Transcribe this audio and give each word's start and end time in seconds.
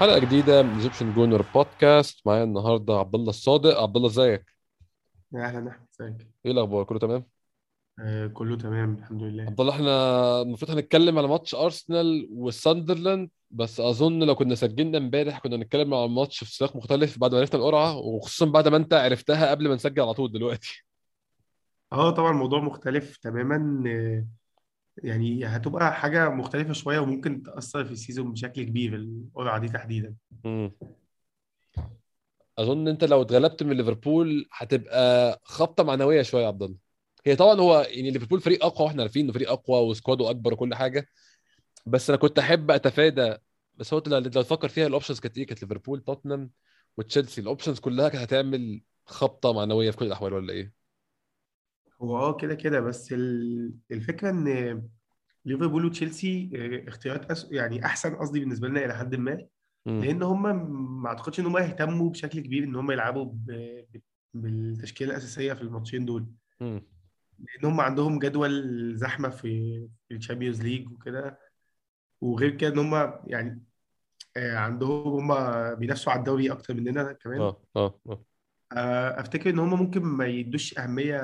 حلقة 0.00 0.18
جديدة 0.18 0.62
من 0.62 0.74
Egyptian 0.74 1.14
Gooner 1.14 1.44
Podcast 1.54 2.26
معايا 2.26 2.44
النهارده 2.44 2.94
عبد 2.98 3.14
الله 3.14 3.30
الصادق. 3.30 3.80
عبد 3.80 3.96
الله 3.96 4.08
ازيك؟ 4.08 4.44
يا 5.32 5.44
أهلا 5.44 5.70
احمد 5.70 5.86
إزيك؟ 6.00 6.28
إيه 6.46 6.52
الأخبار؟ 6.52 6.84
كله 6.84 6.98
تمام؟ 6.98 7.26
آه 8.00 8.26
كله 8.26 8.56
تمام 8.56 8.94
الحمد 8.94 9.22
لله. 9.22 9.42
عبد 9.42 9.60
الله 9.60 9.72
إحنا 9.72 10.42
المفروض 10.42 10.70
هنتكلم 10.70 11.18
على 11.18 11.28
ماتش 11.28 11.54
ارسنال 11.54 12.28
والساندرلاند 12.32 13.30
بس 13.50 13.80
أظن 13.80 14.22
لو 14.22 14.34
كنا 14.34 14.54
سجلنا 14.54 14.98
امبارح 14.98 15.38
كنا 15.38 15.56
هنتكلم 15.56 15.94
على 15.94 16.04
الماتش 16.04 16.44
في 16.44 16.54
سياق 16.54 16.76
مختلف 16.76 17.18
بعد 17.18 17.32
ما 17.32 17.38
عرفنا 17.40 17.60
القرعة 17.60 17.96
وخصوصا 17.96 18.46
بعد 18.46 18.68
ما 18.68 18.76
أنت 18.76 18.94
عرفتها 18.94 19.50
قبل 19.50 19.68
ما 19.68 19.74
نسجل 19.74 20.02
على 20.02 20.14
طول 20.14 20.32
دلوقتي. 20.32 20.84
آه 21.92 22.10
طبعا 22.10 22.30
الموضوع 22.30 22.60
مختلف 22.60 23.16
تماما. 23.16 23.82
آه، 23.90 24.26
يعني 25.04 25.44
هتبقى 25.46 25.94
حاجة 25.94 26.28
مختلفة 26.28 26.72
شوية 26.72 26.98
وممكن 26.98 27.42
تأثر 27.42 27.84
في 27.84 27.92
ال 27.92 27.98
season 27.98 28.32
بشكل 28.32 28.62
كبير 28.62 28.94
القرعة 28.94 29.58
دي 29.58 29.68
تحديدا. 29.68 30.14
أظن 32.58 32.88
أنت 32.88 33.04
لو 33.04 33.22
اتغلبت 33.22 33.62
من 33.62 33.76
ليفربول 33.76 34.48
هتبقى 34.52 35.40
خبطة 35.44 35.84
معنوية 35.84 36.22
شوية 36.22 36.42
يا 36.42 36.48
عبد 36.48 36.62
الله. 36.62 36.76
هي 37.26 37.36
طبعا 37.36 37.60
هو 37.60 37.86
يعني 37.88 38.10
ليفربول 38.10 38.40
فريق 38.40 38.64
أقوى 38.64 38.86
وإحنا 38.86 39.02
عارفين 39.02 39.24
إنه 39.24 39.32
فريق 39.32 39.50
أقوى 39.50 39.88
و 39.88 39.94
squad 39.94 40.24
ه 40.24 40.30
أكبر 40.30 40.52
وكل 40.52 40.74
حاجة. 40.74 41.06
بس 41.86 42.10
أنا 42.10 42.18
كنت 42.18 42.38
أحب 42.38 42.70
أتفادى 42.70 43.34
بس 43.74 43.94
هو 43.94 44.02
لو 44.06 44.20
تفكر 44.20 44.68
فيها 44.68 44.86
ال 44.86 44.90
options 44.90 45.20
كانت 45.20 45.38
إيه؟ 45.38 45.46
كانت 45.46 45.62
ليفربول 45.62 46.00
توتنهام 46.00 46.50
وتشيلسي. 46.96 47.40
ال 47.40 47.45
options 47.45 47.78
كلها 47.78 48.08
كانت 48.08 48.22
هتعمل 48.22 48.82
خبطة 49.06 49.52
معنوية 49.52 49.90
في 49.90 49.96
كل 49.96 50.06
الأحوال 50.06 50.32
ولا 50.32 50.52
إيه؟ 50.52 50.79
هو 52.02 52.18
آه 52.18 52.36
كده 52.36 52.54
كده. 52.54 52.80
بس 52.80 53.12
ال- 53.12 53.72
الفكرة 53.90 54.30
إن 54.30 54.82
ليفربول 55.44 55.84
وتشيلسي 55.84 56.50
آه، 56.54 56.88
اختيارات 56.88 57.30
أس... 57.30 57.48
يعني 57.50 57.84
أحسن 57.84 58.14
قصدي 58.16 58.40
بالنسبة 58.40 58.68
لنا 58.68 58.84
إلى 58.84 58.94
حد 58.94 59.14
ما 59.14 59.46
مم. 59.86 60.04
لأن 60.04 60.22
هم 60.22 60.42
ما 61.02 61.08
أعتقدش 61.08 61.40
إن 61.40 61.46
هم 61.46 61.58
يهتموا 61.58 62.10
بشكل 62.10 62.40
كبير 62.40 62.64
إن 62.64 62.76
هم 62.76 62.90
يلعبوا 62.90 63.24
ب... 63.24 63.46
ب... 63.94 64.00
بالتشكيلة 64.34 65.10
الأساسية 65.10 65.52
في 65.52 65.62
الماتشين 65.62 66.04
دول. 66.04 66.26
مم. 66.60 66.82
لأن 67.38 67.72
هم 67.72 67.80
عندهم 67.80 68.18
جدول 68.18 68.96
زحمة 68.96 69.28
في 69.28 69.80
في 70.08 70.14
ال 70.14 70.19
Champions 70.19 70.62
League 70.62 70.92
وكده. 70.92 71.38
وغير 72.20 72.50
كده 72.50 72.72
إن 72.72 72.78
هم 72.78 73.14
يعني 73.26 73.62
آه، 74.36 74.56
عندهم 74.56 75.30
هم 75.32 75.34
بينافسوا 75.74 76.12
على 76.12 76.18
الدوري 76.18 76.52
أكتر 76.52 76.74
مننا 76.74 77.12
كمان. 77.12 77.40
آه 77.40 77.60
آه 77.76 78.00
آه. 78.08 78.24
آه، 78.76 79.20
أفتكر 79.20 79.50
إن 79.50 79.58
هم 79.58 79.78
ممكن 79.78 80.02
ما 80.02 80.26
يدوش 80.26 80.78
أهمية 80.78 81.20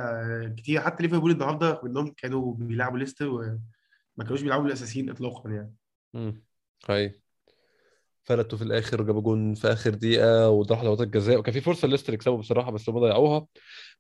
كتير. 0.56 0.80
حتى 0.80 1.02
ليفربول 1.02 1.30
النهارده 1.30 1.80
انهم 1.84 2.14
كانوا 2.16 2.55
بيلعبوا 2.55 2.98
ليستر 2.98 3.28
وما 3.28 4.25
كانوش 4.25 4.42
بيلعبوا 4.42 4.66
الأساسيين 4.66 5.11
اطلاقا 5.11 5.50
يعني. 5.50 5.74
مم. 6.14 6.44
هاي 6.89 7.20
فلتوا 8.27 8.58
في 8.58 8.64
الآخر 8.64 9.02
جابوا 9.02 9.20
جون 9.20 9.55
في 9.55 9.72
آخر 9.72 9.91
دقيقة 9.91 10.50
وراحوا 10.50 10.84
ضربات 10.84 11.00
الجزاء. 11.00 11.39
وكان 11.39 11.55
في 11.55 11.61
فرصة 11.61 11.89
ليستر 11.89 12.14
يكسبوا 12.14 12.39
بصراحة 12.39 12.70
بس 12.70 12.89
هم 12.89 12.98
ضيعوها. 13.01 13.46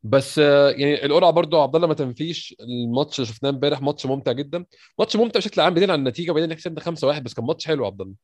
بس 0.02 0.38
آه، 0.38 0.70
يعني 0.70 1.04
القرعة 1.04 1.30
برضو 1.30 1.60
عبد 1.62 1.74
الله 1.76 1.88
ما 1.88 1.94
تنفيش. 1.94 2.56
الماتش 2.60 3.20
اللي 3.20 3.32
شفناه 3.32 3.50
امبارح 3.50 3.82
ماتش 3.82 4.06
ممتع 4.06 4.32
جدا. 4.32 4.64
ماتش 4.98 5.16
ممتع 5.16 5.40
بشكل 5.40 5.60
عام 5.60 5.74
بعيدا 5.74 5.92
عن 5.92 5.98
النتيجة 5.98 6.30
وبعدين 6.30 6.54
كسبنا 6.54 6.80
5-1 6.80 7.22
بس 7.22 7.34
كان 7.34 7.44
ماتش 7.44 7.66
حلو 7.66 7.86
عبد 7.86 8.00
الله. 8.00 8.14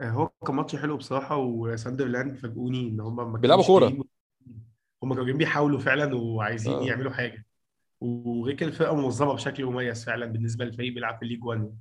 هو 0.00 0.30
كان 0.46 0.56
ماتش 0.56 0.76
حلو 0.76 0.96
بصراحة 0.96 1.36
وساندرلاند 1.36 2.36
فاجئوني 2.36 2.80
إن 2.88 3.00
هم 3.00 3.32
ما 3.32 3.38
بيلعبوا 3.38 3.64
كورة. 3.64 3.86
هم 5.02 5.10
كانوا 5.10 5.24
جايين 5.24 5.38
بيحاولوا 5.38 5.78
فعلا 5.78 6.16
وعايزين 6.16 6.72
آه. 6.72 6.82
يعملوا 6.82 7.12
حاجة. 7.12 7.46
وغير 8.00 8.54
كده 8.56 8.68
الفرقة 8.68 8.94
منظمة 8.94 9.32
بشكل 9.34 9.64
مميز 9.64 10.04
فعلا 10.04 10.26
بالنسبة 10.26 10.64
للفريق 10.64 10.92
بيلعب 10.92 11.16
في 11.16 11.22
الليج 11.22 11.44
1 11.44 11.76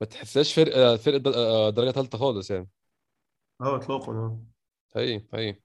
ما 0.00 0.06
تحسهاش 0.06 0.54
فرقة 0.54 0.96
فرقة 0.96 1.34
آه، 1.34 1.70
درجة 1.70 1.90
ثالثه 1.90 2.18
خالص 2.18 2.50
يعني. 2.50 2.68
آه 3.60 3.76
اطلاقا 3.76 4.12
آه. 4.12 4.40
هي 4.96 5.56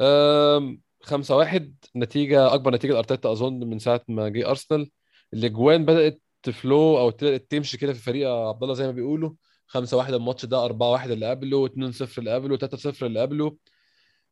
أم، 0.00 0.80
خمسة 1.02 1.36
واحد 1.36 1.74
نتيجة 1.96 2.54
أكبر 2.54 2.74
نتيجة 2.74 2.92
لأرتيتا 2.92 3.32
أظن 3.32 3.60
من 3.70 3.78
ساعة 3.78 4.00
ما 4.08 4.28
جه 4.28 4.50
أرسنال. 4.50 4.90
الأجوان 5.32 5.84
بدأت 5.84 6.22
تفلو 6.42 6.98
أو 6.98 7.10
تمشي 7.50 7.78
كده 7.78 7.92
في 7.92 7.98
فريق 7.98 8.30
عبد 8.30 8.62
الله 8.62 8.74
زي 8.74 8.86
ما 8.86 8.92
بيقولوا. 8.92 9.30
خمسة 9.66 9.96
واحد 9.96 10.14
الماتش 10.14 10.44
ده 10.44 10.64
أربعة 10.64 10.90
واحد 10.90 11.10
اللي 11.10 11.30
قبله 11.30 11.66
اتنين 11.66 11.92
صفر 11.92 12.18
اللي 12.20 12.34
قبله 12.34 12.56
تلاتة 12.56 12.76
صفر 12.76 13.06
اللي 13.06 13.20
قبله. 13.20 13.56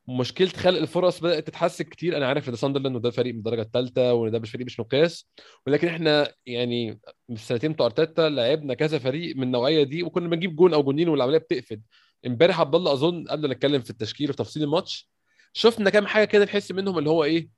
مشكلة 0.09 0.49
خلق 0.49 0.79
الفرص 0.79 1.21
بدأت 1.21 1.47
تتحسن 1.47 1.85
كتير. 1.85 2.17
أنا 2.17 2.27
عارف 2.27 2.51
ده 2.51 2.57
ساندرلاند 2.57 2.97
وده 2.97 3.11
فريق 3.11 3.33
من 3.33 3.39
الدرجة 3.39 3.63
الثالثة 3.63 4.13
وإن 4.15 4.31
ده 4.33 4.39
مش 4.39 4.51
فريق 4.51 4.67
مش 4.67 4.81
مقياس. 4.81 5.31
ولكن 5.67 5.89
إحنا 5.89 6.33
يعني 6.47 7.01
في 7.29 7.33
السنتين 7.33 7.73
بتوع 7.73 7.87
أرتيتا 7.87 8.29
لعبنا 8.29 8.75
كذا 8.75 8.99
فريق 8.99 9.37
من 9.37 9.43
النوعية 9.43 9.83
دي 9.83 10.03
وكنا 10.03 10.29
بنجيب 10.29 10.57
جون 10.57 10.75
أو 10.75 10.83
جونين 10.83 11.09
والعملية 11.09 11.39
بتقفل. 11.39 11.81
امبارح 12.27 12.61
عبد 12.61 12.75
الله 12.75 12.93
أظن 12.93 13.25
قبل 13.29 13.49
ما 13.49 13.55
نتكلم 13.55 13.83
في 13.83 13.91
التشكيل 13.91 14.29
وفي 14.31 14.39
تفصيل 14.39 14.63
الماتش 14.63 15.11
شفنا 15.53 15.91
كام 15.91 16.07
حاجة 16.07 16.25
كده 16.25 16.45
نحس 16.45 16.73
منهم 16.73 16.99
اللي 16.99 17.11
هو 17.11 17.25
إيه؟ 17.25 17.49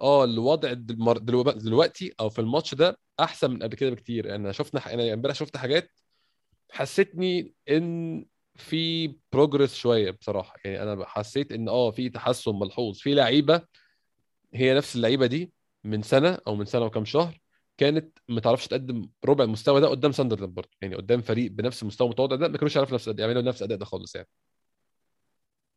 آه 0.00 0.24
الوضع 0.24 0.72
دلوقتي 1.52 2.14
أو 2.20 2.28
في 2.28 2.38
الماتش 2.38 2.74
ده 2.74 2.98
أحسن 3.20 3.50
من 3.50 3.62
قبل 3.62 3.74
كده 3.76 3.90
بكتير. 3.90 4.26
يعني 4.26 4.52
شفنا 4.52 4.94
أنا 4.94 5.12
امبارح 5.14 5.34
شفت 5.34 5.56
حاجات 5.56 5.90
حسيتني 6.72 7.54
إن 7.70 8.26
في 8.56 9.14
progress 9.32 9.74
شوية 9.74 10.10
بصراحة. 10.10 10.54
يعني 10.64 10.82
أنا 10.82 11.06
حسيت 11.06 11.52
إن 11.52 11.68
آه 11.68 11.90
في 11.90 12.08
تحسن 12.08 12.54
ملحوظ. 12.54 12.98
في 12.98 13.14
لعيبة 13.14 13.62
هي 14.54 14.74
نفس 14.74 14.96
اللعيبة 14.96 15.26
دي 15.26 15.52
من 15.84 16.02
سنة 16.02 16.38
أو 16.46 16.54
من 16.54 16.64
سنة 16.64 16.84
وكام 16.84 17.04
شهر 17.04 17.40
كانت 17.78 18.18
ما 18.28 18.40
تعرفش 18.40 18.66
تقدم 18.68 19.08
ربع 19.24 19.44
المستوى 19.44 19.80
ده 19.80 19.88
قدام 19.88 20.12
ساندرلاند 20.12 20.54
برضه. 20.54 20.68
يعني 20.82 20.94
قدام 20.94 21.20
فريق 21.20 21.50
بنفس 21.52 21.82
المستوى 21.82 22.06
المتواضع 22.06 22.36
ده 22.36 22.48
ما 22.48 22.58
كانوش 22.58 22.76
يعرفوا 22.76 22.94
نفس 22.94 23.08
يعملوا 23.18 23.42
نفس 23.42 23.58
الأداء 23.62 23.78
ده 23.78 23.84
خالص 23.84 24.14
يعني. 24.14 24.28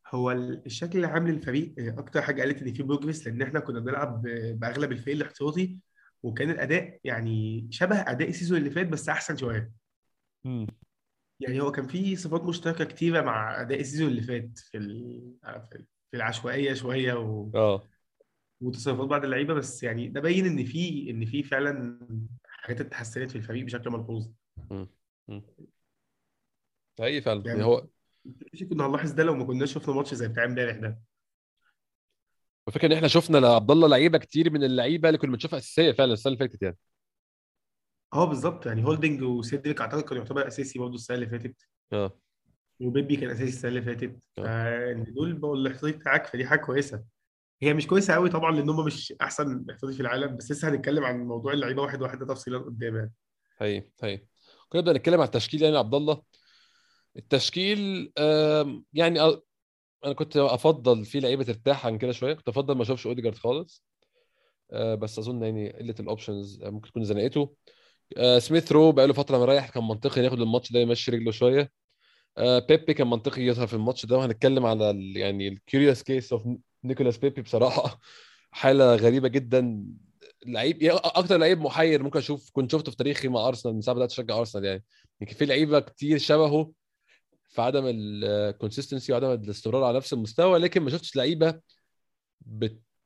هو 0.08 0.32
ال- 0.32 0.66
الشكل 0.66 1.00
العام 1.00 1.28
للفريق 1.28 1.76
آه، 1.80 2.00
أكتر 2.00 2.22
حاجة 2.22 2.42
قالت 2.42 2.62
إن 2.62 2.74
في 2.74 2.84
progress 2.84 3.28
لأن 3.28 3.42
إحنا 3.42 3.60
كنا 3.60 3.80
بنلعب 3.80 4.22
بأغلب 4.60 4.92
الفريق 4.92 5.16
الاحتياطي 5.16 5.78
وكان 6.24 6.50
الأداء 6.50 7.00
يعني 7.04 7.68
شبه 7.72 7.96
أداء 7.96 8.30
ال 8.30 8.34
season 8.34 8.58
اللي 8.58 8.70
فات 8.70 8.88
بس 8.88 9.10
أحسن 9.10 9.38
شوية. 9.38 9.72
يعني 11.40 11.62
هو 11.62 11.72
كان 11.72 11.88
في 11.88 12.16
صفات 12.16 12.44
مشتركة 12.44 12.86
كتيرة 12.86 13.22
مع 13.22 13.62
أداء 13.62 13.80
ال 13.80 13.84
season 13.84 14.08
اللي 14.08 14.22
فات 14.22 14.58
في 14.60 14.78
ال- 14.78 15.34
في 16.12 16.18
العشوائية 16.18 16.74
شوية 16.74 17.14
و- 17.14 17.52
آه. 17.56 17.84
وتصرفات 18.62 19.08
بعض 19.08 19.24
اللعيبة 19.24 19.54
بس 19.54 19.84
يعني 19.84 20.08
ده 20.08 20.22
باين 20.22 20.46
إن 20.46 20.66
في 20.66 21.10
إن 21.10 21.26
في 21.26 21.44
فعلا 21.44 22.00
حاجات 22.46 22.82
اتحسنت 22.82 23.32
في 23.32 23.38
الفريق 23.38 23.66
بشكل 23.66 23.90
ملحوظ. 23.90 24.30
حقيقي 27.00 27.22
فعلا. 27.22 27.40
يعني 27.46 27.50
يعني 27.50 27.64
هو 27.64 27.88
مش 28.54 28.64
كنا 28.64 28.86
هنلاحظ 28.86 29.12
ده 29.12 29.24
لو 29.24 29.36
ما 29.36 29.44
كناش 29.46 29.74
شفنا 29.74 29.96
ماتش 29.96 30.14
زي 30.14 30.28
بتاع 30.28 30.46
امبارح 30.46 30.76
ده. 30.78 31.00
الفكرة 32.68 32.88
إن 32.88 32.92
إحنا 32.94 33.08
شفنا 33.08 33.38
لعبد 33.38 33.72
الله 33.72 33.88
لعيبة 33.88 34.18
كتير 34.18 34.50
من 34.50 34.64
اللعيبة 34.64 35.10
اللي 35.10 35.18
كنا 35.18 35.32
بنشوفها 35.32 35.60
أساسية 35.60 35.92
فعلا 35.92 36.14
السنة 36.14 36.34
اللي 36.34 36.48
فاتت 36.48 36.62
يعني. 36.62 36.78
آه 38.14 38.26
بالظبط 38.26 38.66
يعني 38.66 38.86
هولدنج 38.86 39.22
وسيدريك 39.24 39.82
أعتقد 39.82 40.02
كان 40.02 40.18
يعتبر 40.18 40.48
أساسي 40.48 40.80
برضه 40.80 40.96
السنة 40.96 41.16
اللي 41.16 41.30
فاتت. 41.30 41.56
آه. 41.94 42.20
وبيبي 42.80 43.16
كان 43.16 43.30
أساسي 43.30 43.50
السنة 43.50 43.70
اللي 43.70 43.82
فاتت. 43.82 44.20
آه. 44.38 44.44
فان 44.44 45.14
دول 45.14 45.34
بقوا 45.34 45.56
الاحتياطي 45.56 45.98
بتاعك 45.98 46.26
فدي 46.26 46.46
حاجة 46.46 46.60
كويسة. 46.60 47.04
هي 47.62 47.74
مش 47.74 47.88
كويسة 47.88 48.14
قوي 48.14 48.30
طبعا 48.30 48.52
لأن 48.52 48.70
هم 48.70 48.86
مش 48.86 49.14
أحسن 49.22 49.66
احتياطي 49.70 49.94
في 49.94 50.02
العالم 50.02 50.38
بس 50.38 50.52
لسه 50.52 50.70
هنتكلم 50.70 51.04
عن 51.04 51.20
موضوع 51.20 51.54
اللعيبة 51.54 51.82
واحد 51.82 52.02
واحد 52.02 52.20
ده 52.20 52.26
تفصيلا 52.26 52.58
قدام 52.58 52.96
يعني. 52.96 53.14
هي 53.58 53.84
هي 54.04 54.26
كنا 54.70 54.94
نتكلم 54.94 55.20
عن 55.20 55.26
التشكيل 55.26 55.62
يعني 55.64 55.78
عبد 55.78 55.96
الله 55.96 56.22
التشكيل 57.18 58.12
يعني 58.94 59.22
أنا 60.06 60.14
كنت 60.14 60.38
أفضل 60.38 61.06
في 61.06 61.20
لعيبة 61.20 61.44
ترتاح 61.44 61.86
عن 61.86 61.98
كده 61.98 62.12
شوية. 62.12 62.34
كنت 62.34 62.50
أفضل 62.50 62.76
ما 62.76 62.82
أشوفش 62.82 63.08
أوديجارد 63.08 63.36
خالص. 63.36 63.84
آه، 64.72 64.96
بس 64.96 65.20
أظن 65.20 65.44
يعني 65.44 65.72
قلة 65.72 65.96
ال 66.00 66.08
options 66.08 66.64
ممكن 66.64 66.90
تكون 66.90 67.04
زنقته. 67.04 67.56
آه، 68.18 68.40
سميث 68.40 68.72
رو 68.72 68.92
بقاله 68.92 69.14
فترة 69.14 69.38
مريح 69.38 69.70
كان 69.70 69.84
منطقي 69.84 70.22
ياخد 70.24 70.42
الماتش 70.42 70.72
ده 70.72 70.80
يمشي 70.80 71.12
رجله 71.12 71.32
شوية. 71.32 71.72
آه، 72.38 72.60
بيبي 72.60 72.94
كان 72.94 73.08
منطقي 73.08 73.42
يظهر 73.42 73.68
في 73.68 73.74
الماتش 73.74 74.06
ده 74.06 74.18
وهنتكلم 74.18 74.66
على 74.66 75.14
يعني 75.16 75.48
ال 75.48 75.55
curious 75.55 76.04
case 76.04 76.34
of 76.34 76.44
نيكولاس 76.84 77.18
بيبي 77.18 77.42
بصراحة. 77.42 78.00
حالة 78.52 78.96
غريبة 78.96 79.28
جدا. 79.28 79.86
لعيب 80.46 80.78
أكتر 80.84 81.38
لعيب 81.38 81.62
محير 81.62 82.04
ممكن 82.04 82.20
أشوف 82.20 82.50
كنت 82.54 82.72
شفته 82.72 82.92
في 82.92 82.98
تاريخي 82.98 83.28
مع 83.28 83.48
أرسنال 83.48 83.76
من 83.76 83.82
ساعة 83.82 83.96
بدأت 83.98 84.12
أشجع 84.12 84.38
أرسنال 84.40 84.66
يعني. 84.66 84.84
يمكن 85.22 85.36
في 85.36 85.46
لعيبة 85.46 85.80
كتير 85.80 86.18
شبهه 86.18 86.72
في 87.50 87.62
عدم 87.62 87.84
ال 87.88 87.98
consistency 87.98 89.14
وعدم 89.14 89.32
الاستمرار 89.32 89.84
على 89.84 89.98
نفس 89.98 90.14
المستوى 90.14 90.60
لكن 90.60 90.82
ما 90.82 90.90
شفتش 90.90 91.16
لعيبة 91.16 91.60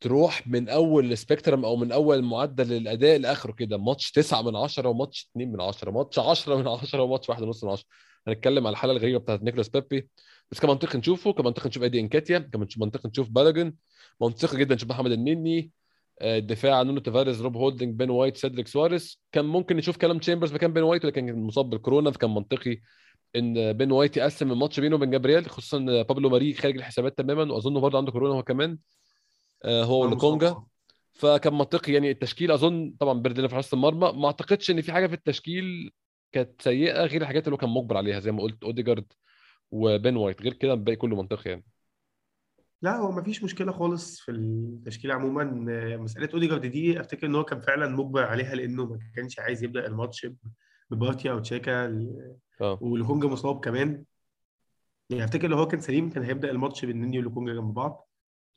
بتروح 0.04 0.48
من 0.48 0.70
أول 0.70 1.12
ال 1.12 1.18
spectrum 1.18 1.66
أو 1.66 1.76
من 1.76 1.92
أول 1.92 2.22
معدل 2.22 2.74
الأداء 2.74 3.18
لآخره 3.18 3.52
كده. 3.52 3.78
ماتش 3.78 4.12
9 4.12 4.42
من 4.42 4.56
10 4.56 4.90
وماتش 4.90 5.30
2 5.32 5.52
من 5.52 5.62
10 5.62 5.92
ماتش 5.92 6.20
10 6.20 6.56
من 6.58 6.68
10 6.68 7.02
وماتش 7.02 7.30
1 7.30 7.42
ونص 7.44 7.64
من 7.64 7.70
10 7.72 7.86
هنتكلم 8.28 8.68
على 8.68 8.74
الحالة 8.74 8.94
الغريبة 8.94 9.20
بتاعت 9.20 9.44
نيكولاس 9.44 9.70
بيبي. 9.70 10.10
بس 10.52 10.60
كان 10.60 10.70
منطقي 10.70 10.98
نشوفه 11.00 11.34
كان 11.34 11.46
منطقي 11.46 11.70
نشوف 11.70 11.84
ايدي 11.84 12.00
نكيتيا 12.00 12.40
كان 12.40 12.68
منطقي 12.78 13.10
نشوف 13.10 13.30
بالوجن. 13.30 13.74
منطقي 14.22 14.58
جدا 14.58 14.76
نشوف 14.76 14.90
محمد 14.90 15.12
النني 15.12 15.72
آه، 16.22 16.38
الدفاع 16.38 16.82
نونو 16.82 17.00
تافاريز 17.00 17.42
روب 17.42 17.58
هولدنج 17.58 17.96
بين 17.96 18.10
وايت 18.10 18.38
سيدريك 18.38 18.68
سواريز. 18.68 19.22
كان 19.32 19.46
ممكن 19.46 19.78
نشوف 19.78 19.98
كالم 19.98 20.20
تشامبرز 20.20 20.54
مكان 20.54 20.74
بين 20.74 20.84
وايت 20.84 21.06
ولكن 21.06 21.44
مصاب 21.44 21.70
بالكورونا 21.70 22.12
فكان 22.12 22.30
منطقي 22.30 22.78
إن 23.36 23.74
بين 23.74 23.92
وايت 23.92 24.18
يقسم 24.18 24.52
الماتش 24.52 24.80
بينه 24.80 24.96
وبين 24.96 25.10
جابرييل 25.12 25.50
خصوصا 25.50 25.78
بابلو 25.80 26.30
ماري 26.30 26.54
خارج 26.54 26.78
الحسابات 26.78 27.18
تماما 27.18 27.54
وأظن 27.54 27.80
برضه 27.80 27.98
عنده 27.98 28.12
كورونا 28.12 28.34
هو 28.36 28.44
كمان. 28.44 28.78
هو 29.66 29.84
هو 29.84 30.02
ولوكونجا 30.02 30.50
مصاب 30.50 30.64
فكان 31.14 31.54
منطقي 31.54 31.94
يعني 31.94 32.12
التشكيل. 32.12 32.52
أظن 32.52 32.96
طبعا 33.00 33.14
بيرند 33.14 33.33
لينو 33.33 33.48
في 33.48 33.54
حراسه 33.54 33.76
المرمى. 33.76 34.12
ما 34.12 34.26
أعتقدش 34.26 34.72
إن 34.72 34.82
في 34.82 34.92
حاجة 34.92 35.08
في 35.08 35.14
التشكيل 35.14 35.92
كانت 36.32 36.62
سيئة 36.62 37.06
غير 37.06 37.22
الحاجات 37.22 37.44
اللي 37.44 37.54
هو 37.54 37.58
كان 37.58 37.70
مجبر 37.70 37.98
عليها 37.98 38.20
زي 38.20 38.32
ما 38.32 38.42
قلت 38.44 38.64
أوديجارد 38.64 39.14
وبين 39.72 40.18
وايت. 40.18 40.42
غير 40.42 40.54
كده 40.54 40.74
الباقي 40.74 40.96
كله 40.96 41.16
منطقي 41.16 41.50
يعني. 41.50 41.66
لا 42.82 42.98
هو 42.98 43.12
مفيش 43.12 43.44
مشكلة 43.44 43.72
خالص 43.72 44.20
في 44.20 44.32
التشكيل 44.32 45.12
عموما. 45.12 45.66
آه، 45.70 45.98
مسألة 45.98 46.30
أوديجارد 46.34 46.66
دي 46.66 47.00
أفتكر 47.00 47.28
إن 47.28 47.36
هو 47.36 47.44
كان 47.44 47.60
فعلا 47.60 47.88
مجبر 47.88 48.24
عليها 48.24 48.56
لأنه 48.56 48.86
ما 48.86 49.00
كانش 49.16 49.40
عايز 49.40 49.64
يبدأ 49.64 49.88
الماتش 49.88 50.28
ببارتي 50.90 51.32
أو 51.32 51.40
تشاكا 51.40 51.86
ال- 51.86 52.36
آه. 52.62 52.80
ولوكونجا 52.82 53.28
مصاب 53.28 53.60
كمان. 53.60 54.04
يعني 55.10 55.24
أفتكر 55.24 55.48
لو 55.48 55.58
هو 55.58 55.68
كان 55.68 55.80
سليم 55.80 56.10
كان 56.10 56.24
هيبدأ 56.24 56.52
الماتش 56.52 56.86
بالنني 56.86 57.20
ولوكونجا 57.20 57.54
جنب 57.54 57.74
بعض. 57.74 58.10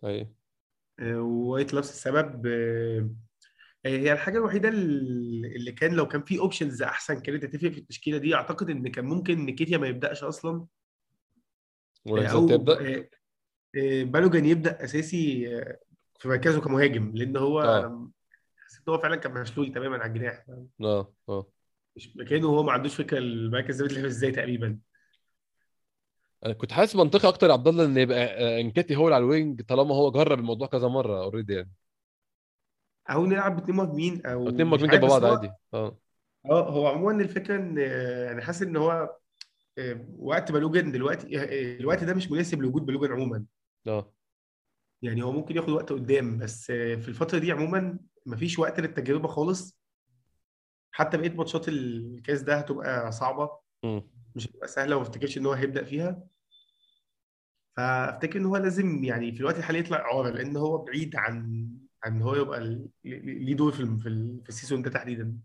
اي 0.04 0.30
آه، 1.00 1.20
ووايت 1.20 1.74
نفس 1.74 1.90
السبب 1.90 2.46
آه، 2.46 3.10
هي 3.86 4.12
الحاجة 4.12 4.38
الوحيدة 4.38 4.68
اللي 4.68 5.72
كان 5.72 5.94
لو 5.94 6.08
كان 6.08 6.22
في 6.22 6.38
options 6.38 6.82
أحسن 6.82 7.20
كانت 7.20 7.44
تتفق 7.44 7.68
في 7.68 7.78
التشكيلة 7.78 8.18
دي 8.18 8.34
أعتقد 8.34 8.70
إن 8.70 8.88
كان 8.88 9.04
ممكن 9.04 9.46
نكيتيا 9.46 9.78
ما 9.78 9.86
يبدأش 9.86 10.24
أصلا. 10.24 10.66
آه، 12.06 12.12
ولاكازيت 12.12 12.34
أو 12.34 12.48
يبدأ؟ 12.48 12.80
آه، 12.80 13.08
آه، 13.76 14.02
بالوجن 14.02 14.46
يبدأ 14.46 14.84
أساسي 14.84 15.56
آه، 15.58 15.78
في 16.18 16.28
مركزه 16.28 16.60
كمهاجم 16.60 17.12
لأن 17.14 17.36
هو 17.36 17.62
حسيت 18.66 18.88
إن 18.88 18.94
هو 18.94 18.98
فعلا 18.98 19.16
كان 19.16 19.32
مشلول 19.32 19.72
تماما 19.72 19.98
على 19.98 20.12
الجناح. 20.12 20.44
آه 20.80 21.12
آه. 21.28 21.46
مش 21.96 22.16
مكانه 22.16 22.46
وهو 22.48 22.62
ما 22.62 22.72
عندوش 22.72 22.94
فكرة 22.94 23.18
المركز 23.18 23.82
ده 23.82 23.88
بيتلعب 23.88 24.04
إزاي 24.04 24.32
تقريبا. 24.32 24.78
كنت 26.58 26.72
حاسس 26.72 26.96
منطقي 26.96 27.28
أكتر 27.28 27.48
يا 27.48 27.52
عبد 27.52 27.68
الله 27.68 27.84
إن 27.84 27.96
يبقى 27.96 28.18
آه، 28.18 28.60
نكيتيا 28.60 28.96
هو 28.96 29.04
اللي 29.04 29.14
على 29.14 29.24
ال 29.24 29.32
wing 29.32 29.62
طالما 29.62 29.94
هو 29.94 30.10
جرب 30.10 30.38
الموضوع 30.38 30.66
كذا 30.66 30.88
مرة 30.88 31.22
already 31.22 31.54
يعني. 31.54 31.72
أو 33.10 33.26
نلعب 33.26 33.56
باتنين 33.56 33.76
مهاجمين 33.76 34.26
أو 34.26 34.44
مش 34.44 34.52
مهاجمين 34.52 34.90
جنب 34.90 35.00
بعض 35.00 35.24
عادي. 35.24 35.50
آه. 35.74 35.98
آه 36.46 36.70
هو 36.70 36.86
عموما 36.86 37.22
الفكرة 37.22 37.56
إن 37.56 37.78
آه، 37.78 38.24
يعني 38.24 38.42
حاسس 38.42 38.62
إن 38.62 38.76
هو 38.76 39.16
آه، 39.78 40.06
وقت 40.18 40.52
بالوجن 40.52 40.92
دلوقتي 40.92 41.26
الوقت 41.80 42.04
ده 42.04 42.14
مش 42.14 42.30
مناسب 42.30 42.62
لوجود 42.62 42.86
بالوجن 42.86 43.12
عموما. 43.12 43.44
آه. 43.86 44.12
يعني 45.02 45.22
هو 45.22 45.32
ممكن 45.32 45.56
ياخد 45.56 45.68
وقت 45.68 45.92
قدام 45.92 46.38
بس 46.38 46.66
في 46.66 47.08
الفترة 47.08 47.38
دي 47.38 47.52
عموما 47.52 47.98
مفيش 48.26 48.58
وقت 48.58 48.80
للتجربة 48.80 49.28
خالص. 49.28 49.78
حتى 50.92 51.16
بقيت 51.16 51.36
ماتشات 51.36 51.68
الكاس 51.68 52.42
ده 52.42 52.56
هتبقى 52.56 53.12
صعبة. 53.12 53.50
مم. 53.84 54.15
مش 54.36 54.46
هتبقى 54.46 54.68
سهلة 54.68 54.96
وما 54.96 55.02
افتكرش 55.06 55.38
إن 55.38 55.46
هو 55.46 55.52
هيبدأ 55.52 55.84
فيها. 55.84 56.22
فأفتكر 57.76 58.38
إن 58.38 58.46
هو 58.46 58.56
لازم 58.56 59.04
يعني 59.04 59.32
في 59.32 59.40
الوقت 59.40 59.58
الحالي 59.58 59.78
يطلع 59.78 59.96
اعاره 59.98 60.30
لأن 60.30 60.56
هو 60.56 60.78
بعيد 60.78 61.16
عن 61.16 61.68
عن 62.04 62.22
هو 62.22 62.34
يبقى 62.34 62.60
ليه 63.04 63.54
دور 63.56 63.72
في 63.72 63.98
في 64.02 64.08
ال- 64.08 64.40
في 64.42 64.48
السيزون 64.48 64.82
ده 64.82 64.90
تحديدا. 64.90 65.38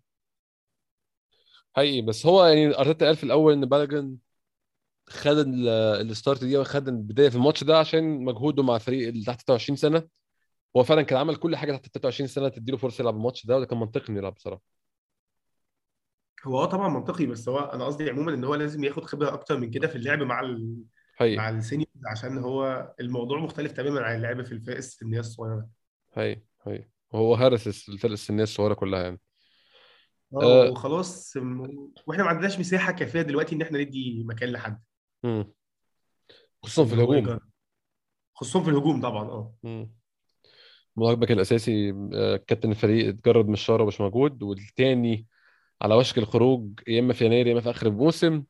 حقيقي 1.76 2.02
بس 2.02 2.26
هو 2.26 2.46
يعني 2.46 2.78
أرتيتا 2.80 3.06
قال 3.06 3.16
في 3.16 3.24
الأول 3.24 3.54
إن 3.54 3.66
بالاجن 3.66 4.18
خد 5.10 5.38
ال- 5.38 5.70
ال 6.12 6.17
start 6.17 6.44
دي 6.44 6.58
وخد 6.58 6.88
البداية 6.88 7.30
في 7.30 7.36
الماتش 7.36 7.64
ده 7.64 7.80
عشان 7.80 8.26
مجهوده 8.26 8.64
مع 8.64 8.76
الفريق 8.76 9.08
اللي 9.08 9.26
تحت 9.26 9.42
23 9.42 9.78
سنة. 9.78 10.08
هو 10.78 10.84
فعلا 10.84 11.02
كان 11.02 11.20
عمل 11.20 11.36
كل 11.36 11.56
حاجة 11.56 11.72
تحت 11.72 11.86
23 11.88 12.28
سنة 12.28 12.50
تديله 12.50 12.78
فرصة 12.78 13.02
يلعب 13.02 13.16
الماتش 13.16 13.46
ده 13.46 13.58
وده 13.58 13.66
كان 13.66 13.80
منطقي 13.80 14.10
إنه 14.10 14.18
يلعب 14.20 14.34
بصراحة. 14.34 14.62
هو 16.46 16.64
آه 16.64 16.66
طبعا 16.66 16.90
منطقي 16.90 17.26
بس 17.26 17.50
هو 17.50 17.60
أنا 17.60 17.86
قصدي 17.86 18.10
عموما 18.10 18.34
إن 18.34 18.44
هو 18.44 18.56
لازم 18.56 18.84
ياخد 18.84 19.06
خبرة 19.06 19.34
أكتر 19.34 19.58
من 19.58 19.72
كده 19.72 19.88
في 19.88 19.96
اللعب 19.96 20.24
مع 20.24 20.40
ال... 20.40 20.78
حقيقي 21.16 21.38
مع 21.38 21.50
ال 21.50 21.56
seniors 21.56 22.02
عشان 22.06 22.38
هو 22.38 22.94
الموضوع 23.00 23.40
مختلف 23.40 23.72
تماما 23.72 24.02
عن 24.02 24.16
اللعب 24.16 24.42
في 24.42 24.52
الفئه 24.52 24.78
السنية 24.78 25.20
الصغيرة. 25.20 25.68
حقيقي 26.12 26.42
حقيقي 26.60 26.90
هو 27.14 27.36
هارس 27.36 27.90
الفرق 27.90 28.12
السنية 28.12 28.44
الصغيرة 28.44 28.74
كلها 28.74 29.04
يعني. 29.04 29.20
آه 30.34 30.68
أه. 30.68 30.72
وخلاص 30.72 31.38
وإحنا 32.08 32.24
ما 32.24 32.30
عندناش 32.30 32.60
مساحة 32.60 32.92
كافية 32.92 33.22
دلوقتي 33.22 33.56
إن 33.56 33.62
إحنا 33.62 33.80
ندي 33.80 34.24
مكان 34.28 34.50
لحد. 34.50 34.82
مم. 35.24 35.54
خصوصا 36.64 36.86
في 36.86 36.94
الهجوم. 36.94 37.40
خصوصا 38.34 38.64
في 38.64 38.70
الهجوم 38.70 39.02
طبعا 39.02 39.24
آه. 39.64 39.90
مهاجمك 40.96 41.32
الأساسي 41.32 41.94
آه، 42.14 42.38
كابتن 42.38 42.70
الفريق 42.70 43.08
اتجرد 43.08 43.48
من 43.48 43.54
الشهر 43.54 43.82
ومش 43.82 44.02
موجود 44.02 44.44
والتاني 44.44 45.28
على 45.82 45.96
وشك 45.96 46.18
الخروج 46.18 46.80
يا 46.88 47.00
إما 47.00 47.14
في 47.14 47.26
يناير 47.26 47.48
يا 47.48 47.52
إما 47.52 47.62
في 47.62 47.70
آخر 47.70 47.88
الموسم. 47.88 48.44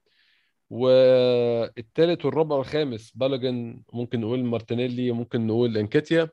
والتالت 0.69 2.25
والرابع 2.25 2.55
والخامس 2.55 3.11
بالاجن 3.15 3.83
ممكن 3.93 4.21
نقول 4.21 4.43
مارتينيلي 4.43 5.11
ممكن 5.11 5.47
نقول 5.47 5.77
إنكيتيا. 5.77 6.29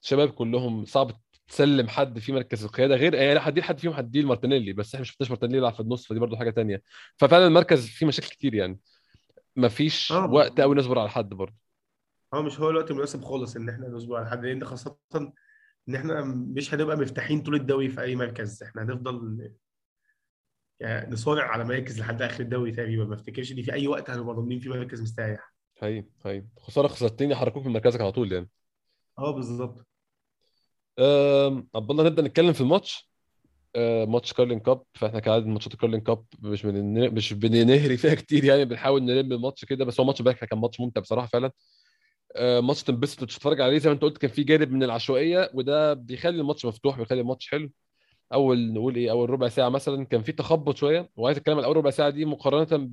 شباب 0.00 0.30
كلهم 0.30 0.84
صعب 0.84 1.10
تسلم 1.48 1.88
حد 1.88 2.18
في 2.18 2.32
مركز 2.32 2.64
القيادة 2.64 2.94
غير 2.96 3.14
يعني 3.14 3.38
هدي 3.42 3.62
حد 3.62 3.78
فيهم 3.78 3.92
هدي 3.92 4.22
مارتينيلي 4.22 4.72
بس 4.72 4.88
إحنا 4.94 5.00
ما 5.00 5.04
شفناش 5.04 5.30
مارتينيلي 5.30 5.58
يلعب 5.58 5.74
في 5.74 5.80
النص 5.80 6.06
فدي 6.06 6.18
برضو 6.20 6.36
حاجة 6.36 6.50
تانية. 6.50 6.82
ففعلا 7.16 7.46
المركز 7.46 7.86
فيه 7.86 8.06
مشاكل 8.06 8.28
كتير 8.28 8.54
يعني. 8.54 8.80
ما 9.56 9.68
فيش 9.68 10.12
آه. 10.12 10.30
وقت 10.30 10.60
قوي 10.60 10.76
نصبر 10.76 10.98
على 10.98 11.10
حد 11.10 11.28
برضو 11.28 11.56
هو 12.34 12.42
مش 12.42 12.60
هو 12.60 12.70
الوقت 12.70 12.90
المناسب 12.90 13.22
خالص 13.24 13.56
إن 13.56 13.68
إحنا 13.68 13.88
نصبر 13.88 14.16
على 14.16 14.30
حد 14.30 14.44
لأن 14.44 14.64
خاصة 14.64 14.96
إن 15.88 15.94
إحنا 15.94 16.24
مش 16.24 16.74
هنبقى 16.74 16.96
مفتاحين 16.96 17.42
طول 17.42 17.54
الدوري 17.54 17.88
في 17.88 18.00
أي 18.00 18.16
مركز. 18.16 18.62
إحنا 18.62 18.82
هنفضل 18.82 19.50
يعني 20.80 21.12
نصارع 21.12 21.44
على 21.44 21.64
مراكز 21.64 22.00
لحد 22.00 22.22
آخر 22.22 22.40
الدوري 22.42 22.72
تقريبا. 22.72 23.04
ما 23.04 23.14
افتكرش 23.14 23.52
إن 23.52 23.62
في 23.62 23.72
أي 23.72 23.88
وقت 23.88 24.10
هنبقى 24.10 24.34
ضامنين 24.34 24.58
فيه 24.58 24.70
مركز 24.70 25.02
مستريح. 25.02 25.54
هي 25.82 26.04
هي 26.26 26.44
خسارة 26.58 26.88
خسارتين 26.88 27.30
يحركوك 27.30 27.66
من 27.66 27.72
مركزك 27.72 28.00
على 28.00 28.12
طول 28.12 28.32
يعني. 28.32 28.48
آه 29.18 29.30
بالظبط. 29.30 29.86
عبد 31.74 31.90
الله 31.90 32.04
نبدأ 32.04 32.22
نتكلم 32.22 32.52
في 32.52 32.60
الماتش. 32.60 33.10
أه، 33.76 34.04
ماتش 34.04 34.32
كاراباو 34.32 34.60
cup. 34.60 34.82
فإحنا 34.94 35.20
كعادة 35.20 35.46
ماتشات 35.46 35.72
الكارلينج 35.74 36.00
cup 36.00 36.24
مش 36.40 36.66
بن... 36.66 37.14
مش 37.14 37.32
بننهري 37.32 37.96
فيها 37.96 38.14
كتير 38.24 38.44
يعني 38.44 38.64
بنحاول 38.64 39.02
نلم 39.02 39.32
الماتش 39.32 39.64
كده 39.64 39.84
بس 39.84 40.00
هو 40.00 40.06
ماتش 40.06 40.20
امبارح 40.20 40.44
كان 40.44 40.58
ماتش 40.58 40.80
ممتع 40.80 41.00
بصراحة 41.00 41.26
فعلا. 41.26 41.50
أه، 42.36 42.60
ماتش 42.60 42.82
تنبسط 42.82 43.22
وتتفرج 43.22 43.60
عليه. 43.60 43.78
زي 43.78 43.88
ما 43.88 43.94
أنت 43.94 44.02
قلت 44.02 44.18
كان 44.18 44.30
في 44.30 44.42
جانب 44.44 44.70
من 44.72 44.82
العشوائية 44.82 45.50
وده 45.54 45.94
بيخلي 45.94 46.40
الماتش 46.40 46.66
مفتوح 46.66 46.98
بيخلي 46.98 47.20
الماتش 47.20 47.48
حلو. 47.50 47.70
أول 48.34 48.72
نقول 48.72 48.96
إيه 48.96 49.10
أول 49.10 49.30
ربع 49.30 49.48
ساعة 49.48 49.68
مثلا 49.68 50.04
كان 50.06 50.22
في 50.22 50.32
تخبط 50.32 50.76
شوية 50.76 51.10
وعايز 51.16 51.38
أتكلم 51.38 51.56
على 51.56 51.66
أول 51.66 51.76
ربع 51.76 51.90
ساعة 51.90 52.10
دي 52.10 52.24
مقارنة 52.24 52.86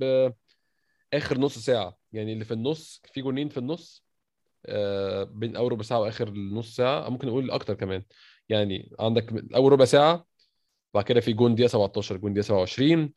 باخر 1.12 1.38
نص 1.38 1.58
ساعة. 1.58 1.96
يعني 2.12 2.32
اللي 2.32 2.44
في 2.44 2.54
النص 2.54 3.02
في 3.12 3.22
جونين 3.22 3.48
في 3.48 3.58
النص 3.58 4.04
آه، 4.66 5.24
بين 5.24 5.56
أول 5.56 5.72
ربع 5.72 5.82
ساعة 5.82 6.00
وآخر 6.00 6.30
نص 6.30 6.76
ساعة 6.76 7.08
ممكن 7.08 7.28
نقول 7.28 7.50
أكتر 7.50 7.74
كمان. 7.74 8.02
يعني 8.48 8.90
عندك 9.00 9.54
أول 9.54 9.72
ربع 9.72 9.84
ساعة 9.84 10.26
بعد 10.94 11.04
كده 11.04 11.20
في 11.20 11.32
جون 11.32 11.54
دقيقة 11.54 11.68
17 11.68 12.16
جون 12.16 12.32
دقيقة 12.32 12.44
27 12.44 13.12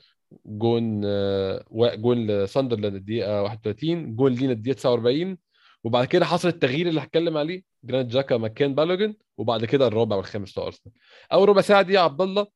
جون 0.45 1.01
آه، 1.05 1.65
جون 1.95 2.27
لساندرلاند 2.27 2.95
الدقيقة 2.95 3.43
31 3.43 4.15
جون 4.15 4.33
لينا 4.33 4.53
الدقيقة 4.53 4.75
49 4.77 5.37
وبعد 5.85 6.05
كده 6.07 6.25
حصل 6.25 6.47
التغيير 6.47 6.87
اللي 6.87 7.01
هتكلم 7.01 7.37
عليه 7.37 7.63
جرانيت 7.83 8.09
تشاكا 8.09 8.37
مكان 8.37 8.75
بالوجن 8.75 9.15
وبعد 9.37 9.65
كده 9.65 9.87
الرابع 9.87 10.15
والخامس 10.15 10.51
بتوع 10.51 10.65
أرسنال. 10.65 10.95
أول 11.33 11.49
ربع 11.49 11.61
ساعة 11.61 11.81
دي 11.81 11.93
يا 11.93 11.99
عبد 11.99 12.21
الله 12.21 12.47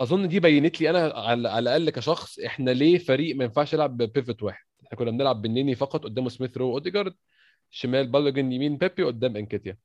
أظن 0.00 0.28
دي 0.28 0.40
بينت 0.40 0.80
لي 0.80 0.90
أنا 0.90 1.12
على 1.14 1.58
الأقل 1.58 1.90
كشخص 1.90 2.38
إحنا 2.38 2.70
ليه 2.70 2.98
فريق 2.98 3.36
ما 3.36 3.44
ينفعش 3.44 3.72
يلعب 3.74 3.96
ب 3.96 4.04
pivot 4.04 4.42
واحد؟ 4.42 4.64
إحنا 4.86 4.98
كنا 4.98 5.10
بنلعب 5.10 5.42
بالنني 5.42 5.74
فقط 5.74 6.04
قدامه 6.04 6.28
سميث 6.28 6.56
رو 6.56 6.72
أوديجارد 6.72 7.14
شمال 7.70 8.06
بالوجن 8.06 8.52
يمين 8.52 8.76
بيبي 8.76 9.02
قدام 9.02 9.36
إنكيتيا. 9.36 9.76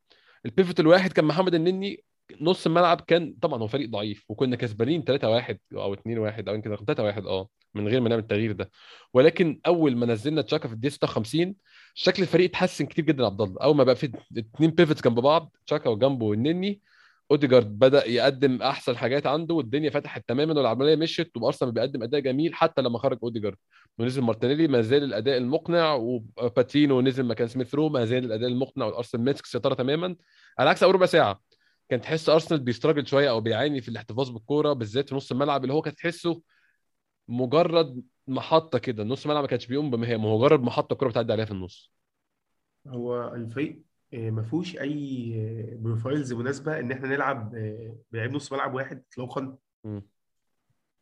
ال 0.46 0.51
pivot 0.51 0.79
الواحد 0.80 1.12
كان 1.14 1.25
محمد 1.25 1.56
النني 1.56 2.04
نص 2.41 2.65
الملعب 2.65 3.01
كان 3.01 3.36
طبعا 3.41 3.60
هو 3.60 3.67
فريق 3.67 3.89
ضعيف 3.89 4.25
وكنا 4.29 4.55
كسبانين 4.55 5.03
3-1 5.03 5.58
أو 5.74 5.96
2-1 5.96 6.00
أو 6.48 6.55
يمكن 6.55 6.75
3-1 6.77 7.00
آه 7.27 7.50
من 7.74 7.88
غير 7.88 8.01
ما 8.01 8.10
نعمل 8.10 8.22
التغيير 8.22 8.51
ده. 8.51 8.72
ولكن 9.13 9.60
أول 9.67 9.96
ما 9.98 10.05
نزلنا 10.05 10.41
تشاكا 10.41 10.67
في 10.67 10.74
الدقيقة 10.74 10.94
56 10.94 11.55
شكل 11.94 12.24
الفريق 12.24 12.50
اتحسن 12.50 12.86
كتير 12.86 13.05
جدا 13.05 13.25
عبد 13.25 13.41
الله. 13.41 13.62
أول 13.62 13.75
ما 13.75 13.84
بقى 13.84 13.96
في 13.96 14.12
اتنين 14.38 14.70
pivot 14.72 15.03
جنب 15.08 15.20
بعض 15.20 15.55
تشاكا 15.67 15.89
وجنبه 15.89 16.34
النني 16.34 16.82
أوديجارد 17.32 17.79
بدأ 17.79 18.08
يقدم 18.08 18.62
أحسن 18.62 18.98
حاجات 18.98 19.27
عنده 19.27 19.55
والدنيا 19.55 19.89
فتحت 19.89 20.24
تماما 20.29 20.53
والعملية 20.53 20.96
مشيت 20.96 21.38
وأرسنال 21.38 21.72
بيقدم 21.72 22.03
أداء 22.03 22.20
جميل 22.22 22.53
حتى 22.55 22.82
لما 22.82 23.00
خرج 23.00 23.17
أوديجارد. 23.24 23.58
ونزل 24.00 24.22
مارتينيلي 24.22 24.67
ما 24.67 24.82
زال 24.82 25.03
الأداء 25.03 25.38
المقنع 25.38 25.94
وباتينو 25.94 27.01
نزل 27.01 27.25
مكان 27.25 27.48
سميث 27.48 27.75
رو 27.75 27.89
ما 27.89 28.05
زال 28.05 28.25
الأداء 28.25 28.50
المقنع 28.50 28.86
والأرسنال 28.86 29.24
ماسك 29.24 29.44
السيطره 29.46 29.74
تماما. 29.74 30.15
على 30.60 30.70
عكس 30.70 30.84
أول 30.84 30.96
ربع 30.96 31.05
ساعة 31.05 31.41
كان 31.89 32.01
تحس 32.01 32.30
أرسنال 32.30 32.60
بيستراجل 32.62 33.08
شوية 33.08 33.30
أو 33.30 33.42
بيعاني 33.42 33.82
في 33.82 33.89
الاحتفاظ 33.89 34.30
بالكورة 34.30 34.74
بالذات 34.74 35.10
في 35.10 35.15
نص 35.15 35.32
الملعب 35.32 35.63
اللي 35.63 35.74
هو 35.74 35.82
كان 35.82 35.96
تحسه 35.96 36.42
مجرد 37.27 38.04
محطة 38.27 38.80
كده. 38.80 39.04
نص 39.04 39.25
الملعب 39.25 39.44
ما 39.44 39.48
كانش 39.48 39.68
بيقوم 39.68 39.92
بمهام 39.92 40.22
هو 40.25 40.38
مجرد 40.38 40.60
محطة 40.62 40.94
الكورة 40.94 41.10
بتعدي 41.10 41.34
عليها 41.34 41.46
في 41.46 41.51
النص. 41.51 41.92
هو 42.88 43.34
الفريق 43.34 43.82
آه، 44.13 44.30
ما 44.30 44.42
فيهوش 44.42 44.77
أي 44.77 45.34
آه، 45.36 45.75
profiles 45.75 46.34
مناسبة 46.34 46.80
إن 46.80 46.92
إحنا 46.92 47.08
نلعب 47.08 47.56
آه، 47.56 47.96
بلعيب 48.12 48.34
نص 48.34 48.54
ملعب 48.54 48.74
واحد 48.74 49.04
اطلاقا. 49.12 49.58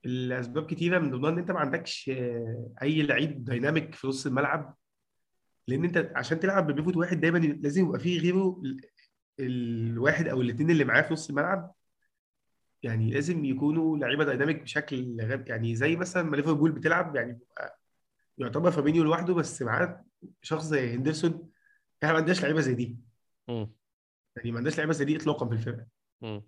الأسباب 0.06 0.66
كتيرة 0.66 1.00
من 1.00 1.12
ضمنها 1.12 1.30
إن 1.30 1.38
أنت 1.38 1.52
ما 1.52 1.60
عندكش 1.60 2.10
آه، 2.10 2.72
أي 2.82 3.02
لعيب 3.02 3.44
dynamic 3.44 3.96
في 3.96 4.08
نص 4.08 4.26
الملعب 4.26 4.76
لأن 5.68 5.84
أنت 5.84 6.12
عشان 6.16 6.40
تلعب 6.40 6.72
ب 6.72 6.76
pivot 6.76 6.98
واحد 6.98 7.20
دايما 7.22 7.38
لازم 7.38 7.86
يبقى 7.86 8.00
فيه 8.00 8.20
غيره 8.20 8.62
الواحد 9.40 10.28
أو 10.28 10.42
الاثنين 10.42 10.70
اللي 10.70 10.84
معاه 10.84 11.02
في 11.02 11.14
نص 11.14 11.30
الملعب 11.30 11.74
يعني 12.84 13.12
لازم 13.12 13.46
يكونوا 13.46 13.98
لعيبة 13.98 14.24
dynamic 14.24 14.62
بشكل 14.62 15.22
غير 15.22 15.44
يعني 15.48 15.76
زي 15.76 15.96
مثلا 15.96 16.24
ما 16.24 16.36
ليفربول 16.36 16.72
بتلعب 16.72 17.16
يعني 17.16 17.40
يعتبر 18.38 18.72
فابينيو 18.72 19.04
لوحده 19.04 19.34
بس 19.34 19.62
معاه 19.62 20.06
شخص 20.42 20.64
زي 20.64 20.96
هندرسون. 20.96 21.50
إحنا 22.04 22.14
ما 22.14 22.20
عندناش 22.20 22.44
لعيبة 22.44 22.62
زي 22.62 22.74
دي. 22.74 22.98
مم. 23.48 23.74
يعني 24.38 24.52
ما 24.52 24.58
عندناش 24.58 24.78
لعيبة 24.78 24.94
زي 24.94 25.06
دي 25.06 25.18
اطلاقا 25.18 25.46
في 25.48 25.54
الفرقة. 25.54 25.88
فهو 26.22 26.42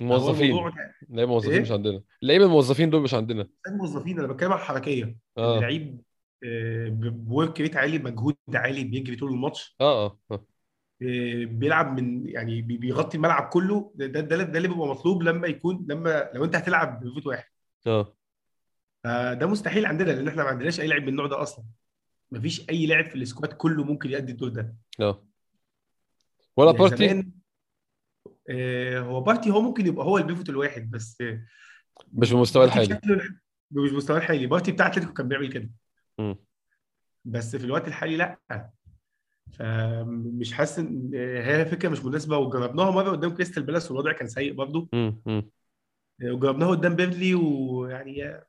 الموظفين. 0.00 0.50
الموضوع 0.50 0.72
اللعيبه 1.02 1.22
الموظفين 1.22 1.62
مش 1.62 1.70
عندنا. 1.70 2.02
اللعيبه 2.22 2.44
الموظفين 2.44 2.90
دول 2.90 3.02
مش 3.02 3.14
عندنا. 3.14 3.42
محتاج 3.42 3.80
موظفين 3.80 4.18
أنا 4.18 4.28
بتكلم 4.28 4.52
على 4.52 4.60
الحركية. 4.60 5.16
آه. 5.38 5.60
لعيب 5.60 6.00
آه، 6.44 6.88
ب 7.10 7.20
work 7.20 7.60
rate 7.60 7.76
عالي 7.76 7.98
مجهود 7.98 8.36
عالي 8.54 8.84
بيجري 8.84 9.16
طول 9.16 9.32
الماتش. 9.32 9.76
آه 9.80 10.06
آه 10.06 10.18
آه 10.30 10.34
آه، 10.34 10.46
بيلعب 11.46 12.00
من 12.00 12.28
يعني 12.28 12.62
بي- 12.62 12.76
بيغطي 12.76 13.16
الملعب 13.16 13.48
كله. 13.48 13.92
ده 13.94 14.06
ده 14.06 14.20
ده, 14.20 14.42
ده 14.42 14.56
اللي 14.58 14.68
بيبقى 14.68 14.88
مطلوب 14.88 15.22
لما 15.22 15.46
يكون 15.46 15.86
لما 15.88 16.30
لو 16.34 16.44
انت 16.44 16.56
هتلعب 16.56 17.04
ب 17.04 17.08
pivot 17.08 17.26
واحد. 17.26 17.44
آه. 17.86 18.16
فده 19.04 19.46
مستحيل 19.46 19.86
عندنا 19.86 20.10
لأن 20.12 20.28
إحنا 20.28 20.42
ما 20.42 20.48
عندناش 20.48 20.80
أي 20.80 20.86
لاعب 20.86 21.02
من 21.02 21.08
النوع 21.08 21.26
ده 21.26 21.42
أصلا. 21.42 21.64
مفيش 22.32 22.68
أي 22.70 22.86
لاعب 22.86 23.04
في 23.04 23.14
ال 23.14 23.20
squad 23.20 23.52
كله 23.52 23.84
ممكن 23.84 24.10
يأدي 24.10 24.32
الدور 24.32 24.48
ده. 24.48 24.74
آه. 25.00 25.26
ولا 26.56 26.70
يعني 26.70 26.78
بارتي؟ 26.78 27.32
آه، 28.50 28.98
هو 29.00 29.20
بارتي 29.20 29.50
هو 29.50 29.60
ممكن 29.60 29.86
يبقى 29.86 30.04
هو 30.06 30.18
ال 30.18 30.23
pivot 30.23 30.48
الواحد 30.48 30.90
بس 30.90 31.20
آه، 31.20 31.42
مش 32.12 32.32
بارتي 32.32 32.64
الحالي 32.64 33.00
مش 33.70 33.92
مستواه 33.92 34.18
الحالي. 34.18 34.46
بارتي 34.46 34.72
بتاع 34.72 34.86
أتلتيكو 34.86 35.12
كان 35.12 35.28
بيعمل 35.28 35.52
كده. 35.52 35.70
مم. 36.18 36.36
بس 37.24 37.56
في 37.56 37.64
الوقت 37.64 37.88
الحالي 37.88 38.16
لأ. 38.16 38.38
فمش 39.52 40.52
حاسس 40.52 40.78
ان 40.78 41.10
هي 41.14 41.66
فكرة 41.66 41.88
مش 41.88 42.04
مناسبة. 42.04 42.38
وجربناها 42.38 42.90
مرة 42.90 43.10
قدام 43.10 43.34
كريستال 43.34 43.62
بالاس 43.62 43.90
والوضع 43.90 44.12
كان 44.12 44.28
سيء 44.28 44.52
برضه. 44.52 44.88
وجربناها 46.22 46.70
قدام 46.70 46.96
بيرنلي 46.96 47.34
ويعني 47.34 48.40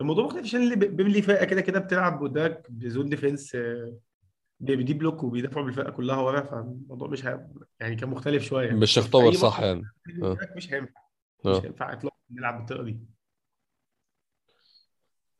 الموضوع 0.00 0.24
مختلف 0.24 0.44
عشان 0.44 0.74
بيرنلي 0.74 1.22
فرقه 1.22 1.44
كده 1.44 1.60
كده 1.60 1.80
بتلعب 1.80 2.22
قدامك 2.22 2.66
ب 2.70 2.78
zone 2.78 3.08
defense 3.08 3.56
ب 4.60 4.67
deep 4.67 4.94
block 4.94 5.22
وبيدافعوا 5.22 5.64
بالفرقة 5.64 5.90
كلها 5.90 6.16
ورا 6.16 6.40
فالموضوع 6.40 7.08
مش 7.08 7.26
ه... 7.26 7.48
يعني 7.80 7.96
كان 7.96 8.08
مختلف 8.08 8.42
شوية. 8.42 8.70
مش 8.72 8.98
ماتش 8.98 9.36
صح 9.36 9.60
يعني. 9.60 9.82
آه. 10.22 10.38
مش 10.56 10.72
هينفع. 10.72 11.00
مش 11.44 11.56
آه 11.56 11.60
هينفع 11.60 11.92
اطلاقا 11.92 12.16
نلعب 12.30 12.58
بالطريقة 12.58 12.84
دي. 12.84 12.98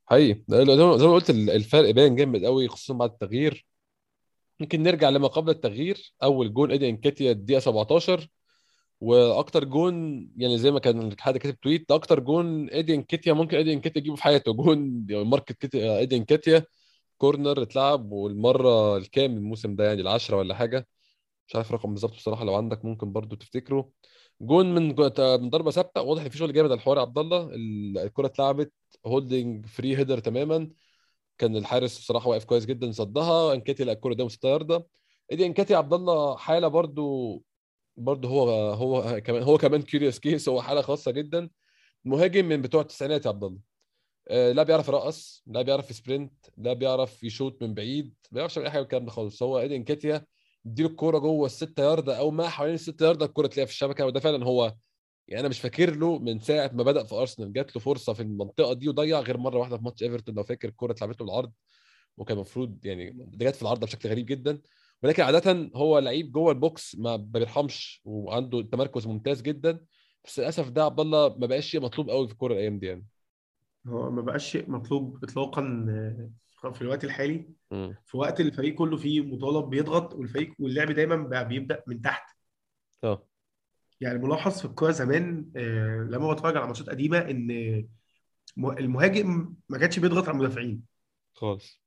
حقيقي. 0.07 0.43
زي 0.49 0.65
ما 1.07 1.15
قلت 1.15 1.31
الفرق 1.31 1.91
باين 1.91 2.17
جامد 2.17 2.45
قوي 2.45 2.69
خصوصا 2.69 2.95
بعد 2.95 3.11
التغيير. 3.11 3.67
ممكن 4.61 4.83
نرجع 4.83 5.09
لما 5.11 5.29
قبل 5.29 5.51
التغيير. 5.51 6.15
أول 6.23 6.55
جون 6.55 6.71
إيدي 6.71 6.89
انكاتيا 6.91 7.33
الدقيقة 7.33 7.61
17 7.61 8.29
وأكتر 9.01 9.65
جون 9.65 9.95
يعني 10.37 10.59
زي 10.59 10.71
ما 10.71 10.79
كان 10.81 11.21
حد 11.21 11.37
كاتب 11.37 11.61
tweet 11.61 11.91
أكتر 11.91 12.21
جون 12.21 12.69
إيدي 12.71 12.95
انكاتيا 12.95 13.33
ممكن 13.33 13.57
إيدي 13.57 13.73
انكاتيا 13.73 14.01
يجيبه 14.01 14.17
في 14.17 14.23
حياته. 14.23 14.53
جون 14.53 15.07
ماركت 15.11 15.53
كيتي- 15.53 15.99
إيدي 15.99 16.17
انكاتيا 16.17 16.65
corner 17.19 17.63
اتلعب 17.63 18.13
والمرة 18.13 18.97
الكام 18.97 19.37
الموسم 19.37 19.77
ده 19.77 19.85
يعني 19.87 20.01
العشرة 20.01 20.37
ولا 20.37 20.55
حاجة. 20.55 20.89
مش 21.49 21.57
عارف 21.57 21.73
رقم 21.73 21.91
بالظبط 21.93 22.13
بصراحة 22.15 22.45
لو 22.45 22.55
عندك 22.55 22.85
ممكن 22.85 23.13
برضو 23.13 23.37
تفتكره. 23.37 23.91
جون 24.41 24.75
من 24.75 24.89
من 25.41 25.51
ضربة 25.51 25.71
ثابتة 25.71 26.03
واضح 26.03 26.23
إن 26.23 26.29
في 26.31 26.39
شغل 26.39 26.53
جامد 26.53 26.73
الحوار 26.73 26.99
عبد 26.99 27.19
الله. 27.19 27.43
ال- 27.55 27.99
الكرة 27.99 28.27
اتلعبت 28.27 28.73
هولدنج 29.07 29.67
free 29.67 29.97
header 29.99 30.19
تماما. 30.19 30.71
كان 31.39 31.57
الحارس 31.57 31.99
بصراحة 31.99 32.29
واقف 32.29 32.45
كويس 32.45 32.65
جدا 32.67 32.93
صدها 32.93 33.55
انكاتي 33.55 33.85
لقى 33.85 33.95
الكرة 33.95 34.15
قدام 34.15 34.29
6 34.29 34.49
يارده 34.49 34.87
إيدي 35.33 35.47
انكاتي 35.47 35.75
عبد 35.75 35.93
الله 35.93 36.37
حالة 36.37 36.69
برضو 36.69 37.43
برضو 37.97 38.29
هو 38.29 38.51
هو 38.75 39.21
كمان 39.21 39.43
هو 39.43 39.59
كمان 39.59 39.83
curious 39.83 40.19
case 40.19 40.49
هو 40.49 40.63
حالة 40.63 40.83
خاصة 40.83 41.11
جدا. 41.11 41.51
مهاجم 42.05 42.45
من 42.47 42.63
بتوع 42.63 42.81
التسعينات 42.81 43.25
يا 43.25 43.31
عبد 43.31 43.45
الله. 43.45 43.59
آه، 44.29 44.53
لا 44.53 44.63
بيعرف 44.63 44.89
يرقص 44.89 45.43
لا 45.47 45.63
بيعرف 45.63 45.91
ي 45.91 45.97
sprint 45.97 46.33
لا 46.59 46.73
بيعرف 46.73 47.25
يشوط 47.25 47.63
من 47.63 47.75
بعيد 47.75 48.15
ما 48.33 48.37
بيعرفش 48.37 48.57
يعمل 48.57 48.67
أي 48.67 48.73
حاجة 48.73 48.83
الكلام 48.83 49.05
ده 49.05 49.11
خالص. 49.11 49.43
هو 49.43 49.61
إيدي 49.61 49.77
انكاتيا 49.77 50.27
اديله 50.67 50.89
الكورة 50.89 51.19
جوه 51.19 51.47
الستة 51.47 51.83
ياردة 51.83 52.19
أو 52.19 52.31
ما 52.31 52.49
حوالين 52.49 52.75
الستة 52.75 53.07
ياردة 53.07 53.27
الكورة 53.27 53.47
تلاقيها 53.47 53.67
في 53.67 53.73
الشبكة. 53.73 54.07
وده 54.07 54.21
فعلا 54.21 54.45
هو 54.45 54.75
يعني 55.29 55.41
أنا 55.41 55.49
مش 55.49 55.61
فاكر 55.61 55.97
له 55.97 56.19
من 56.19 56.39
ساعة 56.39 56.71
ما 56.75 56.83
بدأ 56.83 57.05
في 57.05 57.15
أرسنال 57.15 57.53
جات 57.53 57.77
له 57.77 57.83
فرصة 57.83 58.13
في 58.13 58.23
المنطقة 58.23 58.73
دي 58.73 58.89
وضيع 58.89 59.21
غير 59.21 59.39
مرة 59.39 59.59
واحدة 59.59 59.77
في 59.77 59.85
ماتش 59.85 60.03
إيفرتون. 60.03 60.35
لو 60.35 60.43
فاكر 60.43 60.69
الكورة 60.69 60.93
اتلعبت 60.93 61.21
له 61.21 61.27
بالعرض 61.27 61.53
وكان 62.17 62.37
المفروض 62.37 62.87
يعني 62.87 63.11
ده 63.11 63.47
جت 63.51 63.57
في 63.57 63.63
العارضه 63.63 63.87
بشكل 63.87 64.09
غريب 64.09 64.27
جدا. 64.27 64.61
ولكن 65.03 65.23
عاده 65.23 65.71
هو 65.77 65.99
لعيب 65.99 66.33
جوه 66.33 66.53
البوكس 66.53 66.97
ما 66.99 67.17
بيرحمش 67.17 68.01
وعنده 68.05 68.63
تمركز 68.63 69.07
ممتاز 69.07 69.43
جدا. 69.43 69.81
بس 70.25 70.41
للأسف 70.41 70.69
ده 70.69 70.85
عبد 70.85 71.01
الله 71.01 71.29
ما 71.39 71.47
بقاش 71.47 71.67
شيء 71.67 71.81
مطلوب 71.81 72.11
قوي 72.11 72.27
في 72.27 72.33
الكورة 72.33 72.53
الأيام 72.53 72.79
دي 72.79 72.87
يعني. 72.87 73.07
هو 73.87 74.11
ما 74.11 74.23
بقاش 74.23 74.51
شيء 74.51 74.71
مطلوب 74.71 75.25
اطلاقا 75.25 75.87
آه، 76.63 76.71
في 76.71 76.83
الوقت 76.83 77.05
الحالي. 77.05 77.49
امم 77.73 77.97
في 78.07 78.17
وقت 78.17 78.41
الفريق 78.41 78.75
كله 78.75 78.97
فيه 78.97 79.21
مطالب 79.21 79.71
بيضغط 79.71 80.15
والفريق 80.15 80.55
واللعب 80.59 80.91
دايما 80.91 81.17
بقى 81.17 81.49
بيبدأ 81.49 81.83
من 81.87 82.01
تحت. 82.01 82.37
آه. 83.05 83.27
يعني 84.01 84.19
ملاحظ 84.19 84.59
في 84.59 84.65
الكورة 84.65 84.91
زمان 84.91 85.51
آه، 85.57 86.07
لما 86.11 86.33
بتفرج 86.33 86.57
على 86.57 86.67
ماتشات 86.67 86.91
قديمة 86.91 87.19
إن 87.19 87.49
م- 88.57 88.71
المهاجم 88.71 89.55
ما 89.69 89.79
كانش 89.79 89.99
بيضغط 89.99 90.29
على 90.29 90.37
المدافعين. 90.37 90.83
خالص. 91.35 91.83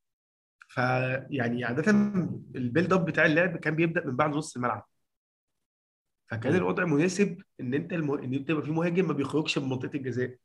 فيعني 0.69 1.63
عاده 1.65 1.91
ال 2.55 2.61
build 2.61 2.93
up 2.93 3.05
بتاع 3.05 3.25
اللعب 3.25 3.57
كان 3.57 3.75
بيبدأ 3.75 4.05
من 4.05 4.15
بعد 4.15 4.29
نص 4.29 4.55
الملعب. 4.55 4.85
فكان 6.27 6.55
الوضع 6.55 6.85
مناسب 6.85 7.41
إن 7.59 7.73
أنت 7.73 7.93
المه... 7.93 8.19
إن 8.23 8.33
أنت 8.33 8.49
يبقى 8.49 8.63
في 8.63 8.71
مهاجم 8.71 9.07
ما 9.07 9.13
بيخرجش 9.13 9.57
من 9.57 9.69
منطقة 9.69 9.95
الجزاء. 9.95 10.35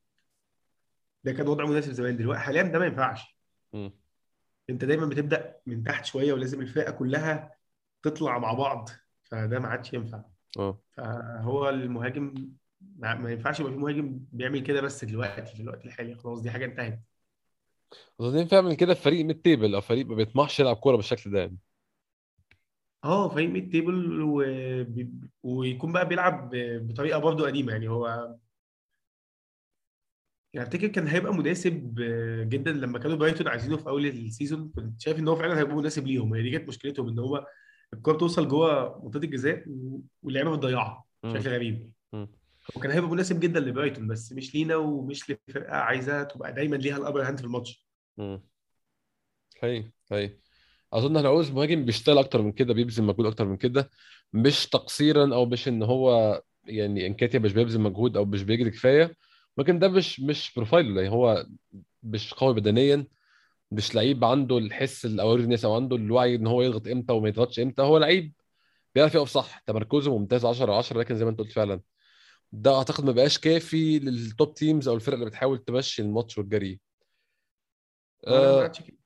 ده 1.25 1.33
كان 1.33 1.49
وضع 1.49 1.65
مناسب 1.65 1.93
زمان. 1.93 2.17
دلوقتي 2.17 2.41
حاليا 2.41 2.63
ده 2.63 2.79
ما 2.79 2.87
ينفعش. 2.87 3.39
امم 3.75 3.93
أنت 4.71 4.85
دايما 4.85 5.07
بتبدأ 5.07 5.57
من 5.67 5.85
تحت 5.85 6.05
شوية 6.05 6.33
ولازم 6.33 6.61
الفرقة 6.61 6.93
كلها 6.93 7.55
تطلع 8.03 8.39
مع 8.39 8.53
بعض. 8.53 8.89
فده 9.25 9.59
ما 9.59 9.69
عادش 9.69 9.93
ينفع. 9.93 10.23
آه. 10.59 10.79
فهو 10.97 11.69
المهاجم 11.69 12.35
ما 12.97 13.15
ما 13.15 13.31
ينفعش 13.33 13.61
يبقى 13.61 13.73
في 13.73 13.79
مهاجم 13.79 14.21
بيعمل 14.33 14.61
كده 14.61 14.81
بس 14.81 15.05
دلوقتي 15.05 15.55
في 15.57 15.63
الوقت 15.63 15.85
الحالي 15.85 16.15
خلاص 16.15 16.41
دي 16.41 16.51
حاجة 16.51 16.65
انتهت. 16.65 17.01
عايزين 18.21 18.47
فعلا 18.47 18.75
كده 18.75 18.95
في 18.95 19.03
فريق 19.03 19.25
mid 19.25 19.43
table 19.43 19.75
أو 19.75 19.81
فريق 19.81 20.07
ما 20.07 20.15
بيطمحش 20.15 20.61
يلعب 20.61 20.77
كورة 20.77 20.97
بالشكل 20.97 21.31
ده 21.31 21.39
يعني. 21.39 21.59
آه 23.05 23.29
فريق 23.29 23.49
mid 23.51 23.73
table 23.73 24.23
و... 24.23 24.43
ويكون 25.43 25.93
بقى 25.93 26.09
بيلعب 26.09 26.51
بطريقة 26.55 27.19
برضه 27.19 27.47
قديمة 27.47 27.73
يعني 27.73 27.89
هو 27.89 28.37
يعني 30.53 30.67
أفتكر 30.69 30.87
كان 30.89 31.07
هيبقى 31.09 31.35
مناسب 31.35 31.95
جدا 32.49 32.73
لما 32.73 32.99
كانوا 32.99 33.17
برايتون 33.17 33.49
عايزينه 33.49 33.77
في 33.77 33.89
أول 33.89 34.07
ال 34.07 34.16
season 34.16 34.73
كنت 34.77 35.01
شايف 35.01 35.19
إن 35.19 35.29
هو 35.29 35.37
فعلا 35.37 35.59
هيبقى 35.59 35.77
مناسب 35.77 36.07
ليهم 36.07 36.35
هي 36.35 36.43
دي 36.43 36.51
كانت 36.51 36.69
مشكلتهم 36.69 37.09
إن 37.09 37.19
هو 37.19 37.47
الكوره 37.95 38.15
بتوصل 38.15 38.49
جوه 38.49 39.01
منطقة 39.05 39.25
الجزاء 39.25 39.65
واللعيبة 40.23 40.57
بتضيعها. 40.57 41.05
بشكل 41.25 41.51
غريب. 41.51 41.93
امم 42.15 42.29
هو 42.77 42.81
كان 42.81 42.93
هيبقى 42.93 43.11
مناسب 43.11 43.41
جدا 43.41 43.61
لبرايتون 43.61 44.07
بس 44.07 44.33
مش 44.33 44.55
لينا 44.55 44.77
ومش 44.77 45.31
لفرقة 45.31 45.77
عايزة 45.77 46.23
تبقى 46.23 46.53
دايما 46.53 46.77
ليها 46.77 46.97
ال 46.97 47.01
upper 47.01 47.23
hand 47.23 47.39
في 47.39 47.45
الماتش. 47.45 47.87
هي 49.63 49.91
هي 50.13 50.37
أظن 50.93 51.17
هنعوز 51.17 51.51
مهاجم 51.51 51.85
بيشتغل 51.85 52.19
أكتر 52.19 52.43
من 52.43 52.53
كده 52.53 52.75
بيبذل 52.75 53.05
مجهود 53.05 53.27
أكتر 53.27 53.45
من 53.45 53.57
كده. 53.57 53.91
مش 54.33 54.67
تقصيرا 54.67 55.35
أو 55.35 55.47
مش 55.47 55.69
إن 55.69 55.83
هو 55.83 56.43
يعني 56.65 57.07
إنكاتيا 57.07 57.39
مش 57.39 57.53
بيبذل 57.53 57.81
مجهود 57.81 58.17
أو 58.17 58.25
مش 58.25 58.43
بيجري 58.43 58.71
كفاية. 58.71 59.17
لكن 59.59 59.79
ده 59.79 59.89
مش 59.89 60.21
مش 60.21 60.53
profile 60.57 60.97
ه 60.97 61.03
يعني 61.03 61.15
هو 61.15 61.47
مش 62.03 62.35
قوي 62.35 62.55
بدنيا. 62.55 63.07
مش 63.73 63.95
لعيب 63.95 64.25
عنده 64.25 64.59
الحس 64.59 65.05
ال 65.07 65.12
awareness 65.12 65.65
أو 65.65 65.75
عنده 65.75 65.97
الوعي 65.97 66.35
ان 66.35 66.47
هو 66.47 66.63
يضغط 66.63 66.89
إمتى 66.89 67.13
وما 67.13 67.29
يضغطش 67.29 67.61
إمتى 67.61 67.83
هو 67.83 67.99
لعيب 67.99 68.33
بيعرف 68.95 69.15
يقف 69.15 69.29
صح. 69.29 69.59
تمركزه 69.67 70.19
ممتاز 70.19 70.45
10 70.45 70.75
10 70.75 70.99
لكن 70.99 71.17
زي 71.17 71.25
ما 71.25 71.31
انت 71.31 71.39
قلت 71.39 71.53
فعلا 71.53 71.81
ده 72.53 72.77
اعتقد 72.77 73.05
ما 73.05 73.13
بقاش 73.13 73.39
كافي 73.39 73.99
لل 73.99 74.21
top 74.21 74.55
teams 74.55 74.89
أو 74.89 74.95
الفرق 74.95 75.15
اللي 75.15 75.27
بتحاول 75.27 75.59
تمشي 75.59 76.03
الماتش 76.03 76.39
والجري. 76.39 76.81
أه 78.27 78.67
كده 78.67 78.97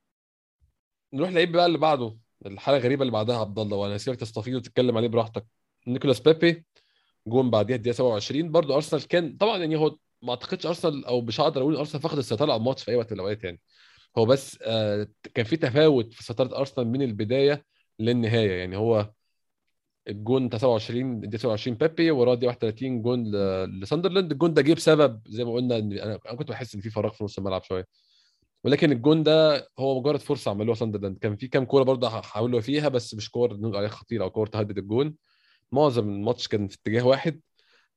نروح 1.13 1.31
لعيب 1.31 1.53
بقى 1.53 1.67
اللي 1.67 1.79
بعده 1.79 2.17
الحالة 2.47 2.79
الغريبه 2.79 3.03
اللي 3.03 3.13
بعدها 3.13 3.37
عبد 3.39 3.59
الله 3.59 3.77
وأنا 3.77 3.97
هسيبك 3.97 4.21
تستفيد 4.21 4.55
وتتكلم 4.55 4.97
عليه 4.97 5.09
براحتك. 5.09 5.47
نيكولاس 5.87 6.21
بيبي 6.21 6.65
جون 7.27 7.51
بعديها 7.51 7.77
الدقيقة 7.77 7.95
27 7.95 8.53
برضو 8.53 8.75
أرسنال 8.75 9.09
كان 9.09 9.37
طبعا 9.37 9.59
يعني 9.59 9.77
هو 9.77 9.97
ما 10.23 10.31
أعتقدش 10.31 10.67
أرسنال 10.67 11.05
أو 11.05 11.21
مش 11.21 11.41
هقدر 11.41 11.61
أقول 11.61 11.77
أرسنال 11.77 12.03
فقد 12.03 12.19
السيطره 12.19 12.53
على 12.53 12.61
الماتش 12.61 12.83
في 12.85 12.91
أي 12.91 12.97
وقت 12.97 13.13
من 13.13 13.19
الأوقات 13.19 13.45
يعني. 13.45 13.61
هو 14.19 14.27
بس 14.27 14.59
آه 14.63 15.09
كان 15.35 15.45
في 15.45 15.57
تفاوت 15.57 16.13
في 16.15 16.23
سيطره 16.25 16.59
أرسنال 16.59 16.89
من 16.89 17.03
البداية 17.03 17.65
للنهاية. 17.99 18.53
يعني 18.59 18.77
هو 18.77 19.11
الجون 20.09 20.49
بتاع 20.49 20.59
27 20.59 21.21
د 21.21 21.39
27 21.39 21.77
بيبي 21.77 22.11
وراه 22.11 22.35
دي 22.35 22.47
31 22.47 23.03
جون 23.03 23.33
لساندرلاند. 23.81 24.33
الجون 24.33 24.55
ده 24.55 24.63
جه 24.63 24.75
بسبب 24.75 25.21
زي 25.29 25.45
ما 25.45 25.53
قلنا 25.53 25.79
إن 25.79 25.93
أنا 25.93 26.17
كنت 26.17 26.49
بحس 26.51 26.75
إن 26.75 26.81
في 26.81 26.91
فراغ 26.91 27.13
في 27.13 27.25
نص 27.25 27.39
الملعب 27.39 27.63
شوية. 27.63 27.87
ولكن 28.65 28.93
الجون 28.93 29.23
ده 29.23 29.69
هو 29.79 30.01
مجرد 30.01 30.21
فرصة 30.21 30.51
عملوها 30.51 30.75
ساندرلاند. 30.77 31.19
كان 31.19 31.37
في 31.37 31.49
كام 31.49 31.65
كورة 31.65 31.83
برضه 31.83 32.09
حاولوا 32.23 32.61
فيها 32.61 32.89
بس 32.89 33.15
مش 33.15 33.31
كور 33.31 33.57
نقول 33.57 33.77
عليها 33.77 33.89
خطيرة 33.91 34.25
أو 34.25 34.31
كور 34.31 34.47
تهدد 34.47 34.79
الجون. 34.79 35.15
معظم 35.73 36.09
الماتش 36.09 36.49
كان 36.49 36.69
في 36.69 36.77
اتجاه 36.77 37.07
واحد. 37.07 37.41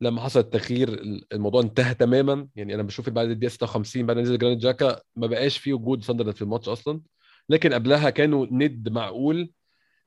لما 0.02 0.22
حصل 0.22 0.40
التغيير 0.40 0.90
الموضوع 1.34 1.62
انتهى 1.62 1.94
تماما. 1.94 2.48
يعني 2.56 2.76
أنا 2.76 2.84
بشوف 2.84 3.10
بعد 3.10 3.30
الدقيقة 3.30 3.52
56 3.52 4.06
بعد 4.06 4.18
نزل 4.18 4.38
جرانيت 4.38 4.60
جاكا 4.60 5.02
ما 5.16 5.28
بقاش 5.28 5.58
فيه 5.58 5.74
وجود 5.74 6.04
ساندرلاند 6.04 6.36
في 6.36 6.42
الماتش 6.42 6.70
أصلا. 6.70 7.02
لكن 7.50 7.74
قبلها 7.74 8.10
كانوا 8.10 8.48
ند 8.52 8.90
معقول. 8.90 9.52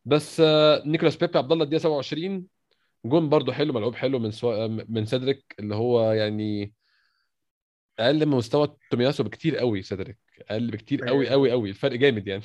بس 0.05 0.41
آه، 0.41 0.83
نيكولاس 0.87 1.17
بيبي 1.17 1.39
عبد 1.39 1.53
الله 1.53 1.65
الدقيقة 1.65 1.83
27 1.83 2.47
جون 3.05 3.29
برضو 3.29 3.53
حلو 3.53 3.73
ملعوب 3.73 3.95
حلو 3.95 4.19
من 4.19 4.31
سوا... 4.31 4.67
من 4.67 5.05
سيدريك 5.07 5.55
اللي 5.59 5.75
هو 5.75 6.13
يعني 6.13 6.75
أقل 7.99 8.27
من 8.27 8.37
مستوى 8.37 8.77
تومياسو 8.91 9.25
بكتير 9.25 9.57
قوي 9.57 9.83
سيدريك. 9.83 10.19
أقل 10.51 10.71
بكتير 10.71 11.05
قوي 11.05 11.29
قوي 11.29 11.51
قوي. 11.51 11.71
الفرق 11.71 11.97
جامد 11.97 12.27
يعني. 12.27 12.43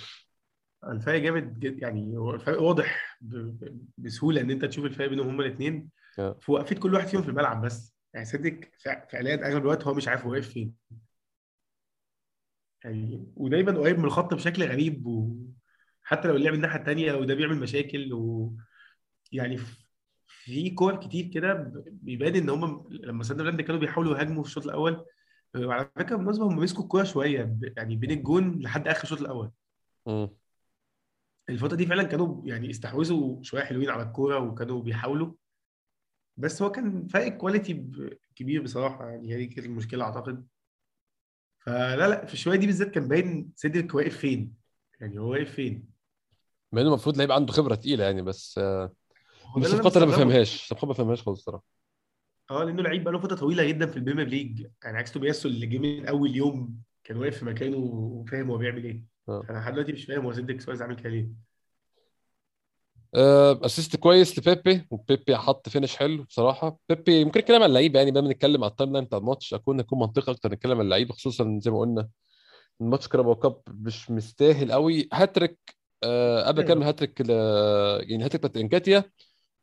الفرق 0.87 1.19
جامد 1.19 1.59
جد 1.59 1.81
يعني 1.81 2.17
هو 2.17 2.33
الفرق 2.33 2.61
واضح 2.61 3.19
بسهولة 3.97 4.41
إن 4.41 4.51
أنت 4.51 4.65
تشوف 4.65 4.85
الفرق 4.85 5.09
بينهم 5.09 5.27
هما 5.27 5.45
الاثنين 5.45 5.75
آه. 5.75 5.97
في 6.17 6.51
وقفه 6.51 6.75
كل 6.75 6.93
واحد 6.93 7.07
فيهم 7.07 7.21
في 7.21 7.29
الملعب 7.29 7.65
بس. 7.65 7.95
يعني 8.13 8.25
سيدريك 8.25 8.59
فعليا 9.11 9.47
أغلب 9.47 9.61
الوقت 9.61 9.83
هو 9.83 9.93
مش 9.93 10.07
عارف 10.07 10.25
هو 10.25 10.31
واقف 10.31 10.49
فين. 10.49 10.73
يعني 12.83 13.33
ودايما 13.35 13.71
قريب 13.71 13.99
من 13.99 14.05
الخط 14.05 14.33
بشكل 14.33 14.63
غريب 14.63 15.05
وحتى 15.05 16.27
لو 16.27 16.35
اللعب 16.35 16.53
الناحية 16.53 16.79
الثانية 16.79 17.13
وده 17.13 17.33
بيعمل 17.33 17.57
مشاكل 17.57 18.13
و 18.13 18.53
يعني 19.31 19.59
في 20.27 20.69
كور 20.69 20.95
كتير 20.95 21.25
كده 21.25 21.53
بيبان 21.87 22.35
إن 22.35 22.49
هم 22.49 22.87
لما 22.91 23.23
ساندرلاند 23.23 23.61
كانوا 23.61 23.79
بيحاولوا 23.79 24.17
يهاجموا 24.17 24.43
في 24.43 24.49
الشوط 24.49 24.63
الأول 24.63 25.05
وعلى 25.55 25.89
فكرة 25.95 26.15
بالمناسبة 26.15 26.45
هم 26.45 26.55
مسكوا 26.55 26.83
الكورة 26.83 27.03
شوية 27.03 27.57
يعني 27.77 27.95
بين 27.95 28.11
الجون 28.11 28.59
لحد 28.59 28.87
آخر 28.87 29.03
الشوط 29.03 29.21
الأول. 29.21 29.51
مم. 30.05 30.29
الفترة 31.49 31.75
دي 31.75 31.85
فعلا 31.85 32.03
كانوا 32.03 32.47
يعني 32.47 32.69
استحوذوا 32.69 33.43
شوية 33.43 33.63
حلوين 33.63 33.89
على 33.89 34.03
الكورة 34.03 34.39
وكانوا 34.39 34.81
بيحاولوا. 34.81 35.33
بس 36.37 36.61
هو 36.61 36.71
كان 36.71 37.07
فرق 37.07 37.27
quality 37.27 37.85
كبير 38.35 38.61
بصراحة 38.61 39.09
يعني 39.09 39.33
هي 39.33 39.37
دي 39.37 39.47
كانت 39.47 39.65
المشكلة 39.65 40.03
أعتقد. 40.03 40.47
فلا 41.59 42.09
لا 42.09 42.25
في 42.25 42.33
الشوية 42.33 42.57
دي 42.57 42.65
بالذات 42.65 42.91
كان 42.91 43.07
باين 43.07 43.51
سيدريك 43.55 43.95
واقف 43.95 44.17
فين. 44.17 44.53
يعني 44.99 45.19
هو 45.19 45.31
واقف 45.31 45.51
فين؟ 45.51 45.89
مع 46.71 46.81
إنه 46.81 46.89
المفروض 46.89 47.17
لعيب 47.17 47.31
عنده 47.31 47.53
خبرة 47.53 47.75
تقيلة 47.75 48.03
يعني 48.03 48.21
بس 48.21 48.57
آه، 48.57 48.93
بس 49.57 49.71
أنا 49.71 49.79
الفترة 49.79 50.05
ما 50.05 50.11
بفهمهاش 50.11 50.73
ما 50.73 50.89
بفهمهاش 50.89 51.21
خالص 51.21 51.39
الصراحه 51.39 51.63
آه 52.51 52.63
لأنه 52.63 52.81
لعيب 52.81 53.03
بقاله 53.03 53.19
فترة 53.19 53.35
طويلة 53.35 53.63
جدا 53.63 53.85
في 53.85 53.97
ال 53.97 54.01
Premier 54.01 54.27
League. 54.27 54.67
يعني 54.83 54.97
عكس 54.97 55.11
تومياسو 55.11 55.49
اللي 55.49 55.65
جه 55.65 55.77
من 55.77 56.07
أول 56.07 56.35
يوم 56.35 56.81
كان 57.03 57.17
واقف 57.17 57.37
في 57.37 57.45
مكانه 57.45 57.77
وفاهم 57.77 58.51
هو 58.51 58.57
بيعمل 58.57 58.83
إيه. 58.83 59.03
آه. 59.29 59.41
فأنا 59.41 59.57
لحد 59.57 59.73
دلوقتي 59.73 59.91
مش 59.91 60.05
فاهم 60.05 60.25
هو 60.25 60.33
سيدريك 60.33 60.61
سواريز 60.61 60.81
عامل 60.81 60.95
كده 60.95 61.09
ليه. 61.09 61.29
assist 63.17 63.95
كويس 63.95 64.39
لبيبي 64.39 64.87
وبيبي 64.91 65.37
حط 65.37 65.69
finish 65.69 65.95
حلو 65.95 66.23
بصراحة. 66.23 66.79
بيبي 66.89 67.25
ممكن 67.25 67.39
نتكلم 67.39 67.63
عن 67.63 67.69
اللعيبة 67.69 67.99
يعني 67.99 68.11
بقى 68.11 68.21
بنتكلم 68.21 68.63
على 68.63 68.71
ال 68.71 68.93
timeline 68.93 69.05
بتاع 69.05 69.17
الماتش. 69.17 69.53
أكون 69.53 69.77
نكون 69.77 69.99
منطقي 69.99 70.31
أكتر 70.31 70.51
نتكلم 70.51 70.77
عن 70.77 70.85
اللعيبة 70.85 71.13
خصوصا 71.13 71.59
زي 71.63 71.71
ما 71.71 71.79
قلنا 71.79 72.09
الماتش 72.81 73.07
Carabao 73.07 73.35
Cup 73.35 73.61
مش 73.69 74.11
مستاهل 74.11 74.71
قوي. 74.71 75.09
هاتريك 75.13 75.59
آه 76.03 76.43
قبل 76.47 76.61
كام 76.61 76.83
هاتريك 76.83 77.21
ل... 77.21 77.29
يعني 78.09 78.23
هاتريك 78.23 78.41
بتاعت 78.41 78.57
انكاتيا 78.57 79.03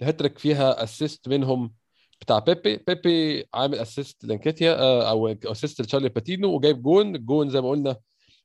الهاتريك 0.02 0.38
فيها 0.38 0.84
assist 0.84 1.28
منهم 1.28 1.74
بتاع 2.20 2.38
بيبي. 2.38 2.76
بيبي 2.76 3.44
عامل 3.54 3.78
assist 3.78 4.24
لانكاتيا 4.24 4.74
آه 4.80 5.10
أو 5.10 5.28
assist 5.28 5.80
لتشارلي 5.80 6.08
باتينو 6.08 6.54
وجايب 6.54 6.82
جون. 6.82 7.16
الجون 7.16 7.50
زي 7.50 7.60
ما 7.60 7.70
قلنا 7.70 7.96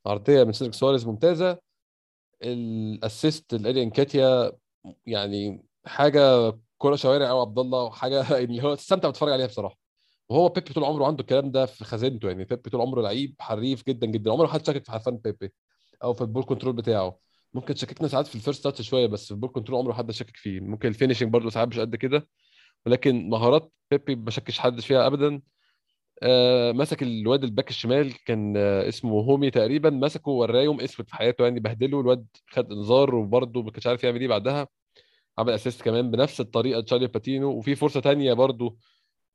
عرضية 0.06 0.44
من 0.44 0.52
سيدريك 0.54 0.74
سواريز 0.74 1.08
ممتازة. 1.08 1.60
ال 2.44 2.59
assist 2.59 3.54
لإدي 3.54 3.84
انكاتيا 3.84 4.52
يعني 5.06 5.66
حاجة 5.86 6.54
كرة 6.78 6.96
شوارع 6.96 7.28
قوي 7.30 7.42
عبد 7.42 7.60
الله 7.60 7.84
وحاجة 7.84 8.22
اللي 8.40 8.64
هو 8.64 8.76
تستمتع 8.76 9.10
بتتفرج 9.10 9.32
عليها 9.34 9.48
بصراحة. 9.48 9.78
وهو 10.30 10.50
بيبي 10.50 10.74
طول 10.74 10.84
عمره 10.84 11.06
عنده 11.08 11.22
الكلام 11.22 11.52
ده 11.52 11.66
في 11.66 11.84
خزينته 11.86 12.28
يعني. 12.28 12.46
بيبي 12.46 12.70
طول 12.70 12.82
عمره 12.82 13.02
لعيب 13.02 13.36
حريف 13.40 13.84
جدا 13.88 14.08
جدا. 14.08 14.32
عمره 14.32 14.48
حد 14.48 14.66
شاكك 14.66 14.86
في 14.86 14.92
حرفان 14.92 15.18
بيبي 15.18 15.54
أو 16.04 16.14
في 16.14 16.22
ال 16.22 16.26
ball 16.26 16.44
control 16.44 16.74
بتاعه. 16.76 17.20
ممكن 17.54 17.74
تشككنا 17.74 18.08
ساعات 18.08 18.28
في 18.28 18.36
ال 18.36 18.40
first 18.40 18.64
touch 18.64 18.82
شوية 18.90 19.08
بس 19.08 19.26
في 19.26 19.32
ال 19.32 19.35
ball 19.35 19.50
control 19.50 19.80
عمره 19.80 19.94
حد 19.94 20.12
شاكك 20.12 20.38
فيه. 20.38 20.60
ممكن 20.60 20.90
ال 20.90 20.94
finishing 20.94 21.30
برضه 21.34 21.50
ساعات 21.50 21.68
مش 21.68 21.80
قد 21.80 21.96
كده. 21.96 22.28
ولكن 22.86 23.30
مهارات 23.30 23.74
بيبي 23.92 24.16
ما 24.16 24.32
شكش 24.32 24.60
حد 24.60 24.80
فيها 24.82 25.08
ابدا. 25.08 25.42
آه 26.24 26.72
مسك 26.72 27.04
الواد 27.04 27.44
الباك 27.44 27.70
الشمال 27.70 28.24
كان 28.26 28.58
آه 28.58 28.88
اسمه 28.90 29.12
هومي 29.12 29.52
تقريبا. 29.52 29.90
مسكه 29.90 30.32
وراه 30.32 30.62
يوم 30.62 30.82
أسود 30.82 31.08
في 31.10 31.16
حياته 31.16 31.44
يعني. 31.44 31.60
بهدله 31.60 32.02
الواد 32.02 32.28
خد 32.50 32.72
إنذار 32.72 33.16
وبرضه 33.16 33.64
ما 33.64 33.72
كانش 33.72 33.88
عارف 33.88 34.04
يعمل 34.04 34.22
إيه 34.22 34.28
بعدها. 34.28 34.68
عمل 35.38 35.54
assist 35.54 35.82
كمان 35.82 36.12
بنفس 36.12 36.42
الطريقة 36.42 36.82
تشارلي 36.82 37.08
باتينو 37.08 37.50
وفي 37.50 37.76
فرصة 37.76 38.00
تانية 38.00 38.34
برضه 38.34 38.78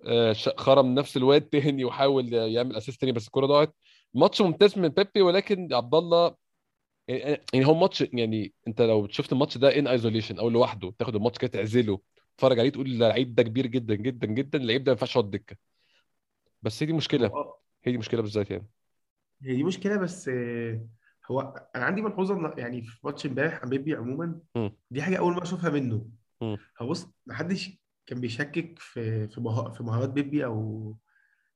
آه، 0.07 0.33
خرم 0.57 0.95
نفس 0.95 1.17
الواد 1.17 1.43
تاني 1.43 1.85
وحاول 1.85 2.33
يعمل 2.33 2.77
assist 2.77 3.01
تاني 3.01 3.13
بس 3.13 3.27
الكوره 3.27 3.47
ضاعت. 3.47 3.77
ماتش 4.15 4.43
ممتاز 4.43 4.79
من 4.79 4.89
بيبي 4.89 5.23
ولكن 5.23 5.69
عبد 5.75 5.95
الله 5.95 6.37
يعني 7.09 7.43
يعني 7.55 7.67
هو 7.67 7.75
ماتش 7.75 8.05
يعني 8.13 8.55
انت 8.69 8.83
لو 8.83 9.09
شفت 9.09 9.33
الماتش 9.33 9.59
ده 9.59 9.79
in 9.79 9.87
isolation 9.87 10.39
أو 10.39 10.51
لوحده 10.51 10.95
تاخد 10.99 11.17
الماتش 11.17 11.39
كده 11.39 11.51
تعزله 11.51 12.01
تتفرج 12.37 12.59
عليه 12.59 12.71
تقول 12.71 12.87
اللعيب 12.87 13.35
ده 13.35 13.43
كبير 13.43 13.67
جدا 13.67 13.95
جدا 13.95 14.27
جدا 14.27 14.59
اللعيب 14.59 14.85
ده 14.85 14.93
ما 14.93 14.93
ينفعش 14.93 15.17
يقعد 15.17 15.31
دكة. 15.31 15.57
بس 16.63 16.83
هي 16.83 16.87
دي 16.87 16.93
مشكلة. 16.93 17.31
هي 17.85 17.93
دي 17.93 17.99
مشكلة 17.99 18.23
بالذات 18.23 18.51
يعني. 18.51 18.67
هي 19.43 19.57
دي 19.57 19.65
مشكلة 19.65 19.97
بس 19.97 20.29
آه، 20.29 20.87
هو 21.31 21.67
أنا 21.77 21.85
عندي 21.85 22.03
ملحوظة 22.03 22.35
إن- 22.55 22.59
يعني 22.59 22.83
في 22.83 22.99
ماتش 23.05 23.27
إمبارح 23.27 23.63
عن 23.63 23.69
بيبي 23.69 23.95
عموما. 23.95 24.41
دي 24.91 25.03
حاجة 25.03 25.19
أول 25.19 25.33
مرة 25.35 25.43
أشوفها 25.43 25.71
منه. 25.71 26.07
هو 26.43 26.89
بص 26.89 27.07
محدش 27.27 27.79
كان 28.07 28.21
بيشكك 28.21 28.79
في 28.79 29.29
في 29.29 29.41
في 29.75 29.83
مهارات 29.83 30.09
بيبي 30.11 30.45
أو 30.45 30.97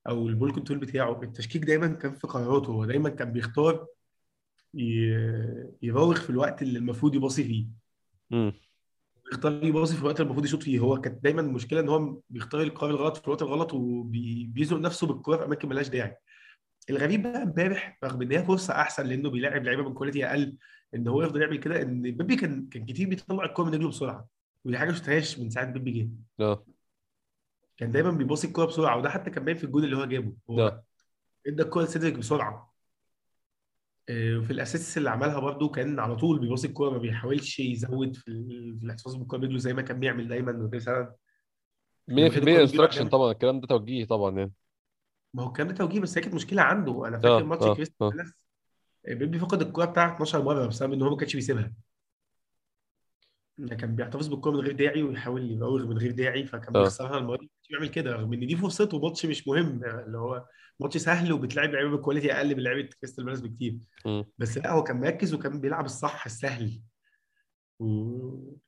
أو 0.07 0.27
ال 0.29 0.33
ball 0.33 0.51
control 0.51 0.79
بتاعه 0.79 1.21
التشكيك 1.23 1.65
دايما 1.65 1.87
كان 1.87 2.13
في 2.13 2.27
قراراته 2.27 2.71
هو 2.71 2.85
دايما 2.85 3.09
كان 3.09 3.31
بيختار 3.31 3.87
ي- 4.73 5.69
يراوغ 5.81 6.15
في 6.15 6.29
الوقت 6.29 6.61
اللي 6.61 6.79
المفروض 6.79 7.15
يباصي 7.15 7.43
فيه. 7.43 7.67
بيختار 9.31 9.63
يباصي 9.63 9.95
في 9.95 10.01
الوقت 10.01 10.15
اللي 10.19 10.25
المفروض 10.25 10.45
يشوط 10.45 10.63
فيه 10.63 10.79
هو 10.79 11.01
كانت 11.01 11.23
دايما 11.23 11.41
المشكلة 11.41 11.79
إن 11.79 11.89
هو 11.89 12.21
بيختار 12.29 12.61
القرار 12.61 12.91
الغلط 12.91 13.17
في 13.17 13.25
الوقت 13.25 13.41
الغلط 13.41 13.73
وبيزنق 13.73 14.79
نفسه 14.79 15.07
بالكورة 15.07 15.37
في 15.37 15.45
أماكن 15.45 15.69
ملهاش 15.69 15.87
داعي 15.89 16.17
الغريب 16.89 17.23
بقى 17.23 17.43
امبارح 17.43 17.97
رغم 18.03 18.21
إن 18.21 18.31
هي 18.31 18.43
فرصة 18.43 18.73
أحسن 18.73 19.05
لأنه 19.05 19.29
بيلاعب 19.29 19.63
لعيبة 19.63 19.83
من 19.89 19.93
quality 19.93 20.25
أقل 20.25 20.57
إن 20.95 21.07
هو 21.07 21.21
يفضل 21.23 21.41
يعمل 21.41 21.57
كده 21.59 21.81
إن 21.81 22.01
بيبي 22.01 22.35
كان 22.35 22.67
كان 22.71 22.85
كتير 22.85 23.09
بيطلع 23.09 23.45
الكورة 23.45 23.65
من 23.65 23.73
رجله 23.73 23.89
بسرعة 23.89 24.27
ودي 24.65 24.77
حاجة 24.77 24.89
ما 24.89 24.95
شفتهاش 24.95 25.39
من 25.39 25.49
ساعة 25.49 25.65
بيبي 25.71 25.91
جه. 25.91 26.09
آه 26.45 26.65
كان 27.77 27.91
دايما 27.91 28.11
بيباصي 28.11 28.47
الكورة 28.47 28.65
بسرعة 28.65 28.97
وده 28.97 29.09
حتى 29.09 29.29
كان 29.31 29.45
باين 29.45 29.57
في 29.57 29.63
الجول 29.63 29.83
اللي 29.83 29.97
هو 29.97 30.05
جابه. 30.05 30.33
هو 30.49 30.81
إدى 31.47 31.63
الكورة 31.63 31.83
لسيدريك 31.83 32.13
بسرعة. 32.13 32.73
آه، 34.09 34.37
وفي 34.37 34.53
ال 34.53 34.59
assist 34.59 34.97
اللي 34.97 35.09
عملها 35.09 35.39
برده 35.39 35.67
كان 35.67 35.99
على 35.99 36.15
طول 36.15 36.39
بيباصي 36.39 36.67
الكورة 36.67 36.89
ما 36.89 36.97
بيحاولش 36.97 37.59
يزود 37.59 38.15
في, 38.15 38.27
ال- 38.27 38.77
في 38.79 38.85
الاحتفاظ 38.85 39.15
بالكورة 39.15 39.39
برجله 39.39 39.57
زي 39.57 39.73
ما 39.73 39.81
كان 39.81 39.99
بيعمل 39.99 40.27
دايما 40.27 40.51
من 40.51 40.65
غير 40.69 40.79
سبب. 40.79 41.09
100% 42.09 42.11
لما 42.11 42.29
كان 42.29 42.37
الكوره 42.37 42.39
بتجيله 42.39 42.53
على 42.53 42.61
instruction 42.61 43.09
طبعا 43.09 43.31
الكلام 43.31 43.59
ده 43.59 43.67
توجيهي 43.67 44.05
طبعا 44.05 44.37
يعني. 44.37 44.51
ما 45.33 45.43
هو 45.43 45.47
الكلام 45.47 45.67
ده 45.67 45.73
توجيه 45.73 45.99
بس 45.99 46.17
هي 46.17 46.21
كانت 46.21 46.35
مشكلة 46.35 46.61
عنده. 46.61 47.07
أنا 47.07 47.19
فاكر 47.19 47.37
آه 47.37 47.43
ماتش 47.43 47.63
آه 47.63 47.75
كريستال 47.75 48.07
آه. 48.07 48.09
بالاس 48.09 48.33
آه، 49.07 49.13
بيبي 49.13 49.39
فقد 49.39 49.61
الكورة 49.61 49.85
بتاعه 49.85 50.15
12 50.15 50.43
مرة 50.43 50.65
بسبب 50.67 50.93
إن 50.93 51.01
هو 51.01 51.09
ما 51.09 51.17
كانش 51.17 51.35
بيسيبها. 51.35 51.73
كان 53.79 53.95
بيحتفظ 53.95 54.27
بالكورة 54.27 54.53
من 54.53 54.59
غير 54.59 54.71
داعي 54.71 55.03
ويحاول 55.03 55.51
يراوغ 55.51 55.85
من 55.85 55.97
غير 55.97 56.11
داعي 56.11 56.45
فكان 56.45 56.75
آه. 56.75 56.79
بيخسرها 56.81 57.17
المرة 57.17 57.37
دي. 57.37 57.51
بيعمل 57.69 57.87
كده 57.87 58.11
رغم 58.11 58.33
إن 58.33 58.47
دي 58.47 58.55
فرصته 58.55 58.99
ماتش 58.99 59.25
مش 59.25 59.47
مهم. 59.47 59.83
اللي 59.83 60.17
هو 60.17 60.45
ماتش 60.79 60.97
سهل 60.97 61.33
وبتلعب 61.33 61.69
لعيبة 61.69 61.97
ب 61.97 62.01
quality 62.01 62.33
أقل 62.33 62.55
من 62.55 62.63
لعيبة 62.63 62.89
كريستال 63.01 63.25
بالاس 63.25 63.41
بكتير. 63.41 63.77
بس 64.37 64.57
لا 64.57 64.71
هو 64.71 64.83
كان 64.83 64.99
مركز 64.99 65.33
وكان 65.33 65.61
بيلعب 65.61 65.85
الصح 65.85 66.25
السهل. 66.25 66.81
و... 67.79 68.59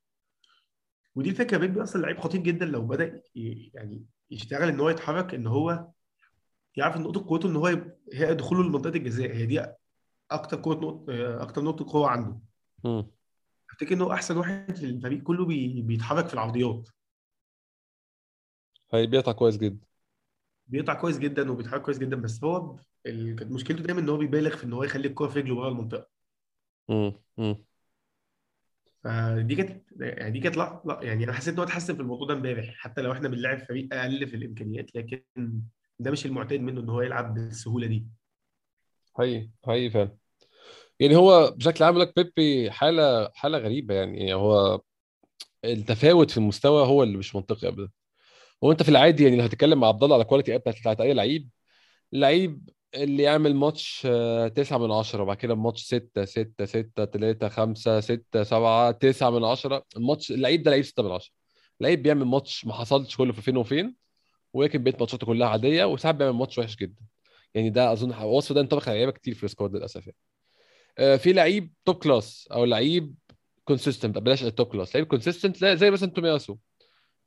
ودي 1.16 1.30
الفكرة 1.30 1.58
بيبي 1.58 1.84
أصلا 1.84 2.02
لعيب 2.02 2.20
خطير 2.20 2.42
جدا 2.42 2.66
لو 2.66 2.82
بدأ 2.82 3.22
ي... 3.36 3.72
يعني 3.74 4.06
يشتغل 4.32 4.70
إن 4.70 4.80
هو 4.80 4.90
يتحرك 4.90 5.34
إن 5.34 5.48
هو 5.48 5.88
يعرف 6.76 6.98
إن 6.98 7.02
نقطة 7.02 7.26
قوته 7.30 7.50
إن 7.50 7.56
هو 7.56 7.68
يب... 7.68 7.98
هي 8.14 8.34
دخوله 8.36 8.64
لمنطقة 8.64 8.96
الجزاء 8.98 9.32
هي 9.36 9.46
دي 9.46 9.66
أكتر 10.32 10.62
قوة 10.62 10.76
نقطه 10.76 11.44
أكتر 11.44 11.64
نقطة 11.64 11.86
قوة 11.94 12.10
عنده 12.10 12.40
مم. 12.84 13.12
أفتكر 13.72 13.96
ان 13.96 14.02
هو 14.02 14.14
أحسن 14.14 14.38
واحد 14.38 14.76
في 14.76 14.86
الفريق 14.86 15.24
كله 15.24 15.46
بي... 15.46 15.82
بيتحرك 15.82 16.28
في 16.28 16.34
العرضيات 16.34 16.90
هي 18.94 19.08
بيقطع 19.08 19.32
كويس 19.32 19.58
جدا 19.58 19.80
بيقطع 20.68 20.94
كويس 20.94 21.18
جدا 21.20 21.52
وبيتحرك 21.52 21.82
كويس 21.82 21.98
جدا 22.00 22.16
بس 22.22 22.44
هو 22.44 22.76
ال... 23.06 23.36
كانت 23.36 23.52
مشكلته 23.52 23.84
دايما 23.84 24.00
إن 24.02 24.10
هو 24.10 24.18
بيبالغ 24.18 24.56
في 24.58 24.64
إن 24.64 24.74
هو 24.74 24.84
يخلي 24.84 25.08
الكورة 25.08 25.30
في 25.30 25.40
رجله 25.40 25.56
بره 25.56 25.68
المنطقة 25.70 26.08
مم. 26.90 27.14
مم. 27.38 27.66
فدي 29.04 29.56
كانت 29.56 29.84
يعني 30.00 30.32
دي 30.32 30.40
كانت 30.40 30.58
لا 30.58 30.82
لا 30.86 31.00
يعني 31.04 31.24
أنا 31.24 31.34
حسيت 31.34 31.54
إن 31.54 31.60
هو 31.60 31.66
اتحسن 31.66 31.96
في 31.96 32.02
الموضوع 32.02 32.28
ده 32.28 32.34
إمبارح 32.34 32.76
حتى 32.78 33.02
لو 33.02 33.12
إحنا 33.12 33.28
بنلعب 33.28 33.60
فريق 33.60 33.94
أقل 33.94 34.28
في 34.28 34.36
الإمكانيات 34.36 34.96
لكن 34.96 35.24
ده 36.04 36.12
مش 36.12 36.26
المعتاد 36.26 36.60
منه 36.60 36.82
إن 36.82 36.90
هو 36.90 37.02
يلعب 37.02 37.34
بالسهولة 37.34 37.88
دي. 37.88 38.06
حقيقي 39.16 39.50
حقيقي 39.66 39.90
فعلا. 39.90 40.18
يعني 41.00 41.16
هو 41.16 41.52
بشكل 41.52 41.84
عام 41.84 41.98
لك 41.98 42.14
بيبي 42.16 42.72
حالة 42.72 43.30
حالة 43.34 43.58
غريبة 43.58 43.94
يعني. 43.96 44.34
هو 44.34 44.82
التفاوت 45.66 46.32
في 46.32 46.38
المستوى 46.38 46.88
هو 46.88 47.04
اللي 47.04 47.18
مش 47.18 47.36
منطقي 47.36 47.68
ابدا. 47.68 47.90
هو 48.64 48.72
أنت 48.72 48.84
في 48.84 48.90
العادي 48.90 49.24
يعني 49.24 49.38
لو 49.38 49.44
هتتكلم 49.44 49.80
مع 49.80 49.88
عبد 49.88 50.04
الله 50.04 50.16
على 50.16 50.24
كواليتي 50.26 50.58
بتاعت 50.58 50.80
بتاعت 50.80 51.02
أي 51.02 51.14
لعيب 51.14 51.50
اللعيب 52.14 52.70
اللي 52.96 53.24
يعمل 53.24 53.56
ماتش 53.56 54.04
آه، 54.06 54.48
تسعة 54.48 54.78
من 54.78 54.92
عشرة 54.92 55.24
وبعد 55.24 55.38
كده 55.38 55.56
ماتش 55.56 55.84
ستة 55.84 56.26
ستة 56.26 56.66
ستة 56.66 57.06
تلاتة 57.06 57.50
خمسة 57.50 58.00
ستة 58.00 58.44
سبعة 58.44 58.92
تسعة 58.92 59.30
من 59.30 59.44
عشرة 59.44 59.86
الماتش 59.98 60.32
اللعيب 60.32 60.64
ده 60.64 60.72
لعيب 60.72 60.84
ستة 60.84 61.04
من 61.04 61.12
عشرة. 61.12 61.34
لعيب 61.82 62.04
بيعمل 62.04 62.26
ماتش 62.26 62.66
ما 62.66 62.74
حصلش 62.74 63.18
كله 63.18 63.34
في 63.34 63.42
فين 63.42 63.58
وفين 63.58 63.96
ولكن 64.54 64.84
بقيت 64.84 65.00
ماتشاته 65.00 65.28
كلها 65.28 65.48
عادية 65.48 65.86
وساعات 65.86 66.16
بيعمل 66.16 66.38
ماتش 66.38 66.58
وحش 66.60 66.76
جدا. 66.76 67.02
يعني 67.54 67.70
ده 67.70 67.92
أظن 67.94 68.14
الوصف 68.14 68.54
ده 68.54 68.60
ينطبق 68.60 68.90
على 68.90 68.98
لعيبة 68.98 69.12
كتير 69.12 69.34
في 69.34 69.44
ال 69.44 69.49
squad 69.49 69.76
للأسف 69.76 70.08
يعني. 70.08 70.18
آه، 70.98 71.16
في 71.18 71.34
لعيب 71.34 71.74
top 71.86 71.96
class 71.96 72.48
أو 72.52 72.66
لعيب 72.66 73.16
consistent 73.66 74.18
بلاش 74.18 74.44
ال 74.44 74.50
top 74.50 74.68
class 74.68 74.96
لعيب 74.96 75.08
consistent 75.08 75.66
زي 75.66 75.92
مثلا 75.92 76.10
تومياسو. 76.10 76.58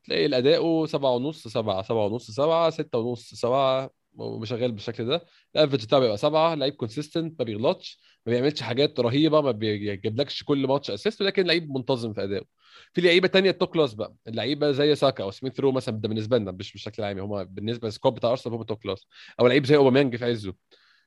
تلاقي 0.04 0.26
الاداء 0.26 0.86
سبعة 0.86 1.10
ونص 1.10 1.48
سبعة 1.48 1.82
سبعة 1.82 2.06
ونص 2.06 2.30
سبعة 2.30 2.70
ستة 2.70 2.98
ونص 2.98 3.34
سبعة 3.34 3.90
وشغال 4.16 4.72
بالشكل 4.72 5.06
ده. 5.06 5.26
ال 5.56 5.60
average 5.60 5.84
بتاعه 5.84 6.00
بيبقى 6.00 6.16
سبعة 6.16 6.54
لعيب 6.54 6.74
consistent 6.74 7.40
ما 7.40 7.44
بيغلطش 7.44 8.00
ما 8.26 8.32
بيعملش 8.32 8.62
حاجات 8.62 9.00
رهيبة 9.00 9.40
ما 9.40 9.50
بيجيبلكش 9.50 10.42
كل 10.42 10.66
ماتش 10.66 10.90
assist 10.90 11.20
ولكن 11.20 11.46
لعيب 11.46 11.70
منتظم 11.70 12.12
في 12.12 12.24
ادائه 12.24 12.44
في 12.92 13.00
لعيبة 13.00 13.28
تانية 13.28 13.50
top 13.50 13.68
class 13.68 13.94
بقى 13.94 14.14
اللعيبة 14.28 14.70
زي 14.72 14.94
ساكا 14.94 15.24
أو 15.24 15.30
سميث 15.30 15.60
رو 15.60 15.72
مثلا 15.72 16.00
ده 16.00 16.08
بالنسبة 16.08 16.38
لنا 16.38 16.50
مش 16.52 16.72
بشكل 16.72 17.02
عام 17.04 17.18
هم 17.18 17.44
بالنسبة 17.44 17.88
لل 17.88 17.96
squad 17.96 18.14
بتاع 18.14 18.30
ارسنال 18.30 18.54
هم 18.56 18.62
top 18.62 18.78
class 18.78 19.06
أو 19.40 19.46
لعيب 19.46 19.66
زي 19.66 19.76
اوباميانج 19.76 20.16
في 20.16 20.24
عزه. 20.24 20.54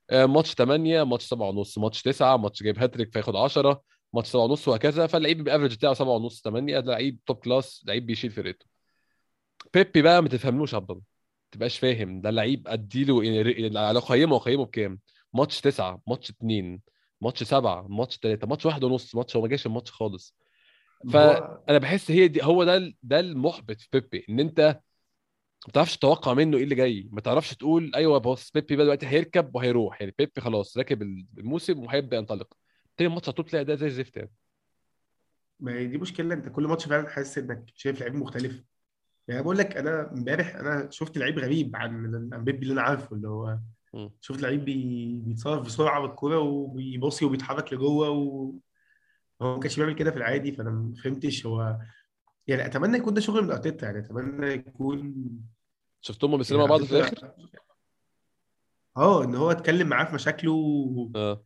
آه، 0.10 0.26
ماتش 0.26 0.54
8 0.56 1.04
ماتش 1.04 1.26
7 1.26 1.50
ونص 1.50 1.78
ماتش 1.78 2.02
9 2.02 2.38
ماتش 2.38 2.64
جايب 2.64 2.80
هاتريك 2.80 3.14
فياخد 3.14 3.36
10 3.36 3.82
ماتش 4.14 4.28
7 4.30 4.44
ونص 4.44 4.68
وهكذا. 4.68 5.08
فاللعيب 5.08 5.44
بال 5.44 5.51
average 5.51 5.76
بتاعه 5.76 5.94
7 5.94 6.14
ونص 6.16 6.42
8 6.42 6.80
ده 6.80 6.92
لعيب 6.92 7.20
top 7.26 7.36
class 7.38 7.84
لعيب 7.88 8.06
بيشيل 8.06 8.32
فرقته. 8.32 8.66
بيبي 9.74 10.02
بقى 10.02 10.22
ما 10.24 10.30
تفهملوش 10.30 10.76
عبد 10.76 10.92
الله 10.92 11.02
ما 11.02 11.50
تبقاش 11.52 11.80
فاهم 11.80 12.22
ده 12.22 12.30
لعيب 12.30 12.68
أديله 12.68 13.22
على 13.80 14.00
قيمه 14.00 14.36
وقيمه 14.36 14.66
بكام؟ 14.66 15.00
ماتش 15.34 15.62
9 15.62 16.02
ماتش 16.08 16.30
2 16.30 16.80
ماتش 17.22 17.44
7 17.44 17.88
ماتش 17.90 18.18
3 18.18 18.48
ماتش 18.48 18.66
1 18.66 18.84
ونص 18.84 19.16
ماتش 19.16 19.36
هو 19.36 19.42
ما 19.42 19.48
جاش 19.48 19.66
الماتش 19.66 19.92
خالص. 19.92 20.36
فانا 21.14 21.78
بحس 21.78 22.12
هي 22.12 22.28
دي 22.28 22.44
هو 22.44 22.64
ده 22.64 22.94
ده 23.04 23.20
المحبط 23.20 23.82
في 23.82 23.88
بيبي 23.94 24.26
إن 24.30 24.40
أنت 24.40 24.82
ما 25.68 25.74
تعرفش 25.74 25.98
تتوقع 25.98 26.34
منه 26.34 26.58
إيه 26.58 26.64
اللي 26.64 26.76
جاي 26.76 27.10
ما 27.12 27.22
تعرفش 27.22 27.56
تقول 27.56 27.92
أيوه 27.96 28.18
بص 28.18 28.52
بيبي 28.52 28.76
بقى 28.76 28.86
دلوقتي 28.86 29.08
هيركب 29.08 29.56
وهيروح 29.56 30.02
يعني 30.02 30.14
بيبي 30.18 30.42
خلاص 30.42 30.78
راكب 30.78 31.02
الموسم 31.38 31.80
وهيبدأ 31.80 32.18
ينطلق. 32.18 32.54
تاني 32.98 33.14
ماتش 33.14 33.28
على 33.30 33.36
طول 33.36 33.46
تلاقي 33.46 33.66
ده 33.66 33.76
زي 33.76 33.88
الزفت 33.88 34.18
يعني. 34.18 34.32
ما 35.60 35.74
هي 35.74 35.88
دي 35.88 35.98
مشكلة 35.98 36.34
أنت 36.34 36.50
كل 36.50 36.64
ماتش 36.64 36.86
فعلا 36.86 37.10
حاسس 37.10 37.38
إنك 37.38 37.66
شايف 37.76 38.02
لعيب 38.02 38.16
مختلف. 38.16 38.64
يعني 39.28 39.42
بقول 39.44 39.58
لك 39.58 39.78
أنا 39.78 40.12
إمبارح 40.14 40.56
أنا 40.56 40.90
شفت 40.92 41.18
لعيب 41.18 41.40
غريب 41.40 41.76
عن 41.76 42.16
عن 42.34 42.44
بيبي 42.44 42.62
اللي 42.62 42.74
أنا 42.74 42.82
عارفه 42.82 43.16
اللي 43.16 43.28
هو. 43.28 43.60
شفت 44.22 44.42
لعيب 44.42 44.66
بي... 44.66 45.20
بيتصرف 45.26 45.66
بسرعة 45.66 46.02
بالكورة 46.02 46.40
وبيباصي 46.40 47.26
وبيتحرك 47.26 47.74
لجوه 47.74 48.10
و... 48.10 48.54
هو 49.41 49.54
ما 49.56 49.60
كانش 49.60 49.78
بيعمل 49.78 49.95
كده 49.95 50.12
في 50.12 50.17
العادي 50.17 50.52
فأنا 50.52 50.69
ما 50.69 50.93
فهمتش 51.04 51.45
هو 51.45 51.78
يعني 52.47 52.65
أتمنى 52.65 52.97
يكون 52.97 53.13
ده 53.13 53.21
شغل 53.21 53.43
من 53.43 53.52
ارتيتا 53.52 53.86
يعني 53.86 54.00
أتمنى 54.00 54.47
يكون 54.47 55.13
شفتهم 56.02 56.38
بيسلموا 56.38 56.62
يعني 56.63 56.71
مع 56.71 56.78
بعض 56.78 56.88
في 56.88 56.91
الآخر؟ 56.95 57.17
ارتيتا 57.26 57.60
آه 58.97 59.23
إن 59.23 59.36
هو 59.36 59.52
اتكلم 59.52 59.88
معاه 59.88 60.06
في 60.06 60.15
مشاكله 60.15 60.52
و- 60.52 61.12
آه. 61.15 61.43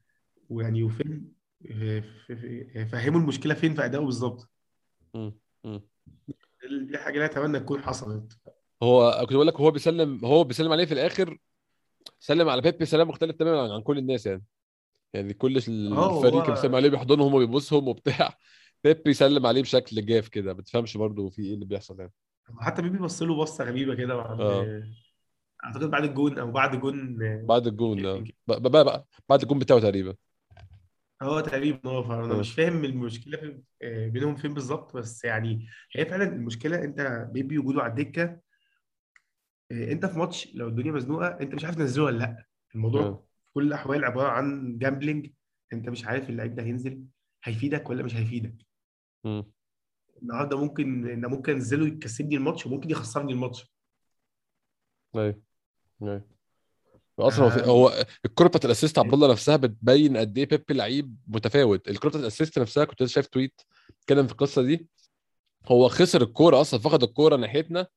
ويعني 0.50 0.84
وفين 0.84 1.34
ف- 1.70 2.32
فهموا 2.92 3.20
المشكلة 3.20 3.54
فين 3.54 3.74
في 3.74 3.86
أدائه 3.86 4.02
بالظبط. 4.06 4.50
دي 6.72 6.98
حاجة 6.98 7.20
لا 7.20 7.26
أتمنى 7.26 7.60
تكون 7.60 7.84
حصلت. 7.84 8.38
هو 8.84 9.18
كنت 9.22 9.34
بقول 9.34 9.48
لك 9.48 9.56
هو 9.56 9.72
بيسلم 9.72 10.26
هو 10.26 10.44
بيسلم 10.44 10.72
عليه 10.72 10.86
في 10.86 10.94
الآخر 10.94 11.38
سلم 12.20 12.50
على 12.50 12.62
بيبي 12.62 12.86
سلام 12.86 13.08
مختلف 13.08 13.36
تماما 13.36 13.74
عن 13.74 13.82
كل 13.82 13.98
الناس 13.98 14.26
يعني. 14.26 14.44
يعني 15.14 15.34
كل 15.34 15.58
آه 15.92 16.18
الفريق 16.18 16.44
كان 16.44 16.54
بيسلم 16.54 16.76
عليه 16.76 16.90
بيحضنهم 16.90 17.34
وبيبوسهم 17.34 17.88
وبتاع. 17.88 18.38
بيبي 18.84 19.10
يسلم 19.10 19.46
عليه 19.46 19.62
بشكل 19.62 20.06
جاف 20.06 20.28
كده 20.28 20.54
ما 20.54 20.62
تفهمش 20.62 20.98
برضه 20.98 21.30
في 21.30 21.42
إيه 21.42 21.54
اللي 21.54 21.66
بيحصل 21.66 22.00
يعني. 22.00 22.12
حتى 22.60 22.82
بيبي 22.82 22.98
بص 22.98 23.22
له 23.22 23.36
بصة 23.42 23.64
غريبة 23.64 23.96
كده 23.96 24.16
بعد 24.16 24.42
آه. 24.42 24.84
أعتقد 25.66 25.84
بعد 25.90 26.04
الجون 26.04 26.40
أو 26.40 26.52
بعد 26.52 26.80
جون 26.80 27.18
بعد 27.48 27.68
الجون 27.68 28.06
آه. 28.06 28.18
ب- 28.48 28.54
ب- 28.68 28.72
بقى 28.72 29.08
بعد 29.30 29.42
الجون 29.42 29.60
بتاعه 29.60 29.80
تقريبا. 29.80 30.16
هو 31.22 31.40
تقريبا 31.40 31.90
آه 31.90 32.04
فانا 32.04 32.34
آه. 32.36 32.40
مش 32.40 32.54
فاهم 32.54 32.86
المشكلة 32.86 33.38
في 33.38 33.62
آه، 33.82 34.08
بينهم 34.08 34.36
فين 34.36 34.54
بالظبط 34.54 34.98
بس 34.98 35.24
يعني 35.26 35.68
هي 35.96 36.06
فعلا 36.06 36.24
المشكلة 36.24 36.84
أنت 36.84 37.28
بيبي 37.34 37.58
وجوده 37.58 37.82
على 37.82 37.90
الدكة 37.92 38.40
آه، 39.72 39.92
أنت 39.92 40.06
في 40.06 40.20
ماتش 40.20 40.56
لو 40.56 40.68
الدنيا 40.68 40.92
مزنوقة 40.92 41.28
أنت 41.42 41.56
مش 41.56 41.66
عارف 41.66 41.76
تنزله 41.76 42.04
ولا 42.04 42.18
لأ. 42.18 42.46
آه. 42.96 43.06
الموضوع 43.06 43.26
في 43.52 43.56
كل 43.56 43.68
الأحوال 43.68 44.06
عبارة 44.06 44.28
عن 44.28 44.78
gambling 44.78 45.30
أنت 45.74 45.90
مش 45.90 46.06
عارف 46.06 46.30
اللعيب 46.30 46.56
ده 46.56 46.64
هينزل 46.64 47.04
هيفيدك 47.44 47.90
ولا 47.90 48.04
مش 48.04 48.16
هيفيدك. 48.16 48.56
النهارده 50.22 50.58
ممكن 50.58 51.10
إن 51.10 51.26
ممكن 51.26 51.54
انزله 51.54 51.88
يكسبني 51.88 52.36
الماتش 52.36 52.66
وممكن 52.66 52.90
يخسرني 52.90 53.34
الماتش. 53.34 53.74
أيوه. 55.16 55.42
أيوه. 56.04 56.26
أصلا 57.20 57.64
آم، 57.64 57.70
هو 57.70 58.06
الكرة 58.26 58.48
بتاعت 58.48 58.66
ال 58.66 58.71
assist 58.71 59.00
عبد 59.00 59.14
الله 59.14 59.32
نفسها 59.32 59.56
بتبين 59.56 60.18
قد 60.18 60.38
إيه 60.38 60.46
بيبي 60.46 60.74
لعيب 60.74 61.16
متفاوت. 61.28 61.88
الكرة 61.88 62.10
بتاعت 62.10 62.24
ال 62.24 62.29
assist 62.29 62.60
نفسها 62.60 62.86
كنت 62.86 63.06
شايف 63.06 63.28
tweet 63.28 63.62
اتكلم 64.00 64.28
في 64.28 64.32
القصة 64.32 64.62
دي. 64.62 64.88
هو 65.66 65.90
خسر 65.90 66.22
الكورة 66.22 66.62
أصلا 66.62 66.80
فقد 66.80 67.04
الكورة 67.04 67.36
ناحيتنا. 67.36 67.88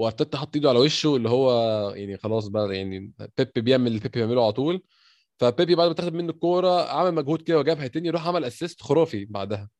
وأرتيتا 0.00 0.38
حط 0.38 0.56
إيده 0.56 0.68
على 0.68 0.78
وشه 0.78 1.16
اللي 1.16 1.28
هو 1.30 1.50
يعني 1.96 2.16
خلاص 2.18 2.48
بقى 2.48 2.76
يعني 2.76 3.12
بيبي 3.38 3.60
بيعمل 3.60 3.86
اللي 3.86 3.98
بيبي 4.00 4.18
بيعمله 4.20 4.42
على 4.44 4.52
طول. 4.52 4.82
فبيبي 5.40 5.74
بعد 5.74 5.88
ما 5.88 5.94
تاخد 5.94 6.14
منه 6.14 6.30
الكورة 6.32 6.82
عمل 6.90 7.14
مجهود 7.14 7.42
كده 7.42 7.58
وجابها 7.58 7.86
تاني 7.86 8.08
يروح 8.08 8.26
عمل 8.28 8.44
assist 8.44 8.82
خرافي 8.82 9.24
بعدها. 9.24 9.70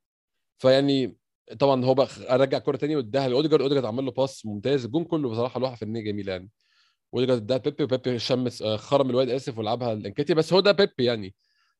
فيعني 0.58 1.16
طبعا 1.60 1.84
هو 1.84 1.94
بقى 1.94 2.08
رجع 2.30 2.58
الكورة 2.58 2.76
تاني 2.76 2.96
واداها 2.96 3.28
لاوديجارد 3.28 3.62
أوديجارد 3.62 3.86
عمل 3.86 4.04
له 4.04 4.10
pass 4.12 4.46
ممتاز. 4.46 4.84
الجون 4.84 5.04
كله 5.04 5.30
بصراحة 5.30 5.60
لوحه 5.60 5.74
فنيه 5.76 6.00
جميله 6.02 6.32
يعني. 6.32 6.50
أوديجارد 7.14 7.42
اداها 7.42 7.58
بيبي 7.58 7.84
وبيبي 7.84 8.18
شمس 8.18 8.62
آه، 8.62 8.76
خرم 8.76 9.10
الواد 9.10 9.28
آسف 9.30 9.58
ولعبها 9.58 9.94
لنكيتيا. 9.94 10.34
بس 10.34 10.52
هو 10.52 10.60
ده 10.60 10.72
بيبي 10.72 11.04
يعني. 11.04 11.34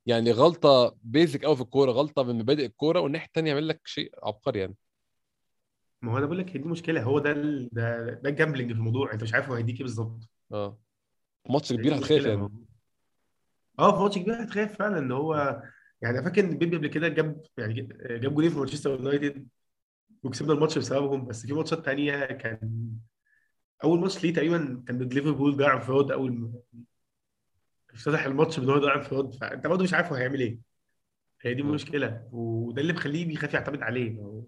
يعني 0.06 0.32
غلطة 0.32 0.96
بيزك 1.02 1.44
قوي 1.44 1.56
في 1.56 1.62
الكورة 1.62 1.92
غلطة 1.92 2.22
من 2.22 2.38
مبادئ 2.38 2.66
الكورة 2.66 3.00
والناحيه 3.00 3.26
الثانية 3.26 3.50
يعمل 3.50 3.68
لك 3.68 3.80
شيء 3.84 4.12
عبقري 4.22 4.60
يعني. 4.60 4.76
ما 6.02 6.12
هو 6.12 6.18
أنا 6.18 6.26
بقول 6.26 6.38
لك 6.38 6.50
هي 6.56 6.58
دي 6.58 6.68
مشكلة 6.68 7.02
هو 7.02 7.18
ده 7.18 7.32
ال- 7.32 7.68
ده 7.72 8.10
ده 8.14 8.30
ال 8.30 8.35
gambling 8.35 8.72
في 8.72 8.78
الموضوع 8.78 9.12
أنت 9.12 9.22
مش 9.22 9.34
عارف 9.34 9.48
هو 9.48 9.54
هيديك 9.54 9.76
إيه 9.76 9.82
بالظبط. 9.82 10.28
آه. 10.52 10.78
ماتش 11.50 11.72
كبير 11.72 11.94
هتخاف 11.96 12.26
يعني. 12.26 12.48
آه 13.78 13.96
في 13.96 14.02
ماتش 14.02 14.18
كبير 14.18 14.42
هتخاف 14.42 14.78
فعلا 14.78 14.98
إن 14.98 15.12
هو 15.12 15.62
يعني 16.02 16.18
أنا 16.18 16.28
فاكر 16.28 16.44
إن 16.44 16.58
بيبي 16.58 16.76
قبل 16.76 16.86
كده 16.86 17.08
جاب 17.08 17.42
يعني 17.58 17.74
جاب 18.10 18.34
جولين 18.34 18.50
في 18.50 18.58
مانشستر 18.58 18.90
يونايتد 18.90 19.48
وكسبنا 20.22 20.52
الماتش 20.52 20.78
بسببهم 20.78 21.26
بس 21.26 21.46
في 21.46 21.52
ماتشات 21.52 21.84
تانية 21.84 22.24
كان 22.26 22.90
أول 23.84 24.00
ماتش 24.00 24.24
ليه 24.24 24.34
تقريبا 24.34 24.84
كان 24.86 24.98
ضد 24.98 25.14
ليفربول 25.14 25.56
ضيع 25.56 25.74
انفراد 25.74 26.10
أول 26.10 26.52
افتتح 27.94 28.24
الماتش 28.24 28.60
بإن 28.60 28.70
هو 28.70 28.78
ضيع 28.78 28.94
انفراد 28.94 29.34
فأنت 29.34 29.66
برضه 29.66 29.82
مش 29.84 29.94
عارف 29.94 30.08
هو 30.08 30.14
هيعمل 30.14 30.40
إيه. 30.40 30.58
هي 31.42 31.54
دي 31.54 31.62
مم. 31.62 31.68
المشكلة 31.68 32.28
وده 32.32 32.82
اللي 32.82 32.92
مخليه 32.92 33.26
بيخاف 33.26 33.54
يعتمد 33.54 33.82
عليه. 33.82 34.42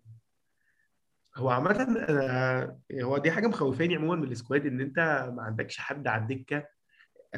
هو 1.37 1.49
عامة 1.51 1.71
أنا 1.71 2.79
هو 3.03 3.19
دي 3.19 3.31
حاجة 3.31 3.47
مخوفاني 3.47 3.97
عموما 3.97 4.17
من 4.17 4.31
ال 4.33 4.38
squad 4.38 4.67
إن 4.67 4.81
أنت 4.81 4.99
ما 5.37 5.43
عندكش 5.43 5.79
حد 5.79 6.07
على 6.07 6.23
الدكة. 6.23 6.65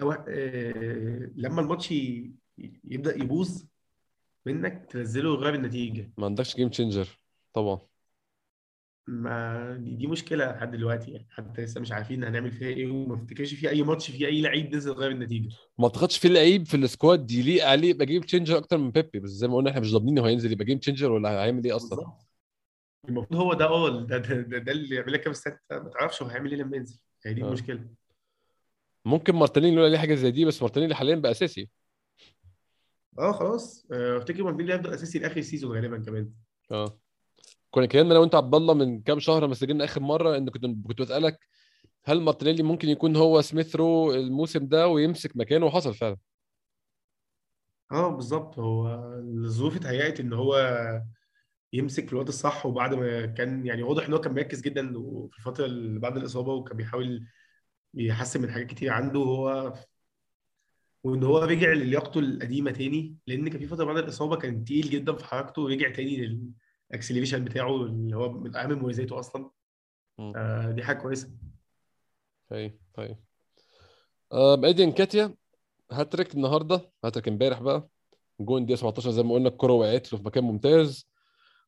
أو 0.03 0.13
آه، 0.13 1.31
لما 1.37 1.61
الماتش 1.61 1.93
ي- 1.93 2.33
يبدأ 2.85 3.17
يبوظ 3.23 3.63
منك 4.47 4.87
تنزله 4.91 5.31
ويغير 5.31 5.55
النتيجة. 5.55 6.13
ما 6.19 6.25
عندكش 6.27 6.57
game 6.57 6.69
changer 6.69 7.09
طبعا. 7.53 7.79
ما 9.07 9.77
دي, 9.77 9.95
دي 9.95 10.07
مشكلة 10.07 10.53
لحد 10.53 10.71
دلوقتي 10.71 11.11
يعني. 11.11 11.27
حتى 11.31 11.63
لسه 11.63 11.81
مش 11.81 11.93
عارفين 11.93 12.25
هنعمل 12.25 12.53
فيها 12.53 12.69
إيه 12.69 12.87
وما 12.91 13.15
افتكرش 13.15 13.55
في 13.55 13.69
أي 13.71 13.83
ماتش 13.83 14.11
في 14.11 14.27
أي 14.27 14.41
لعيب 14.41 14.75
نزل 14.75 14.93
غير 14.93 15.11
النتيجة. 15.11 15.49
ما 15.79 15.85
أعتقدش 15.85 16.19
في 16.19 16.29
لعيب 16.29 16.67
في 16.67 16.77
ال 16.77 16.86
squad 16.86 17.31
يليق 17.31 17.67
عليه 17.67 17.91
يبقى 17.91 18.07
game 18.07 18.23
changer 18.23 18.59
أكتر 18.59 18.79
من 18.79 18.91
بيبي. 18.91 19.19
بس 19.21 19.31
زي 19.31 19.49
ما 19.49 19.57
قلنا 19.57 19.71
إحنا 19.71 19.81
مش 19.81 19.93
ضامنين 19.93 20.19
هو 20.19 20.25
هينزل 20.27 20.53
يبقى 20.53 20.65
game 20.65 20.79
changer 20.79 21.13
ولا 21.13 21.31
هيعمل 21.31 21.65
إيه 21.65 21.77
أصلا. 21.77 21.97
بالظبط. 21.99 22.24
المفروض 23.09 23.41
هو 23.41 23.55
ده 23.55 23.65
آه 23.65 24.01
ده, 24.01 24.19
ده, 24.19 24.41
ده, 24.41 24.59
ده 24.59 24.73
اللي 24.73 24.95
يعمل 24.95 25.13
لك 25.13 25.21
كام 25.21 25.33
سنة 25.33 25.59
ما 25.71 25.89
تعرفش 25.89 26.23
هو 26.23 26.29
هيعمل 26.29 26.51
إيه 26.51 26.59
لما 26.59 26.77
ينزل. 26.77 26.99
هي 27.27 27.35
دي 27.35 27.43
آه. 27.43 27.47
المشكلة. 27.47 27.87
ممكن 29.05 29.35
مارتينيلي 29.35 29.75
يقول 29.75 29.87
عليه 29.87 29.99
حاجة 29.99 30.15
زي 30.15 30.31
دي 30.31 30.45
بس 30.45 30.63
مارتينيلي 30.63 30.95
حاليا 30.95 31.15
بقى 31.15 31.31
أساسي. 31.31 31.71
آه 33.19 33.33
خلاص. 33.33 33.87
آه، 33.93 34.19
أفتكر 34.19 34.43
مارتينيلي 34.43 34.75
هيفضل 34.75 34.95
أساسي 34.95 35.19
لآخر 35.19 35.37
ال 35.37 35.42
season 35.42 35.77
غالبا 35.77 35.99
كمان. 35.99 36.31
آه. 36.71 36.99
كنا 37.71 37.85
اتكلمنا 37.85 38.11
أنا 38.13 38.19
وانت 38.19 38.35
عبد 38.35 38.55
الله 38.55 38.75
من 38.75 39.03
كام 39.03 39.19
شهر 39.21 39.45
لما 39.45 39.55
سجلنا 39.55 39.85
آخر 39.85 40.01
مرة 40.01 40.37
إن 40.37 40.51
كنت 40.51 40.87
كنت 40.87 41.01
بسألك 41.03 41.39
هل 42.05 42.21
مارتينيلي 42.21 42.63
ممكن 42.63 42.89
يكون 42.89 43.17
هو 43.17 43.41
سميث 43.41 43.77
رو 43.77 44.13
الموسم 44.15 44.67
ده 44.67 44.89
ويمسك 44.89 45.37
مكانه؟ 45.37 45.67
وحصل 45.67 45.95
فعلا. 45.95 46.17
آه 47.93 48.09
بالظبط. 48.09 48.59
هو 48.59 48.89
الظروف 49.19 49.77
اتهيأت 49.77 50.21
إن 50.21 50.33
هو 50.33 50.57
يمسك 51.75 52.07
في 52.07 52.13
الوقت 52.13 52.29
الصح 52.29 52.67
وبعد 52.67 52.95
ما 52.95 53.27
كان 53.27 53.67
يعني 53.67 53.83
واضح 53.83 54.07
إن 54.07 54.13
هو 54.13 54.21
كان 54.21 54.35
مركز 54.35 54.61
جدا 54.61 54.93
في 55.31 55.39
الفترة 55.39 55.67
اللي 55.67 56.01
بعد 56.01 56.17
الإصابة 56.17 56.53
وكان 56.53 56.77
بيحاول 56.77 57.27
يحسن 57.95 58.43
من 58.43 58.51
حاجات 58.51 58.67
كتير 58.67 58.93
عنده 58.93 59.21
هو 59.21 59.75
وإن 61.05 61.23
هو 61.23 61.39
رجع 61.39 61.73
للياقته 61.73 62.19
القديمة 62.21 62.71
تاني 62.71 63.17
لأن 63.27 63.49
كان 63.49 63.59
في 63.61 63.67
فترة 63.67 63.85
بعد 63.85 63.97
الإصابة 63.97 64.37
كان 64.37 64.65
تقيل 64.65 64.91
جدا 64.91 65.13
في 65.13 65.25
حركته 65.25 65.63
ورجع 65.63 65.91
تاني 65.93 66.41
لل 66.91 66.98
acceleration 66.98 67.45
بتاعه 67.45 67.77
اللي 67.83 68.17
هو 68.17 68.33
من 68.33 68.57
اهم 68.57 68.73
مميزاته 68.73 69.19
أصلا. 69.19 69.51
آه 70.19 70.71
دي 70.71 70.83
حاجة 70.83 70.97
كويسة. 70.99 71.31
طيب 72.49 72.79
طيب. 72.95 73.17
آه 74.33 74.65
إيدي 74.65 74.93
نكيتيا 74.93 75.35
هاتريك 75.93 76.35
النهارده 76.35 76.91
هاتريك 77.05 77.29
امبارح 77.29 77.63
بقى. 77.63 77.89
جون 78.41 78.67
دي 78.67 78.77
17 78.77 79.11
زي 79.11 79.23
ما 79.23 79.35
قلنا 79.35 79.49
الكرة 79.49 79.73
وقعت 79.73 80.13
له 80.13 80.19
في 80.19 80.25
مكان 80.25 80.45
ممتاز. 80.45 81.14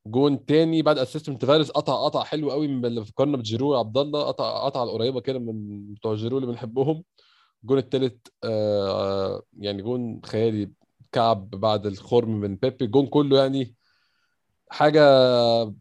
جون 0.07 0.47
تاني 0.47 0.83
بعد 0.83 0.99
assist 0.99 1.31
من 1.31 1.39
تفاريس 1.39 1.71
قطع 1.71 2.05
قطع 2.05 2.25
حلو 2.25 2.51
قوي 2.51 2.69
من 2.69 2.85
اللي 2.87 3.05
فكرنا 3.05 3.37
بجيرو 3.37 3.75
يا 3.75 3.79
عبد 3.79 3.99
الله 3.99 4.23
قطع 4.25 4.65
قطع 4.65 4.83
القريبة 4.83 5.21
كده 5.21 5.39
من 5.39 5.95
بتوع 5.95 6.15
جيرو 6.15 6.39
اللي 6.39 6.49
بنحبهم. 6.49 7.05
الجون 7.63 7.79
التالت 7.79 8.29
آه 8.45 9.43
يعني 9.59 9.83
جون 9.83 10.21
خيالي 10.25 10.71
كعب 11.13 11.51
بعد 11.51 11.87
الخرم 11.87 12.41
من 12.41 12.57
بيبي. 12.57 12.85
الجون 12.85 13.07
كله 13.07 13.39
يعني 13.39 13.75
حاجة 14.71 15.01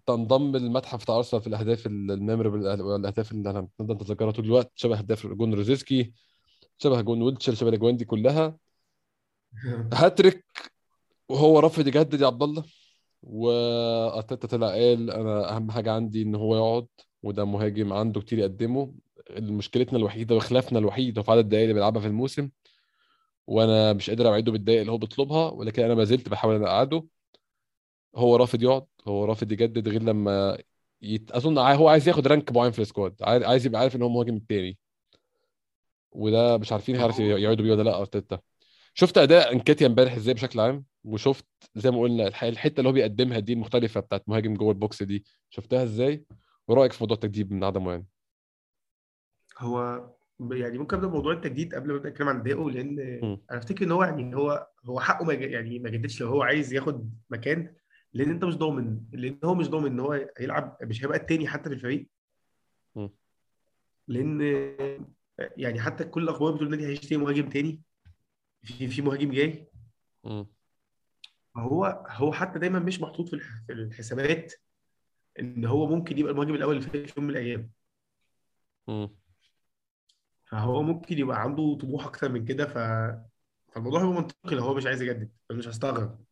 تنضم 0.08 0.58
للمتحف 0.58 1.04
بتاع 1.04 1.18
أرسنال 1.18 1.42
في 1.42 1.48
الأهداف 1.48 1.86
ال 1.88 1.96
memorable 1.96 2.68
الأهداف 2.68 3.32
اللي 3.32 3.50
هنفضل 3.50 3.96
نتذكرها 3.96 4.32
طول 4.32 4.46
الوقت. 4.46 4.72
شبه 4.76 4.98
اهداف 5.00 5.28
جون 5.28 5.54
روزيتسكي 5.54 6.14
شبه 6.78 7.02
جون 7.02 7.22
ويلشير 7.22 7.54
شبه 7.56 7.70
الأجوان 7.70 7.98
دي 7.98 8.06
كلها. 8.06 8.58
هاتريك 9.94 10.46
وهو 11.30 11.60
رافض 11.60 11.88
يجدد 11.88 12.22
يا 12.22 12.28
عبد 12.28 12.44
الله 12.44 12.64
وارتيتا 13.26 14.48
طلع 14.48 14.68
قال 14.70 15.12
أنا 15.12 15.56
أهم 15.56 15.72
حاجة 15.72 15.92
عندي 15.92 16.22
إن 16.22 16.36
هو 16.36 16.56
يقعد 16.56 16.88
وده 17.24 17.46
مهاجم 17.46 17.94
عنده 17.94 18.22
كتير 18.22 18.40
يقدمه. 18.40 18.96
مشكلتنا 19.40 20.00
الوحيدة 20.00 20.36
وخلافنا 20.36 20.80
الوحيد 20.80 21.18
هو 21.18 21.24
في 21.24 21.32
عدد 21.32 21.40
الدقائق 21.40 21.64
اللي 21.64 21.74
بيلعبها 21.74 22.02
في 22.02 22.08
الموسم 22.08 22.50
وأنا 23.48 23.94
مش 23.94 24.10
قادر 24.10 24.28
أوعده 24.28 24.52
بالدقائق 24.52 24.80
اللي 24.82 24.92
هو 24.92 24.98
بيطلبها 24.98 25.52
ولكن 25.52 25.84
أنا 25.84 25.96
ما 25.96 26.04
زلت 26.04 26.30
بحاول 26.30 26.64
أقعده. 26.66 27.06
هو 28.16 28.36
رافض 28.36 28.64
يقعد 28.64 28.86
هو 29.08 29.26
رافض 29.26 29.52
يجدد 29.52 29.90
غير 29.90 30.04
لما 30.04 30.58
يت... 31.02 31.32
أظن 31.32 31.58
هو 31.58 31.88
عايز 31.90 32.08
ياخد 32.08 32.28
rank 32.28 32.52
معين 32.52 32.72
في 32.72 32.80
ال 32.82 32.87
squad 32.87 33.16
عايز 33.22 33.66
يبقى 33.66 33.82
عارف 33.82 33.96
إن 33.96 34.02
هو 34.02 34.10
مهاجم 34.10 34.36
التاني. 34.36 34.78
وده 36.12 36.58
مش 36.58 36.72
عارفين 36.72 36.96
هيعرف 36.96 37.20
يقعدوا 37.20 37.66
بيه 37.66 37.72
ولا 37.74 37.84
لأ 37.84 38.00
أرتيتا. 38.00 38.40
شفت 38.98 39.18
أداء 39.18 39.54
أنكيتيا 39.54 39.88
امبارح 39.88 40.14
إزاي 40.16 40.34
بشكل 40.34 40.60
عام؟ 40.60 40.86
وشفت 41.04 41.46
زي 41.76 41.92
ما 41.92 42.00
قلنا 42.02 42.28
الح- 42.28 42.44
الحتة 42.44 42.78
اللي 42.80 42.90
هو 42.90 42.94
بيقدمها 42.94 43.40
دي 43.40 43.54
المختلفة 43.54 44.00
بتاعت 44.00 44.24
مهاجم 44.30 44.54
جوه 44.54 44.72
البوكس 44.72 45.04
دي 45.04 45.26
شفتها 45.50 45.84
إزاي؟ 45.84 46.26
ورأيك 46.68 46.92
في 46.94 47.04
موضوع 47.04 47.16
التجديد 47.16 47.52
من 47.52 47.64
عدمه 47.64 47.92
يعني 47.92 48.06
هو 49.58 50.06
يعني 50.52 50.78
ممكن 50.78 50.96
أبدأ 50.96 51.08
بموضوع 51.08 51.34
التجديد 51.34 51.76
قبل 51.76 51.88
ما 51.92 51.98
أبدأ 51.98 52.10
أتكلم 52.10 52.30
عن 52.30 52.40
اداؤه 52.40 52.72
لأن 52.72 53.20
مم. 53.24 53.42
أنا 53.52 53.60
أفتكر 53.60 53.86
إن 53.86 53.92
هو 53.92 54.04
يعني 54.04 54.36
هو 54.36 54.68
هو 54.86 55.00
حقه 55.00 55.26
ما 55.26 55.34
يعني 55.34 55.80
ما 55.80 55.90
جددش 55.90 56.22
لو 56.22 56.28
هو 56.28 56.44
عايز 56.44 56.74
ياخد 56.74 57.10
مكان 57.30 57.76
لأن 58.14 58.30
أنت 58.30 58.46
مش 58.46 58.56
ضامن 58.56 59.00
لأن 59.12 59.40
هو 59.44 59.56
مش 59.56 59.70
ضامن 59.70 59.86
إن 59.92 60.00
هو 60.00 60.30
هيلعب 60.38 60.78
مش 60.82 61.04
هيبقى 61.04 61.18
التاني 61.18 61.48
حتى 61.48 61.70
في 61.70 61.76
الفريق. 61.76 62.08
مم. 62.96 63.10
لأن 64.08 64.42
يعني 65.58 65.82
حتى 65.82 66.04
كل 66.04 66.24
الأخبار 66.24 66.52
بتقول 66.52 66.74
النادي 66.74 66.88
هيشتري 66.92 67.18
مهاجم 67.18 67.50
تاني. 67.50 67.82
في 68.66 68.88
في 68.88 69.02
مهاجم 69.02 69.32
جاي. 69.32 69.72
فهو 71.56 72.06
هو 72.10 72.34
حتى 72.34 72.60
دايما 72.60 72.80
مش 72.80 73.02
محطوط 73.02 73.28
في 73.30 73.34
الح- 73.36 73.64
في 73.68 73.74
الحسابات 73.74 74.54
إن 75.40 75.66
هو 75.66 75.88
ممكن 75.88 76.18
يبقى 76.18 76.32
المهاجم 76.32 76.56
الأول 76.56 76.82
في 76.82 76.98
يوم 77.18 77.26
من 77.28 77.30
الأيام. 77.30 77.72
فهو 80.46 80.82
ممكن 80.84 81.18
يبقى 81.20 81.42
عنده 81.42 81.78
طموح 81.82 82.06
أكتر 82.06 82.32
من 82.32 82.46
كده 82.46 82.66
ف 82.66 82.78
فالموضوع 83.74 84.02
هو 84.02 84.12
منطقي 84.14 84.56
لو 84.56 84.64
هو 84.64 84.74
مش 84.74 84.86
عايز 84.86 85.02
يجدد 85.02 85.32
أنا 85.52 85.60
مش 85.60 85.68
هستغرب 85.68 86.26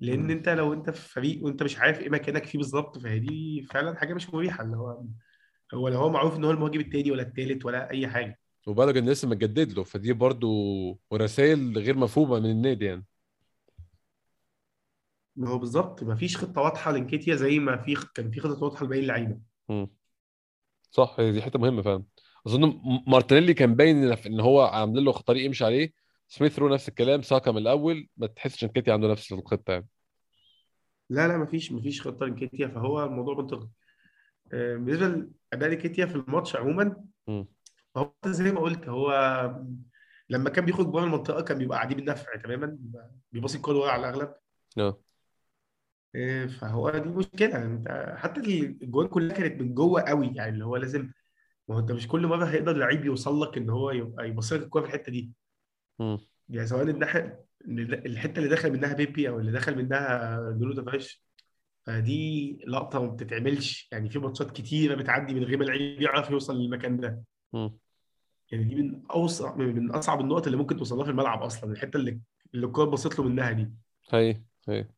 لأن. 0.00 0.30
أنت 0.30 0.48
لو 0.48 0.72
أنت 0.72 0.90
في 0.90 1.08
فريق 1.08 1.44
وأنت 1.44 1.62
مش 1.62 1.78
عارف 1.78 2.00
إيه 2.00 2.08
مكانك 2.10 2.44
فيه 2.46 2.58
بالظبط 2.58 2.98
فهي 2.98 3.18
دي 3.18 3.62
فعلا 3.70 3.96
حاجة 3.98 4.14
مش 4.14 4.30
مريحة 4.34 4.64
اللي 4.64 4.76
هو 4.76 5.04
هو 5.74 5.88
لو 5.88 5.98
هو 5.98 6.08
معروف 6.10 6.36
إن 6.36 6.44
هو 6.44 6.50
المهاجم 6.50 6.80
التاني 6.80 7.10
ولا 7.10 7.22
التالت 7.22 7.64
ولا 7.64 7.90
أي 7.90 8.08
حاجة 8.08 8.38
وبالك 8.68 8.96
ان 8.96 9.08
لسه 9.08 9.28
متجدد 9.28 9.72
له 9.72 9.84
فدي 9.84 10.12
برضو 10.12 11.00
رسائل 11.12 11.78
غير 11.78 11.96
مفهومة 11.96 12.38
من 12.38 12.50
النادي 12.50 12.84
يعني. 12.84 13.04
ما 15.36 15.48
هو 15.48 15.58
بالظبط 15.58 16.02
ما 16.02 16.14
فيش 16.14 16.36
خطة 16.36 16.60
واضحة 16.60 16.92
لإنكيتيا 16.92 17.34
زي 17.34 17.58
ما 17.58 17.76
في 17.76 17.96
كان 18.14 18.30
في 18.30 18.40
خطه 18.40 18.64
واضحة 18.64 18.84
لباقي 18.84 19.00
اللعيبة. 19.00 19.38
صح 20.90 21.16
دي 21.20 21.42
حتة 21.42 21.58
مهمة 21.58 21.82
فعلا. 21.82 22.04
أظن 22.46 22.80
مارتينيلي 23.06 23.54
كان 23.54 23.74
باين 23.74 24.12
إن 24.12 24.40
هو 24.40 24.60
عامل 24.60 25.04
له 25.04 25.12
طريق 25.12 25.44
يمشي 25.44 25.64
عليه. 25.64 25.92
سميث 26.28 26.58
رو 26.58 26.68
نفس 26.68 26.88
الكلام 26.88 27.22
ساكا 27.22 27.50
من 27.50 27.58
الأول 27.58 28.08
ما 28.16 28.26
تحسش 28.26 28.64
إن 28.64 28.68
كيتي 28.68 28.90
عنده 28.90 29.08
نفس 29.08 29.32
الخطة 29.32 29.72
يعني. 29.72 29.88
لا 31.10 31.28
لا 31.28 31.38
ما 31.38 31.46
فيش 31.46 31.72
ما 31.72 31.80
فيش 31.80 32.02
خطة 32.02 32.26
لإنكيتيا 32.26 32.68
فهو 32.68 33.04
الموضوع 33.04 33.34
منطقي. 33.34 33.68
آه، 34.52 34.76
بالنسبة 34.76 35.28
لأداء 35.52 35.72
انكيتيا 35.72 36.06
في 36.06 36.14
الماتش 36.14 36.56
عموما. 36.56 37.04
فهو 37.98 38.12
زي 38.26 38.52
ما 38.52 38.60
قلت 38.60 38.88
هو 38.88 39.12
لما 40.28 40.50
كان 40.50 40.64
بيخرج 40.64 40.86
بره 40.86 41.04
المنطقة 41.04 41.42
كان 41.42 41.58
بيبقى 41.58 41.78
عديم 41.78 41.98
النفع 41.98 42.36
تماما 42.36 42.78
بيباصي 43.32 43.56
الكوره 43.56 43.78
ورا 43.78 43.90
على 43.90 44.08
الأغلب. 44.08 44.34
آه. 44.78 45.00
إيه، 46.14 46.46
فهو 46.46 46.90
دي 46.90 47.08
مشكلة. 47.08 47.64
انت 47.64 48.14
حتى 48.18 48.40
الجوان 48.40 49.08
كلها 49.08 49.36
كانت 49.36 49.60
من 49.62 49.74
جوه 49.74 50.02
قوي 50.02 50.32
يعني 50.34 50.50
اللي 50.50 50.64
هو 50.64 50.76
لازم 50.76 51.10
ما 51.68 51.74
هو 51.74 51.78
انت 51.78 51.92
مش 51.92 52.08
كل 52.08 52.26
مرة 52.26 52.44
هيقدر 52.44 52.76
لعيب 52.76 53.04
يوصل 53.04 53.42
لك 53.42 53.56
إن 53.56 53.70
هو 53.70 53.90
يبقى 53.90 54.28
يبص 54.28 54.52
لك 54.52 54.62
الكوره 54.62 54.82
في 54.82 54.88
الحتة 54.88 55.12
دي. 55.12 55.32
يعني 56.48 56.66
سواء 56.66 56.82
الناحية 56.82 57.44
الحتة 57.68 58.38
اللي 58.38 58.48
دخل 58.48 58.72
منها 58.72 58.94
بيبي 58.94 59.28
أو 59.28 59.38
اللي 59.38 59.52
دخل 59.52 59.76
منها 59.76 60.36
نونو 60.60 60.72
تافاريش 60.74 61.24
فدي 61.86 62.58
لقطة 62.66 63.02
ما 63.02 63.08
بتتعملش. 63.10 63.88
يعني 63.92 64.10
في 64.10 64.18
ماتشات 64.18 64.50
كتيرة 64.50 64.94
بتعدي 64.94 65.34
من 65.34 65.44
غير 65.44 65.56
ما 65.58 65.64
اللعيب 65.64 66.02
يعرف 66.02 66.30
يوصل 66.30 66.60
للمكان 66.60 66.96
ده. 66.96 67.22
يعني 68.52 68.64
دي 68.64 68.74
من 68.74 69.02
اوسع 69.10 69.54
من 69.54 69.90
أصعب 69.90 70.20
النقط 70.20 70.46
اللي 70.46 70.56
ممكن 70.58 70.76
توصل 70.76 70.96
لها 70.96 71.04
في 71.04 71.10
الملعب 71.10 71.42
أصلا 71.42 71.72
الحتة 71.72 71.96
اللي 71.96 72.20
اللي 72.54 72.66
الكوره 72.66 72.90
بصيت 72.90 73.18
له 73.18 73.24
منها 73.24 73.52
دي. 73.52 73.70
هي 74.12 74.42
هي 74.68 74.88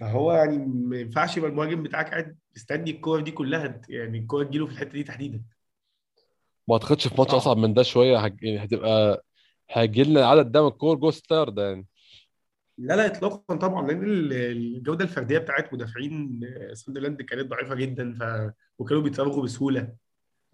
فهو 0.00 0.32
يعني 0.32 0.58
ما 0.66 0.96
ينفعش 0.96 1.36
يبقى 1.36 1.50
المهاجم 1.50 1.82
بتاعك 1.82 2.10
قاعد 2.10 2.38
مستني 2.56 2.90
الكور 2.90 3.20
دي 3.20 3.30
كلها 3.30 3.80
يعني 3.88 4.18
الكور 4.18 4.44
تجيله 4.44 4.66
في 4.66 4.72
الحتة 4.72 4.92
دي 4.92 5.02
تحديدا. 5.02 5.42
ما 6.68 6.74
أعتقدش 6.74 7.08
في 7.08 7.14
ماتش 7.18 7.30
صعب 7.30 7.40
أصعب 7.40 7.56
من 7.56 7.74
ده 7.74 7.82
شوية 7.82 8.18
هج... 8.18 8.42
يعني 8.42 8.64
هتبقى 8.64 9.24
هيجي 9.70 10.02
لنا 10.04 10.26
عدد 10.26 10.52
ده 10.52 10.62
من 10.62 10.68
الكور 10.68 10.96
جوه 10.96 11.10
ال 11.10 11.15
six 11.15 11.29
yard 11.29 11.48
ده 11.48 11.68
يعني. 11.68 11.86
لا 12.78 12.96
لا 12.96 13.06
اطلاقا 13.06 13.56
طبعا 13.56 13.86
لأن 13.86 14.04
ال- 14.04 14.32
الجودة 14.32 15.04
الفردية 15.04 15.38
بتاعت 15.38 15.74
مدافعين 15.74 16.40
ساندرلاند 16.72 17.22
كانت 17.22 17.46
ضعيفة 17.50 17.74
جدا 17.74 18.14
ف... 18.14 18.52
وكانوا 18.78 19.02
بيتراوغوا 19.02 19.42
بسهولة. 19.44 19.92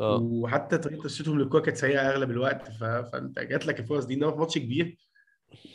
آه. 0.01 0.19
وحتى 0.23 0.79
طريقة 0.79 1.03
تسديدهم 1.03 1.39
للكورة 1.39 1.61
كانت 1.61 1.77
سيئة 1.77 2.01
أغلب 2.11 2.31
الوقت 2.31 2.69
ف... 2.69 2.85
فأنت 2.85 3.39
جات 3.39 3.67
لك 3.67 3.81
الفرص 3.81 4.05
دي 4.05 4.15
انما 4.15 4.31
في 4.33 4.39
ماتش 4.39 4.59
كبير 4.59 4.99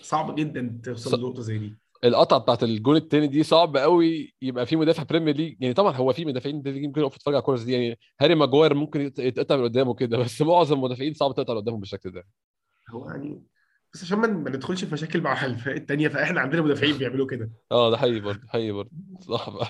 صعب 0.01 0.35
جدا 0.35 0.79
ص... 0.83 0.85
توصل 0.85 1.19
لنقطة 1.19 1.41
زي 1.41 1.57
دي. 1.57 1.75
القطعه 2.03 2.39
بتاعت 2.39 2.63
الجون 2.63 2.95
التاني 2.95 3.27
دي 3.27 3.43
صعب 3.43 3.77
قوي 3.77 4.35
يبقى 4.41 4.65
في 4.65 4.75
مدافع 4.75 5.03
Premier 5.03 5.35
League 5.35 5.55
يعني 5.61 5.73
طبعا 5.73 5.95
هو 5.95 6.13
في 6.13 6.25
مدافعين 6.25 6.61
Premier 6.61 6.79
League 6.81 6.87
ممكن 6.89 7.01
يقف 7.01 7.15
يتفرج 7.15 7.33
على 7.33 7.39
الكورة 7.41 7.57
دي 7.63 7.71
يعني 7.73 7.99
هاري 8.21 8.35
ماجواير 8.35 8.73
ممكن 8.73 9.01
يت- 9.01 9.19
يتقطع 9.19 9.55
من 9.57 9.63
قدامه 9.63 9.93
كده 9.95 10.17
بس 10.17 10.41
معظم 10.41 10.75
المدافعين 10.77 11.13
صعب 11.13 11.33
تقطع 11.35 11.55
قدامهم 11.57 11.79
بالشكل 11.79 12.11
ده. 12.11 12.23
هو 12.89 13.09
يعني 13.09 13.43
بس 13.93 14.03
عشان 14.03 14.17
ما 14.19 14.27
ندخلش 14.49 14.83
في 14.85 14.93
مشاكل 14.93 15.21
مع 15.21 15.45
الفرق 15.45 15.75
التانية 15.75 16.07
فإحنا 16.07 16.41
عندنا 16.41 16.61
مدافعين 16.61 16.97
بيعملوا 16.97 17.27
كده. 17.27 17.49
آه 17.71 17.91
ده 17.91 17.97
حقيقي 17.97 18.19
برضه 18.19 18.41
حقيقي 18.47 18.71
برضه 18.71 18.91
صح 19.21 19.49
بقى. 19.49 19.67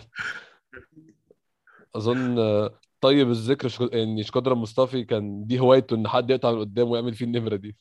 أظن 1.95 2.39
آه، 2.39 2.79
طيب 3.05 3.29
الذكر 3.29 3.67
شك... 3.67 3.93
شكودران 3.93 4.55
مصطفي 4.55 5.03
كان 5.03 5.45
دي 5.47 5.59
هوايته 5.59 5.95
إن 5.95 6.07
حد 6.07 6.29
يقطع 6.29 6.51
من 6.51 6.59
قدامه 6.59 6.89
ويعمل 6.91 7.13
فيه 7.13 7.25
النمره 7.25 7.55
دي. 7.55 7.75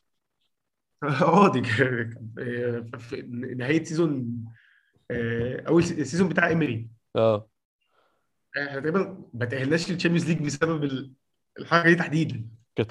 آه 1.05 1.53
دي 1.53 1.63
في 2.99 3.23
نهاية 3.57 3.85
season 3.85 4.45
آه، 5.11 5.65
أول 5.69 5.85
سي- 5.85 6.01
ال 6.01 6.05
season 6.05 6.29
بتاع 6.29 6.49
ايمري 6.49 6.89
آه. 7.17 7.49
إحنا 8.59 8.81
تقريبا 8.81 9.25
ما 9.35 9.45
تأهلناش 9.45 9.91
لل 9.91 9.98
Champions 9.98 10.29
League 10.31 10.43
بسبب 10.43 10.85
ال- 10.85 11.13
الحاجة 11.59 11.89
دي 11.89 11.95
تحديدا. 11.95 12.49
كانت 12.77 12.91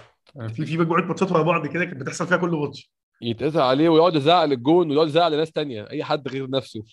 في 0.52 0.65
في 0.65 0.78
مجموعة 0.78 1.02
ماتشات 1.02 1.32
ورا 1.32 1.43
بعض 1.43 1.67
كده 1.67 1.86
كانت 1.86 2.02
بتحصل 2.02 2.28
فيها 2.28 2.38
كل 2.38 2.50
ماتش. 2.50 2.91
يتقطع 3.22 3.63
عليه 3.63 3.89
ويقعد 3.89 4.15
يزعق 4.15 4.46
للجون 4.46 4.91
ويقعد 4.91 5.08
يزعق 5.08 5.28
لناس 5.28 5.52
تانية 5.52 5.89
أي 5.89 6.04
حد 6.04 6.28
غير 6.28 6.50
نفسه. 6.50 6.84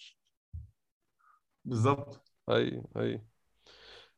بالظبط. 1.65 2.31
اي 2.51 2.83
أي. 2.97 3.23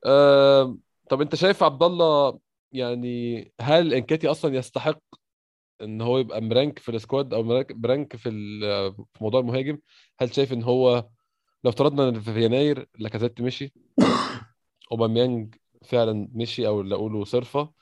أه... 0.07 0.77
طب 1.09 1.21
انت 1.21 1.35
شايف 1.35 1.63
عبد 1.63 1.83
الله 1.83 2.39
يعني 2.73 3.53
هل 3.61 3.95
انكاتيا 3.95 4.29
أصلا 4.29 4.57
يستحق 4.57 5.01
ان 5.83 6.01
هو 6.01 6.19
يبقى 6.19 6.41
مرانك 6.43 6.79
في 6.79 6.89
ال 6.89 6.96
squad 6.96 7.35
أو 7.35 7.43
مرانك 7.43 8.17
في 8.17 8.31
في 9.15 9.25
موضوع 9.25 9.41
المهاجم؟ 9.41 9.79
هل 10.21 10.35
شايف 10.35 10.53
ان 10.53 10.63
هو 10.63 11.09
لو 11.65 11.71
افترضنا 11.71 12.09
إن 12.09 12.21
في 12.21 12.45
يناير 12.45 12.89
لاكازيت 12.99 13.41
مشي 13.41 13.73
أوباميانج 14.93 15.55
فعلا 15.85 16.29
مشي 16.35 16.67
أو 16.67 16.81
لاقوا 16.81 16.95
له 16.95 17.25
صرفة 17.25 17.73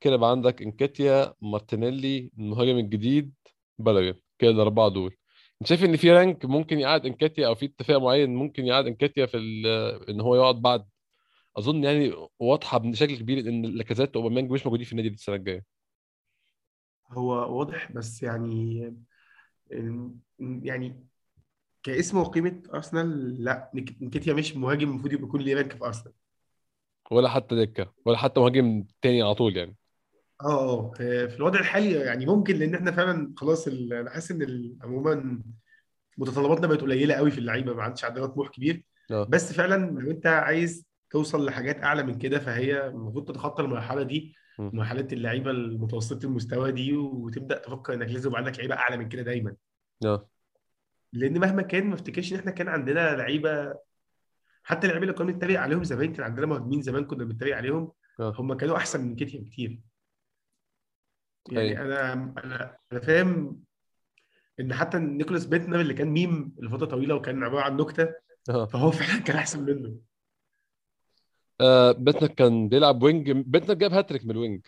كده 0.00 0.16
بقى 0.16 0.30
عندك 0.30 0.62
انكاتيا 0.62 1.34
مارتينيلي 1.42 2.30
المهاجم 2.38 2.78
الجديد 2.78 3.34
بلغن 3.78 4.14
كده 4.38 4.50
الأربعة 4.50 4.88
دول. 4.88 5.16
أنت 5.60 5.68
شايف 5.68 5.84
إن 5.84 5.96
في 5.96 6.12
rank 6.12 6.44
ممكن 6.44 6.78
يقعد 6.78 7.06
انكاتيا 7.06 7.46
أو 7.46 7.54
في 7.54 7.66
اتفاق 7.66 7.98
معين 7.98 8.34
ممكن 8.34 8.66
يقعد 8.66 8.86
انكاتيا 8.86 9.26
في 9.26 9.38
إن 10.08 10.20
هو 10.20 10.36
يقعد 10.36 10.62
بعد 10.62 10.86
أظن 11.58 11.84
يعني 11.84 12.12
واضحة 12.38 12.78
بشكل 12.78 13.16
كبير 13.18 13.38
إن 13.38 13.62
لاكازيت 13.66 14.16
وأوباميانج 14.16 14.50
مش 14.50 14.66
موجودين 14.66 14.86
في 14.86 14.92
النادي 14.92 15.08
دي 15.08 15.14
السنة 15.14 15.34
الجاية. 15.36 15.64
هو 17.10 17.58
واضح 17.58 17.92
بس 17.92 18.22
يعني 18.22 18.78
يعني 20.40 21.06
كاسم 21.82 22.18
وقيمة 22.18 22.62
أرسنال 22.74 23.44
لا 23.44 23.70
نك- 23.74 24.02
نكيتيا 24.02 24.34
مش 24.34 24.56
مهاجم 24.56 24.88
المفروض 24.88 25.12
يبقى 25.12 25.24
يكون 25.26 25.40
ليه 25.40 25.54
رانك 25.54 25.72
في 25.76 25.84
أرسنال. 25.84 26.14
ولا 27.10 27.28
حتى 27.28 27.56
دكة 27.64 27.92
ولا 28.04 28.16
حتى 28.18 28.40
مهاجم 28.40 28.84
تاني 29.02 29.22
على 29.22 29.34
طول 29.34 29.56
يعني. 29.56 29.76
آه 30.40 30.92
آه 31.00 31.26
في 31.26 31.36
الوضع 31.36 31.60
الحالي 31.60 31.92
يعني 31.92 32.26
ممكن 32.26 32.56
لأن 32.56 32.74
إحنا 32.74 32.92
فعلا 32.92 33.34
خلاص 33.36 33.68
أنا 33.68 34.10
حاسس 34.10 34.30
إن 34.30 34.76
عموما 34.82 35.42
متطلباتنا 36.18 36.66
بقت 36.66 36.80
قليلة 36.80 37.14
قوي 37.14 37.30
في 37.30 37.38
اللعيبة 37.38 37.74
ما 37.74 37.82
عادش 37.82 38.04
عندنا 38.04 38.26
طموح 38.26 38.48
كبير. 38.48 38.84
آه. 39.10 39.24
بس 39.24 39.52
فعلا 39.52 39.90
لو 40.00 40.10
أنت 40.10 40.26
عايز 40.26 40.87
توصل 41.10 41.44
لحاجات 41.46 41.82
أعلى 41.82 42.02
من 42.02 42.18
كده 42.18 42.38
فهي 42.38 42.86
المفروض 42.86 43.28
تتخطى 43.28 43.62
المرحلة 43.62 44.02
دي. 44.02 44.34
مرحلة 44.58 45.08
اللعيبة 45.12 45.50
المتوسطة 45.50 46.26
المستوى 46.26 46.72
دي 46.72 46.96
وتبدأ 46.96 47.58
تفكر 47.58 47.94
إنك 47.94 48.08
لازم 48.08 48.28
يبقى 48.30 48.38
عندك 48.44 48.58
لعيبة 48.58 48.74
أعلى 48.74 48.96
من 48.96 49.08
كده 49.08 49.22
دايما. 49.22 49.56
آه. 50.04 50.28
لأن 51.12 51.38
مهما 51.40 51.62
كان 51.62 51.86
ما 51.86 51.94
افتكرش 51.94 52.32
إن 52.32 52.38
إحنا 52.38 52.50
كان 52.50 52.68
عندنا 52.68 53.16
لعيبة 53.16 53.74
حتى 54.62 54.86
اللعيبة 54.86 55.02
اللي 55.06 55.14
كنا 55.18 55.32
بنتريق 55.32 55.60
عليهم 55.60 55.84
زمان 55.84 56.12
كان 56.12 56.24
عندنا 56.24 56.46
مهاجمين 56.46 56.82
زمان 56.82 57.04
كنا 57.04 57.24
بنتريق 57.24 57.56
عليهم 57.56 57.92
آه. 58.20 58.34
هم 58.38 58.54
كانوا 58.54 58.76
أحسن 58.76 59.00
من 59.08 59.16
كده 59.16 59.30
بكتير. 59.34 59.80
يعني 61.50 61.80
أنا 61.82 62.12
أنا 62.12 62.76
أنا 62.92 63.00
فاهم 63.00 63.60
إن 64.60 64.74
حتى 64.74 64.98
نيكولاس 64.98 65.46
بيندتنر 65.46 65.80
اللي 65.80 65.94
كان 65.94 66.08
ميم 66.08 66.54
لفترة 66.58 66.86
طويلة 66.86 67.14
وكان 67.14 67.44
عبارة 67.44 67.62
عن 67.62 67.76
نكتة 67.76 68.08
آه. 68.50 68.66
فهو 68.66 68.90
فعلا 68.90 69.20
كان 69.20 69.36
أحسن 69.36 69.64
منه. 69.64 70.07
آه، 71.60 71.92
بيندتنر 71.92 72.28
كان 72.28 72.68
بيلعب 72.68 73.02
wing. 73.02 73.30
بيندتنر 73.30 73.74
جاب 73.74 73.92
هاتريك 73.92 74.24
من 74.24 74.30
ال 74.30 74.36
wing. 74.36 74.66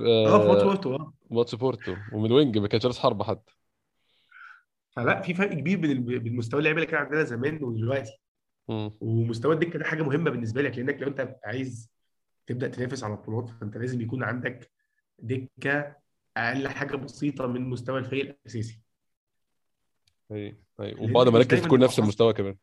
آه 0.00 0.38
في 0.38 0.48
ماتش 0.48 0.62
بورتو 0.62 0.94
آه. 0.94 1.14
ماتش 1.30 1.54
بورتو 1.54 1.94
ومن 2.12 2.26
ال 2.26 2.32
wing 2.32 2.58
ما 2.58 2.68
كانش 2.68 2.86
راس 2.86 2.98
حربة 2.98 3.24
حتى. 3.24 3.52
فلا 4.90 5.22
في 5.22 5.34
فرق 5.34 5.52
كبير 5.54 5.78
بين 6.18 6.36
مستوى 6.36 6.58
اللعيبة 6.58 6.80
اللي 6.80 6.90
كان 6.90 7.00
عندنا 7.00 7.22
زمان 7.22 7.64
ودلوقتي. 7.64 8.18
ومستوى 8.68 9.54
الدكة 9.54 9.78
ده 9.78 9.84
حاجة 9.84 10.02
مهمة 10.02 10.30
بالنسبة 10.30 10.62
لك 10.62 10.78
لأنك 10.78 11.02
لو 11.02 11.08
أنت 11.08 11.36
عايز 11.44 11.90
تبدأ 12.46 12.68
تنافس 12.68 13.04
على 13.04 13.14
البطولات 13.14 13.48
فأنت 13.48 13.76
لازم 13.76 14.00
يكون 14.00 14.22
عندك 14.22 14.70
دكة 15.18 15.96
أقل 16.36 16.68
حاجة 16.68 16.96
بسيطة 16.96 17.46
من 17.46 17.70
مستوى 17.70 17.98
الفريق 17.98 18.24
الأساسي. 18.24 18.80
أي 20.32 20.56
أي. 20.80 20.94
وبعض 20.98 21.28
لانك 21.28 21.28
مش 21.28 21.28
المراكز 21.28 21.48
دايما 21.48 21.66
تكون 21.66 21.80
نفس 21.80 21.98
المستوى 21.98 22.32
كمان. 22.32 22.56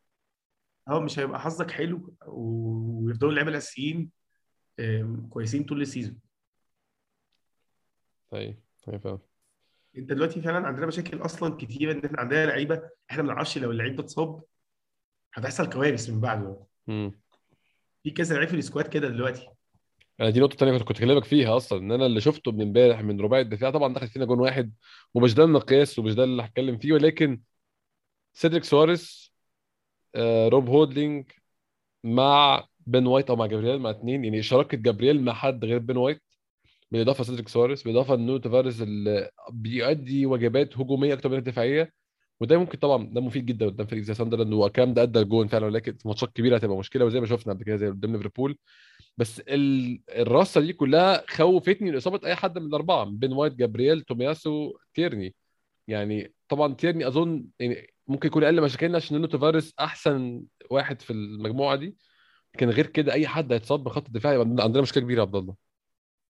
آه 0.88 1.00
مش 1.00 1.20
هيبقى 1.20 1.40
حظك 1.40 1.72
حلو 1.72 2.14
ويفضلوا 2.28 3.30
اللعيبة 3.32 3.52
الأساسيين 3.52 4.10
كويسين 5.30 5.64
طول 5.64 5.82
ال 5.82 5.86
season. 5.86 6.18
اي 8.34 8.58
فاهم 8.78 9.20
انت 9.98 10.10
دلوقتي 10.14 10.42
فعلا 10.42 10.68
عندنا 10.68 10.86
مشاكل 10.86 11.18
أصلا 11.26 11.56
كتيرة 11.58 11.92
إن 11.92 12.06
إحنا 12.06 12.20
عندنا 12.20 12.46
لعيبة 12.46 12.90
إحنا 13.12 13.24
ما 13.24 13.30
بنعرفش 13.34 13.58
لو 13.58 13.72
اللعيب 13.72 13.96
ده 13.96 14.04
اتصاب 14.04 14.44
هتحصل 15.34 15.70
كوارث 15.70 16.10
من 16.10 16.22
بعده. 16.22 16.58
مم. 16.88 17.20
في 18.04 18.12
كذا 18.12 18.36
لعيب 18.36 18.50
في 18.50 18.56
ال 18.56 18.61
squad 18.61 18.88
كده 18.88 19.08
دلوقتي. 19.08 19.50
أنا 20.20 20.30
دي 20.30 20.40
نقطة 20.40 20.56
تانية 20.56 20.78
كنت 20.78 21.00
كلامك 21.00 21.24
فيها 21.26 21.58
أصلا 21.58 21.80
إن 21.80 21.92
أنا 21.92 22.06
اللي 22.06 22.22
شفته 22.22 22.52
من 22.52 22.62
إمبارح 22.62 23.02
من 23.02 23.22
رباعي 23.22 23.42
الدفاع 23.42 23.72
طبعا 23.72 23.94
دخل 23.94 24.08
فينا 24.08 24.26
جون 24.26 24.40
واحد 24.40 24.74
ومش 25.14 25.34
ده 25.34 25.44
المقياس 25.44 26.00
ومش 26.00 26.14
ده 26.16 26.24
اللي 26.24 26.44
هتكلم 26.44 26.78
فيه 26.78 26.94
ولكن 26.94 27.42
سيدريك 28.34 28.64
سواريز 28.64 29.31
روب 30.50 30.70
هولدنج 30.70 31.26
مع 32.04 32.66
بين 32.80 33.08
وايت 33.08 33.30
أو 33.30 33.36
مع 33.36 33.46
جابرييل 33.46 33.80
مع 33.80 33.92
اثنين 33.92 34.26
يعني 34.26 34.42
شراكة 34.44 34.78
جابرييل 34.78 35.22
مع 35.24 35.34
حد 35.34 35.66
غير 35.66 35.80
بين 35.80 35.98
وايت 35.98 36.22
بالإضافة 36.92 37.22
لسيدريك 37.24 37.48
سواريز 37.50 37.84
بالإضافة 37.84 38.16
لنونو 38.16 38.38
تافاريز 38.38 38.82
اللي 38.82 39.30
بيؤدي 39.52 40.26
واجبات 40.26 40.78
هجومية 40.78 41.14
أكتر 41.14 41.30
من 41.30 41.44
دفاعيه 41.44 41.94
وده 42.40 42.58
ممكن 42.58 42.78
طبعا 42.78 43.10
ده 43.14 43.22
مفيد 43.22 43.46
جدا 43.46 43.66
قدام 43.66 43.88
فريق 43.88 44.04
زي 44.04 44.14
ساندرلاند 44.14 44.54
وكام 44.54 44.94
ده 44.94 45.04
أدى 45.04 45.20
الجون 45.20 45.48
فعلا 45.48 45.66
ولكن 45.66 45.94
في 45.98 46.08
ماتشات 46.08 46.32
كبيرة 46.34 46.56
هتبقى 46.56 46.78
مشكلة 46.78 47.06
وزي 47.06 47.20
ما 47.20 47.26
شفنا 47.28 47.54
قبل 47.54 47.64
كده 47.64 47.76
زي 47.76 47.88
قدام 47.88 48.12
ليفربول. 48.16 48.58
بس 49.18 49.40
ال... 49.40 50.02
الرصه 50.10 50.62
دي 50.62 50.74
كلها 50.74 51.24
خوفتني 51.30 51.92
من 51.92 51.98
إصابة 51.98 52.28
أي 52.28 52.36
حد 52.36 52.58
من 52.60 52.66
الأربعة 52.68 53.06
بين 53.06 53.34
وايت 53.34 53.54
جابرييل 53.54 54.02
تومياسو 54.02 54.78
تيرني. 54.94 55.36
يعني 55.88 56.34
طبعا 56.50 56.74
تيرني 56.74 57.08
أظن 57.08 57.46
يعني 57.60 57.94
ممكن 58.12 58.28
يكون 58.28 58.44
أقل 58.44 58.62
مشاكلنا 58.62 58.96
عشان 58.98 59.16
نونو 59.16 59.28
تافاريز 59.28 59.74
أحسن 59.80 60.44
واحد 60.70 61.02
في 61.02 61.14
المجموعة 61.14 61.76
دي. 61.76 61.98
لكن 62.56 62.70
غير 62.70 62.88
كده 62.88 63.14
أي 63.14 63.28
حد 63.28 63.54
هيتصاب 63.54 63.84
بخط 63.84 64.08
الدفاع 64.08 64.34
يبقى 64.34 64.64
عندنا 64.64 64.82
مشكلة 64.82 65.04
كبيرة 65.04 65.18
يا 65.18 65.22
عبد 65.26 65.36
الله. 65.36 65.56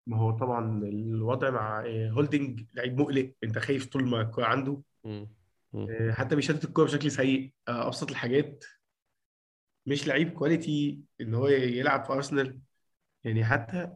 ما 0.07 0.17
هو 0.17 0.31
طبعا 0.31 0.83
الوضع 0.85 1.51
مع 1.51 1.85
آه، 1.87 2.11
هولدنج 2.11 2.65
لعيب 2.75 3.01
مقلق. 3.01 3.33
أنت 3.45 3.59
خايف 3.59 3.87
طول 3.87 4.09
ما 4.09 4.21
الكورة 4.21 4.45
عنده. 4.45 4.83
آه، 5.75 6.11
حتى 6.11 6.37
بيشتت 6.37 6.65
الكورة 6.65 6.85
بشكل 6.85 7.11
سيء. 7.11 7.53
آه، 7.69 7.87
أبسط 7.87 8.11
الحاجات. 8.11 8.65
مش 9.87 10.09
لعيب 10.09 10.31
quality 10.31 11.01
إن 11.21 11.35
هو 11.35 11.49
يلعب 11.49 12.05
في 12.05 12.13
ارسنال 12.13 12.59
يعني 13.25 13.45
حتى 13.45 13.93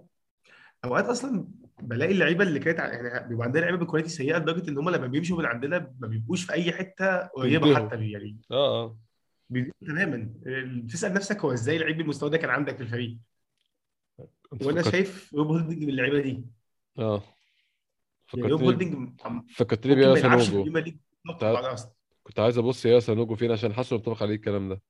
أوقات 0.85 1.05
أصلا 1.05 1.49
بلاقي 1.83 2.13
اللعيبة 2.13 2.45
اللي 2.45 2.59
كانت 2.59 2.79
يعني 2.79 3.29
بيبقى 3.29 3.45
عندنا 3.47 3.61
لعيبة 3.61 3.79
ب 3.79 3.83
quality 3.83 4.09
سيئة 4.11 4.39
لدرجة 4.39 4.71
إن 4.71 4.79
هم 4.79 4.91
لما 4.91 5.07
بيمشوا 5.07 5.39
من 5.39 5.45
عندنا 5.47 5.95
ما 6.01 6.07
بيبقوش 6.09 6.45
في 6.45 6.53
أي 6.53 6.73
حتة 6.73 7.27
قريبة 7.27 7.75
حتى 7.75 8.11
يعني 8.11 8.37
آه 8.51 8.85
آه. 8.85 8.99
تماما. 9.87 10.31
بتسال 10.85 11.13
نفسك 11.15 11.41
هو 11.41 11.53
إزاي 11.53 11.79
لعيب 11.79 11.97
بالمستوى 11.97 12.31
ده 12.31 12.39
كان 12.39 12.51
عندك 12.51 12.77
في 12.77 12.83
الفريق؟ 12.83 13.17
وأنا 14.63 14.83
شايف 14.83 15.35
روب 15.35 15.47
هولدنج 15.47 15.83
من 15.83 15.89
اللعيبة 15.89 16.21
دي. 16.21 16.45
آه. 16.99 17.23
يعني 18.35 18.49
روب 18.49 18.61
فكرتني 18.61 18.67
هولدنج 18.67 19.21
عم- 19.25 19.47
فكرتني 19.55 19.95
بيايا 19.95 20.15
سانوجو. 20.15 20.65
كنت 22.23 22.39
عايز 22.41 22.59
أبص 22.59 22.87
يايا 22.87 23.01
سانوجو 23.01 23.35
فين 23.35 23.53
عشان 23.53 23.73
حاسه 23.73 23.97
متفق 23.97 24.23
عليه 24.23 24.35
الكلام 24.35 24.69
ده. 24.69 24.83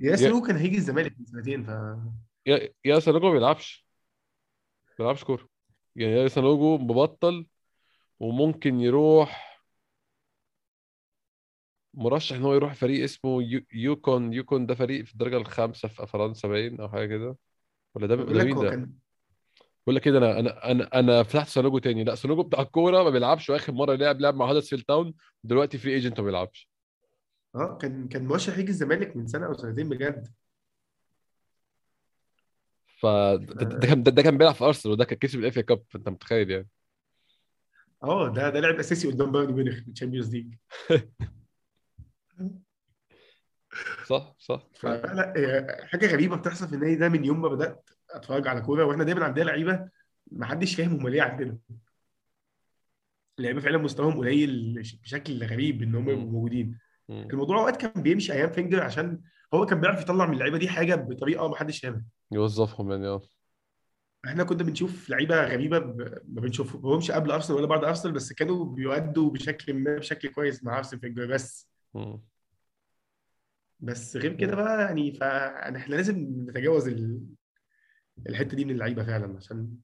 يا 0.00 0.28
هو 0.30 0.40
كان 0.40 0.56
هيجي 0.56 0.76
الزمالك 0.76 1.14
من 1.18 1.26
سنتين 1.26 1.64
ف 1.64 1.68
يايا 2.46 3.00
سانوجو 3.00 3.26
ما 3.26 3.32
بيلعبش. 3.32 3.86
ما 4.88 4.94
بيلعبش 4.98 5.24
كورة. 5.24 5.48
يعني 5.96 6.12
يايا 6.12 6.28
سانوجو 6.28 6.78
مبطل 6.78 7.46
وممكن 8.20 8.80
يروح 8.80 9.50
مرشح 11.94 12.36
إن 12.36 12.42
هو 12.42 12.54
يروح 12.54 12.74
فريق 12.74 13.04
اسمه 13.04 13.42
يو- 13.42 13.64
يوكون 13.72 14.32
يوكون 14.32 14.66
ده 14.66 14.74
فريق 14.74 15.04
في 15.04 15.12
الدرجة 15.12 15.36
الخامسة 15.36 15.88
في 15.88 16.06
فرنسا 16.06 16.48
باين 16.48 16.80
أو 16.80 16.88
حاجة 16.88 17.06
كده. 17.06 17.36
ولا 17.94 18.06
ده 18.06 18.16
ده 18.16 18.24
لك 18.24 18.46
مين 18.46 18.60
ده؟ 18.60 18.90
بقول 19.86 19.96
لك 19.96 20.02
كده 20.02 20.18
أنا 20.18 20.38
أنا 20.40 20.70
أنا 20.70 20.90
أنا 21.00 21.22
فتحت 21.22 21.48
سانوجو 21.48 21.78
تاني. 21.78 22.04
لا 22.04 22.14
سانوجو 22.14 22.42
بتاع 22.42 22.60
الكورة 22.62 23.02
ما 23.02 23.10
بيلعبش 23.10 23.50
وآخر 23.50 23.72
مرة 23.72 23.94
لعب 23.94 24.20
لعب 24.20 24.34
مع 24.34 24.50
هدرسفيلد 24.50 24.82
تاون 24.84 25.14
دلوقتي 25.44 25.78
free 25.78 25.94
agent 25.94 26.20
ما 26.20 26.26
بيلعبش. 26.26 26.68
آه 27.54 27.78
كان 27.78 28.08
كان 28.08 28.26
مرشح 28.26 28.58
يجي 28.58 28.68
الزمالك 28.70 29.16
من 29.16 29.26
سنة 29.26 29.46
أو 29.46 29.54
سنتين 29.54 29.88
بجد. 29.88 30.28
ف 33.00 33.06
ده, 33.06 33.36
ده, 33.38 33.64
ده 33.78 33.86
كان 33.86 34.02
ده, 34.02 34.22
كان 34.22 34.38
بيلعب 34.38 34.54
في 34.54 34.64
أرسنال 34.64 34.92
وده 34.92 35.04
كان 35.04 35.18
كسب 35.18 35.38
ال 35.38 35.56
FA 35.58 35.62
Cup 35.62 35.82
أنت 35.96 36.08
متخيل 36.08 36.50
يعني. 36.50 36.68
آه 38.02 38.28
ده 38.28 38.50
ده 38.50 38.60
لاعب 38.60 38.74
أساسي 38.74 39.08
قدام 39.08 39.32
بايرن 39.32 39.52
ميونخ 39.52 39.74
في 39.74 39.88
ال 39.88 39.93
Champions 39.93 40.34
League 40.34 40.54
صح 44.06 44.34
صح. 44.38 44.66
فلا 44.74 45.86
حاجة 45.90 46.06
غريبة 46.06 46.36
بتحصل 46.36 46.68
في 46.68 46.74
النادي 46.74 46.96
ده 46.96 47.08
من 47.08 47.24
يوم 47.24 47.42
ما 47.42 47.48
بدأت 47.48 47.90
أتفرج 48.10 48.48
على 48.48 48.60
كورة 48.60 48.84
وإحنا 48.84 49.04
دايما 49.04 49.24
عندنا 49.24 49.44
لعيبة 49.44 49.88
ما 50.32 50.46
حدش 50.46 50.74
فاهم 50.74 50.92
هم 50.92 51.08
ليه 51.08 51.22
عندنا. 51.22 51.58
اللعيبة 53.38 53.60
فعلا 53.60 53.78
مستواهم 53.78 54.18
قليل 54.18 54.82
بشكل 55.02 55.44
غريب 55.44 55.82
إن 55.82 55.94
هم. 55.94 56.04
موجودين. 56.10 56.78
الموضوع 57.10 57.58
أوقات 57.60 57.76
كان 57.76 58.02
بيمشي 58.02 58.32
أيام 58.32 58.50
فينجر 58.52 58.82
عشان 58.82 59.20
هو 59.54 59.66
كان 59.66 59.80
بيعرف 59.80 60.00
يطلع 60.02 60.26
من 60.26 60.32
اللعيبة 60.34 60.58
دي 60.58 60.68
حاجة 60.68 60.94
بطريقة 60.94 61.48
ما 61.48 61.56
حدش 61.56 61.80
فاهمها. 61.80 62.04
يوظفهم 62.32 62.90
يعني 62.90 63.06
آه. 63.06 63.22
إحنا 64.26 64.44
كنا 64.44 64.62
بنشوف 64.62 65.10
لعيبة 65.10 65.44
غريبة 65.44 65.78
ب- 65.78 66.22
ما 66.28 66.40
بنشوفهمش 66.40 67.10
قبل 67.10 67.30
أرسنال 67.30 67.58
ولا 67.58 67.66
بعد 67.66 67.84
أرسنال 67.84 68.14
بس 68.14 68.32
كانوا 68.32 68.64
بيؤدوا 68.64 69.30
بشكل 69.30 69.74
ما 69.74 69.96
بشكل 69.98 70.28
كويس 70.28 70.64
مع 70.64 70.78
أرسنال 70.78 71.00
في 71.00 71.06
الجو 71.06 71.26
بس. 71.26 71.68
مم. 71.94 72.20
بس 73.80 74.16
غير 74.16 74.32
كده 74.36 74.56
بقى 74.56 74.80
يعني 74.82 75.12
فاحنا 75.12 75.94
لازم 75.94 76.16
نتجاوز 76.48 76.88
ال- 76.88 77.26
الحتة 78.28 78.56
دي 78.56 78.64
من 78.64 78.70
اللعيبة 78.70 79.04
فعلا 79.04 79.36
عشان 79.36 79.76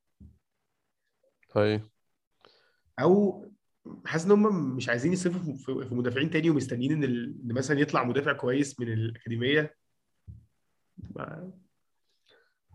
هاي 1.57 1.81
أو 3.01 3.46
حاسس 4.05 4.25
إن 4.25 4.31
هم 4.31 4.77
مش 4.77 4.89
عايزين 4.89 5.13
يصرفوا 5.13 5.55
في 5.85 5.95
مدافعين 5.95 6.31
تاني 6.31 6.51
ومستنيين 6.51 6.93
إن 6.93 7.05
ال- 7.05 7.37
إن 7.45 7.53
مثلا 7.53 7.81
يطلع 7.81 8.05
مدافع 8.05 8.33
كويس 8.33 8.81
من 8.81 8.93
الأكاديمية. 8.93 9.75
ما 11.17 11.53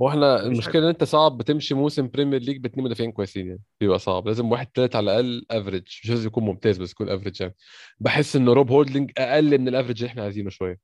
هو 0.01 0.09
إحنا 0.09 0.43
المشكلة 0.43 0.84
إن 0.84 0.88
أنت 0.88 1.03
صعب 1.03 1.38
بتمشي 1.38 1.74
موسم 1.74 2.07
Premier 2.07 2.41
League 2.41 2.57
باتنين 2.57 2.86
مدافعين 2.86 3.12
كويسين 3.12 3.47
يعني 3.47 3.62
بيبقى 3.80 3.99
صعب. 3.99 4.28
لازم 4.28 4.51
واحد 4.51 4.68
تالت 4.68 4.95
على 4.95 5.03
الأقل 5.20 5.45
average 5.51 5.84
مش 5.84 6.09
لازم 6.09 6.28
يكون 6.28 6.43
ممتاز 6.43 6.78
بس 6.78 6.91
يكون 6.91 7.09
average 7.09 7.41
يعني. 7.41 7.55
بحس 7.99 8.36
إن 8.36 8.49
روب 8.49 8.72
هولدنج 8.72 9.12
أقل 9.18 9.57
من 9.59 9.68
ال 9.68 9.71
average 9.71 9.97
اللي 9.97 10.09
إحنا 10.12 10.24
عايزينه 10.24 10.49
شوية. 10.49 10.80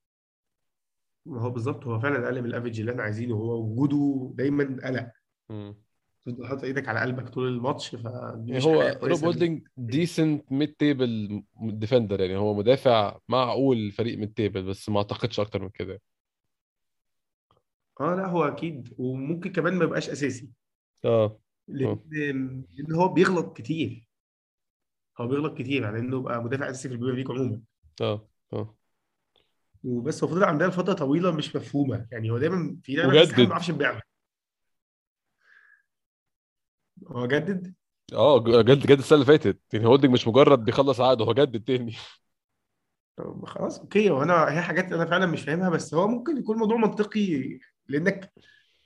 ما 1.26 1.42
هو 1.42 1.50
بالظبط 1.50 1.86
هو 1.86 2.00
فعلا 2.00 2.26
أقل 2.26 2.42
من 2.42 2.48
ال 2.50 2.53
average 2.53 2.80
اللي 2.80 2.92
إحنا 2.92 3.04
عايزينه 3.04 3.36
هو 3.36 3.62
وجوده 3.64 4.32
دايما 4.36 4.78
قلق. 4.84 5.12
حاطط 6.44 6.64
إيدك 6.64 6.88
على 6.88 7.00
قلبك 7.00 7.30
طول 7.30 7.48
الماتش 7.48 7.96
فدي 7.96 8.64
هو 8.66 9.00
روب 9.04 9.24
هولدنج 9.24 9.68
ديسنت 9.78 10.52
ميد 10.52 10.74
تيبل 10.74 11.44
ديفندر 11.62 12.22
يعني 12.22 12.36
هو 12.36 12.54
مدافع 12.54 13.18
معقول 13.30 13.92
فريق 13.92 14.18
mid 14.18 14.34
table 14.34 14.64
بس 14.64 14.90
ما 14.90 14.98
اعتقدش 14.98 15.40
أكتر 15.40 15.62
من 15.62 15.70
كده. 15.70 16.02
آه 18.00 18.16
لا 18.16 18.28
هو 18.28 18.44
أكيد 18.44 18.94
وممكن 18.98 19.52
كمان 19.52 19.74
ما 19.74 19.84
يبقاش 19.84 20.10
أساسي. 20.10 20.50
آه. 21.06 21.40
آه. 21.82 22.00
لأن 22.12 22.64
لأن 22.74 22.96
هو 22.96 23.08
بيغلط 23.08 23.58
كتير. 23.58 24.08
هو 25.20 25.28
بيغلط 25.28 25.58
كتير 25.58 25.88
على 25.88 26.00
إنه 26.00 26.18
يبقى 26.20 26.44
مدافع 26.44 26.70
أساسي 26.70 26.90
في 26.90 26.96
البريمير 26.96 27.16
ليج 27.16 27.32
عموما. 27.32 27.62
آه. 28.02 28.28
آه. 28.54 28.76
وبس 29.84 30.24
هو 30.24 30.30
فضل 30.30 30.44
عندنا 30.44 30.68
لفترة 30.68 30.94
طويلة 30.94 31.32
مش 31.32 31.56
مفهومة. 31.56 32.08
يعني 32.12 32.32
هو 32.32 32.38
دايما 32.38 32.78
في 32.84 33.02
إحنا 33.02 33.14
ما 33.14 33.22
وجدد 33.22 33.36
بنعرفش 33.36 33.72
نبيعها 33.72 34.02
هو 37.08 37.26
جدد؟ 37.28 37.74
آه 38.14 38.44
جد 38.44 38.80
جد 38.88 38.98
السنة 38.98 39.16
اللي 39.16 39.26
فاتت. 39.26 39.60
يعني 39.74 39.86
هولدنج 39.86 40.12
مش 40.12 40.28
مجرد 40.28 40.66
بيخلص 40.66 41.02
عقده 41.02 41.26
هو 41.26 41.34
جدد 41.34 41.64
تاني. 41.64 41.96
طب 43.18 43.46
خلاص 43.46 43.80
أوكي. 43.80 44.10
وأنا 44.10 44.52
هي 44.58 44.62
حاجات 44.62 44.94
أنا 44.94 45.06
فعلا 45.06 45.26
مش 45.26 45.42
فاهمها 45.42 45.70
بس 45.70 45.94
هو 45.94 46.08
ممكن 46.08 46.38
يكون 46.38 46.58
موضوع 46.58 46.78
منطقي 46.78 47.60
لأنك 47.88 48.32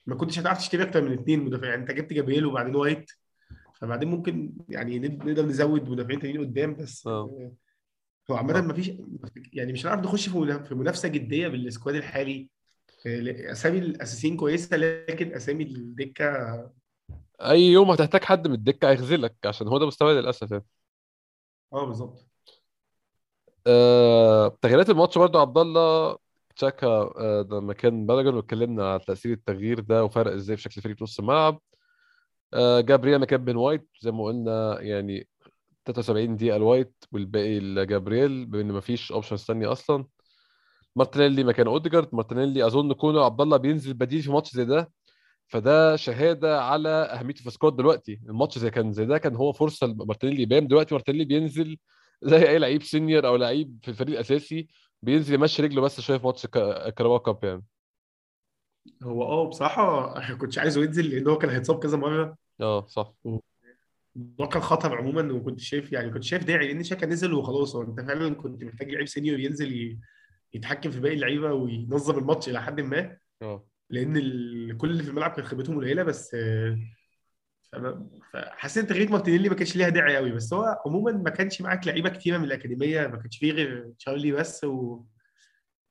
ما 0.05 0.15
كنتش 0.15 0.39
هتعرف 0.39 0.57
تشتري 0.57 0.83
أكتر 0.83 1.01
من 1.01 1.13
اثنين 1.19 1.39
مدافع 1.45 1.67
يعني 1.67 1.81
أنت 1.81 1.91
جبت 1.91 2.13
جابرييل 2.13 2.45
وبعدين 2.45 2.75
وايت. 2.75 3.11
فبعدين 3.81 4.09
ممكن 4.09 4.53
يعني 4.69 4.99
نقدر 4.99 5.45
نزود 5.45 5.89
مدافعين 5.89 6.19
تانيين 6.19 6.41
قدام 6.41 6.75
بس 6.75 7.07
آه، 7.07 7.51
هو 8.31 8.35
عامة 8.35 8.57
آه. 8.57 8.61
ما 8.61 8.73
فيش 8.73 8.91
يعني 9.53 9.73
مش 9.73 9.85
هنعرف 9.85 10.01
نخش 10.01 10.29
في 10.29 10.37
منا- 10.37 10.63
في 10.63 10.75
منافسة 10.75 11.09
جدية 11.09 11.47
بال 11.47 11.61
squad 11.61 11.95
الحالي. 11.95 12.49
آه، 13.07 13.51
أسامي 13.51 13.77
الأساسيين 13.79 14.37
كويسة 14.37 14.77
لكن 14.77 15.33
أسامي 15.33 15.63
الدكة 15.63 16.25
أي 17.41 17.61
يوم 17.61 17.91
هتحتاج 17.91 18.23
حد 18.23 18.47
من 18.47 18.53
الدكة 18.53 18.89
هيخذلك 18.89 19.35
عشان 19.45 19.67
هو 19.67 19.77
ده 19.77 19.85
مستواه 19.87 20.13
للأسف 20.13 20.51
يعني. 20.51 20.65
آه 21.73 21.85
بالظبط. 21.85 22.27
آه، 23.67 24.57
تغييرات 24.61 24.89
الماتش 24.89 25.17
برضو 25.17 25.39
عبد 25.39 25.57
الله. 25.57 26.17
تشاكا 26.55 26.87
آه، 26.87 27.47
لما 27.51 27.73
كان 27.73 28.05
بلجر 28.05 28.35
واتكلمنا 28.35 28.91
على 28.91 28.99
تأثير 29.07 29.33
التغيير 29.33 29.79
ده 29.79 30.03
وفرق 30.03 30.33
إزاي 30.33 30.57
في 30.57 30.61
شكل 30.63 30.81
فريق 30.81 31.01
نص 31.03 31.19
الملعب. 31.19 31.61
آه، 32.53 32.81
جابرييل 32.81 33.19
مكان 33.19 33.45
بين 33.45 33.55
وايت 33.57 33.89
زي 34.01 34.11
ما 34.11 34.23
قلنا 34.25 34.81
يعني 34.81 35.27
73 35.85 36.37
دقيقة 36.37 36.55
الوايت 36.57 36.93
والباقي 37.11 37.59
لجابرييل 37.59 38.45
بما 38.45 38.61
ان 38.61 38.71
مفيش 38.73 39.11
option 39.11 39.37
ثانية 39.37 39.71
أصلا. 39.71 40.05
مارتينيلي 40.95 41.43
مكان 41.43 41.67
أوديجارد 41.67 42.09
مارتينيلي 42.15 42.67
أظن 42.67 42.93
كونه 42.93 43.25
عبد 43.25 43.41
الله 43.41 43.57
بينزل 43.57 43.93
بديل 43.93 44.21
في 44.23 44.31
ماتش 44.31 44.51
زي 44.53 44.65
ده. 44.65 44.91
فده 45.51 45.95
شهادة 45.95 46.61
على 46.63 46.89
اهميته 46.89 47.41
في 47.41 47.47
ال 47.47 47.52
squad 47.52 47.75
دلوقتي. 47.75 48.21
الماتش 48.29 48.57
زي 48.57 48.71
كان 48.71 48.91
زي 48.93 49.05
ده 49.05 49.17
كان 49.17 49.35
هو 49.35 49.51
فرصة 49.53 49.87
لمارتينيلي 49.87 50.41
يبان. 50.41 50.67
دلوقتي 50.67 50.93
مارتينيلي 50.95 51.25
بينزل 51.25 51.77
زي 52.23 52.49
أي 52.49 52.59
لعيب 52.59 52.83
senior 52.83 53.27
أو 53.27 53.35
لعيب 53.35 53.79
في 53.83 53.87
الفريق 53.89 54.13
الأساسي 54.15 54.67
بينزل 55.01 55.33
يمشي 55.33 55.61
رجله 55.61 55.81
بس 55.81 56.01
شوية 56.01 56.17
في 56.17 56.25
ماتش 56.25 56.45
كا- 56.45 56.89
كاراباو 56.89 57.19
كاب 57.19 57.43
يعني. 57.43 57.63
هو 59.03 59.23
آه 59.23 59.49
بصراحة 59.49 60.13
ما 60.29 60.35
كنتش 60.37 60.57
عايزه 60.59 60.83
ينزل 60.83 61.09
لأن 61.09 61.27
هو 61.27 61.37
كان 61.37 61.49
هيتصاب 61.49 61.79
كذا 61.83 61.97
مرة. 61.97 62.35
آه 62.61 62.85
صح. 62.87 63.13
الموضوع 64.15 64.45
كان 64.47 64.61
خطر 64.61 64.95
عموما 64.97 65.33
وكنت 65.33 65.59
شايف 65.59 65.91
يعني 65.91 66.11
كنت 66.11 66.23
شايف 66.23 66.43
داعي 66.43 66.67
لأن 66.67 66.83
شاكا 66.83 67.05
نزل 67.05 67.33
وخلاص. 67.33 67.75
هو 67.75 67.81
أنت 67.81 67.99
فعلا 68.01 68.35
كنت 68.35 68.63
محتاج 68.63 68.89
لعيب 68.89 69.07
senior 69.07 69.39
ينزل 69.39 69.97
يتحكم 70.53 70.91
في 70.91 70.99
باقي 70.99 71.15
اللعيبة 71.15 71.53
وينظم 71.53 72.17
الماتش 72.17 72.49
إلى 72.49 72.61
حد 72.61 72.81
ما. 72.81 73.17
آه. 73.41 73.65
لأن. 73.91 74.77
كل 74.77 74.89
اللي 74.91 75.03
في 75.03 75.09
الملعب 75.09 75.31
كانت 75.31 75.47
خبرتهم 75.47 75.77
قليلة 75.77 76.03
بس 76.03 76.35
فحسيت 78.33 78.89
تغيير 78.89 79.11
مارتينيلي 79.11 79.49
ما 79.49 79.55
كانش 79.55 79.75
ليها 79.75 79.89
داعي 79.89 80.17
قوي 80.17 80.31
بس 80.31 80.53
هو 80.53 80.81
عموما 80.85 81.11
ما 81.11 81.29
كانش 81.29 81.61
معاك 81.61 81.87
لعيبة 81.87 82.09
كتيرة 82.09 82.37
من 82.37 82.43
الأكاديمية 82.43 83.07
ما 83.07 83.17
كانش 83.17 83.37
فيه 83.37 83.51
غير 83.51 83.93
تشارلي 83.99 84.31
بس 84.31 84.63
و... 84.63 85.03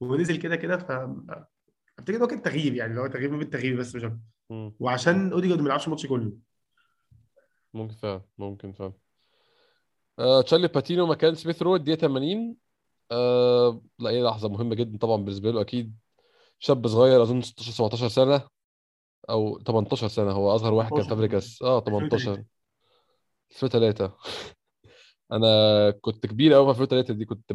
ونزل 0.01 0.37
كده 0.37 0.57
كده 0.57 0.77
ف 0.77 0.91
افتكر 1.99 2.23
هو 2.23 2.27
كان 2.27 2.43
تغيير 2.43 2.75
يعني 2.75 2.91
اللي 2.91 3.01
هو 3.01 3.07
تغيير 3.07 3.31
من 3.31 3.43
التغيير 3.43 3.77
بس 3.77 3.95
مش 3.97 4.05
أكتر. 4.05 4.19
وعشان 4.81 5.33
أوديجارد 5.33 5.61
ما 5.61 5.69
لعبش 5.69 5.85
الماتش 5.85 6.07
كله 6.07 6.33
ممكن 7.75 7.95
فعلا 7.95 8.23
ممكن 8.39 8.73
فعلا 8.73 8.93
آه 10.19 10.43
تشارلي 10.43 10.69
باتينو 10.69 11.07
مكان 11.07 11.35
سميث 11.35 11.63
رو 11.63 11.77
الدقيقه 11.77 12.01
80 12.01 12.57
آه 13.11 13.83
لا 13.99 14.11
هي 14.11 14.23
لحظة 14.23 14.49
مهمة 14.49 14.75
جدا 14.75 14.99
طبعا 14.99 15.17
بالنسبة 15.17 15.51
له 15.51 15.61
أكيد 15.61 15.97
شاب 16.63 16.87
صغير 16.87 17.23
أظن 17.23 17.43
16 17.43 17.73
17 17.73 18.09
سنة 18.09 18.43
أو 19.31 19.59
18 19.59 20.09
سنة 20.09 20.31
هو 20.33 20.55
أصغر 20.55 20.73
واحد 20.75 20.91
كان 20.91 20.99
18 21.03 21.11
فابريجاس 21.11 21.63
آه 21.63 21.79
2003 21.79 22.19
18 22.19 22.45
2003 23.51 24.13
أنا 25.33 25.91
كنت 25.91 26.27
كبير 26.27 26.53
قوي 26.53 26.65
في 26.65 26.71
2003 26.71 27.15
دي 27.15 27.25
كنت 27.25 27.53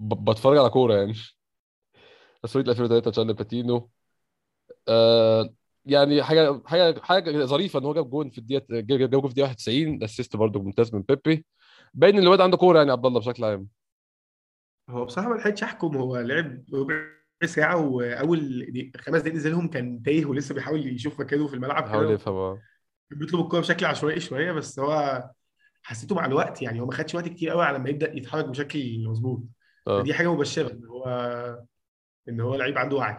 بتفرج 0.00 0.58
على 0.58 0.70
كورة 0.70 0.94
يعني. 0.94 1.14
بس 2.42 2.56
2003 2.56 3.10
تشارلي 3.10 3.32
باتينو. 3.32 3.90
آه 4.88 5.54
يعني 5.86 6.22
حاجة 6.22 6.62
حاجة 6.66 7.00
حاجة 7.00 7.44
ظريفة 7.44 7.78
إن 7.78 7.84
هو 7.84 7.94
جاب 7.94 8.10
جون 8.10 8.30
في 8.30 8.38
الدقيقة 8.38 8.64
جاب 8.70 9.10
جون 9.10 9.20
في 9.20 9.26
الدقيقة 9.26 9.48
91 9.48 10.02
assist 10.04 10.36
برضه 10.36 10.62
ممتاز 10.62 10.94
من 10.94 11.02
بيبي. 11.02 11.46
باين 11.94 12.16
إن 12.16 12.22
الواد 12.22 12.40
عنده 12.40 12.56
كورة 12.56 12.78
يعني 12.78 12.92
عبد 12.92 13.06
الله 13.06 13.20
بشكل 13.20 13.44
عام. 13.44 13.68
هو 14.90 15.04
بصراحة 15.04 15.28
ما 15.28 15.34
لحقتش 15.34 15.62
أحكم 15.62 15.96
هو 15.96 16.16
لعب 16.16 16.64
وأول 17.74 18.66
دي 18.72 18.92
خمس 18.96 19.20
دقايق 19.20 19.34
نزلهم 19.34 19.68
كان 19.68 20.02
تايه 20.02 20.26
ولسه 20.26 20.54
بيحاول 20.54 20.86
يشوف 20.86 21.20
مكانه 21.20 21.46
في 21.46 21.54
الملعب 21.54 21.82
كده. 22.04 22.10
يفهم 22.14 22.34
آه. 22.34 22.62
بيطلب 23.10 23.40
الكورة 23.40 23.60
بشكل 23.60 23.86
عشوائي 23.86 24.20
شوية 24.20 24.52
بس 24.52 24.78
هو 24.78 25.24
حسيته 25.82 26.14
مع 26.14 26.26
الوقت 26.26 26.62
يعني 26.62 26.80
هو 26.80 26.86
ما 26.86 26.92
خدش 26.92 27.14
وقت 27.14 27.28
كتير 27.28 27.50
قوي 27.50 27.64
على 27.64 27.78
ما 27.78 27.90
يبدأ 27.90 28.16
يتحرك 28.16 28.44
بشكل 28.44 29.04
مظبوط. 29.08 29.42
آه. 29.88 30.00
فدي 30.02 30.14
حاجة 30.14 30.34
مبشرة 30.34 30.72
إن 30.72 30.84
هو 30.86 31.04
إن 32.28 32.40
هو 32.40 32.54
لعيب 32.54 32.78
عنده 32.78 32.96
وعي. 32.96 33.18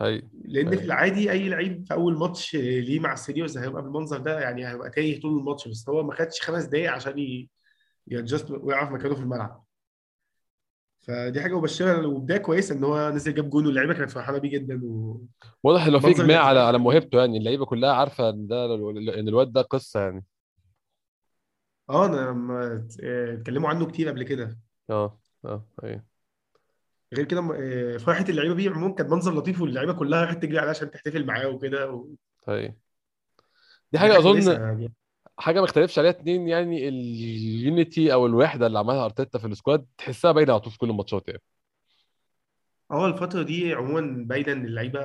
هي 0.00 0.22
لأن 0.44 0.70
في 0.70 0.80
هي 0.80 0.84
العادي 0.84 1.30
أي 1.30 1.48
لعيب 1.48 1.84
في 1.86 1.94
أول 1.94 2.18
ماتش 2.18 2.54
ليه 2.56 3.00
مع 3.00 3.12
ال 3.12 3.18
seniors 3.18 3.58
هيبقى 3.58 3.82
بالمنظر 3.82 4.18
ده 4.18 4.40
يعني 4.40 4.68
هيبقى 4.68 4.90
تايه 4.90 5.20
طول 5.20 5.38
الماتش 5.38 5.68
بس 5.68 5.88
هو 5.88 6.02
ما 6.02 6.14
خدش 6.14 6.40
خمس 6.42 6.64
دقايق 6.64 6.92
عشان 6.92 7.18
ي- 7.18 7.48
يادجست 8.06 8.50
ويعرف 8.50 8.90
مكانه 8.90 9.14
في 9.14 9.20
الملعب. 9.20 9.64
فدي 11.06 11.40
حاجة 11.40 11.58
مبشرة 11.58 12.06
وبدايه 12.06 12.38
كويسة 12.38 12.74
إن 12.74 12.84
هو 12.84 13.10
نزل 13.10 13.34
جاب 13.34 13.50
جون 13.50 13.66
واللعيبة 13.66 13.94
كانت 13.94 14.10
فرحانة 14.10 14.38
بيه 14.38 14.50
جدا 14.50 14.80
ومنظر 14.84 15.26
واضح 15.62 15.86
إنه 15.86 15.98
في 15.98 16.10
إجماع 16.10 16.44
على 16.44 16.60
على 16.60 16.78
موهبته 16.78 17.18
يعني 17.18 17.38
اللعيبة 17.38 17.66
كلها 17.66 17.92
عارفة 17.92 18.30
إن 18.30 18.46
ده 18.46 18.74
إن 19.20 19.28
الواد 19.28 19.52
ده 19.52 19.62
قصة 19.62 20.00
يعني. 20.00 20.24
آه 21.90 22.06
أنا 22.06 22.30
لما 22.30 22.86
آه، 23.02 23.34
اتكلموا 23.34 23.68
عنه 23.68 23.86
كتير 23.86 24.08
قبل 24.08 24.22
كده. 24.22 24.58
آه 24.90 25.18
آه 25.44 25.66
هي 25.84 26.02
غير 27.14 27.24
كده 27.24 27.40
آه، 27.40 27.96
فرحة 27.96 28.24
اللعيبة 28.28 28.54
بيه 28.54 28.70
عموما 28.70 28.94
كان 28.94 29.10
منظر 29.10 29.34
لطيف 29.34 29.60
واللعيبة 29.60 29.92
كلها 29.92 30.24
راحت 30.24 30.42
تجري 30.42 30.58
عليه 30.58 30.70
عشان 30.70 30.90
تحتفل 30.90 31.26
معاه 31.26 31.48
وكده 31.48 31.90
ودي 31.90 32.18
هي 32.48 32.74
دي 33.92 33.98
حاجة 33.98 34.18
أظن 34.18 34.90
حاجة 35.38 35.58
ما 35.58 35.64
اختلفش 35.64 35.98
عليها 35.98 36.10
اتنين 36.10 36.48
يعني 36.48 36.88
ال 36.88 37.09
unity 37.09 38.12
أو 38.12 38.26
الوحدة 38.26 38.66
اللي 38.66 38.78
عملها 38.78 39.04
أرتيتا 39.04 39.38
في 39.38 39.46
ال 39.46 39.53
squad 39.53 39.86
تحسها 39.98 40.32
باينة 40.32 40.52
على 40.52 40.60
طول 40.60 40.72
في 40.72 40.78
كل 40.78 40.90
الماتشات 40.90 41.28
يعني. 41.28 41.42
آه 42.90 43.06
الفترة 43.06 43.42
دي 43.42 43.72
عموما 43.72 44.24
باينة 44.24 44.52
إن 44.52 44.64
اللعيبة 44.64 45.00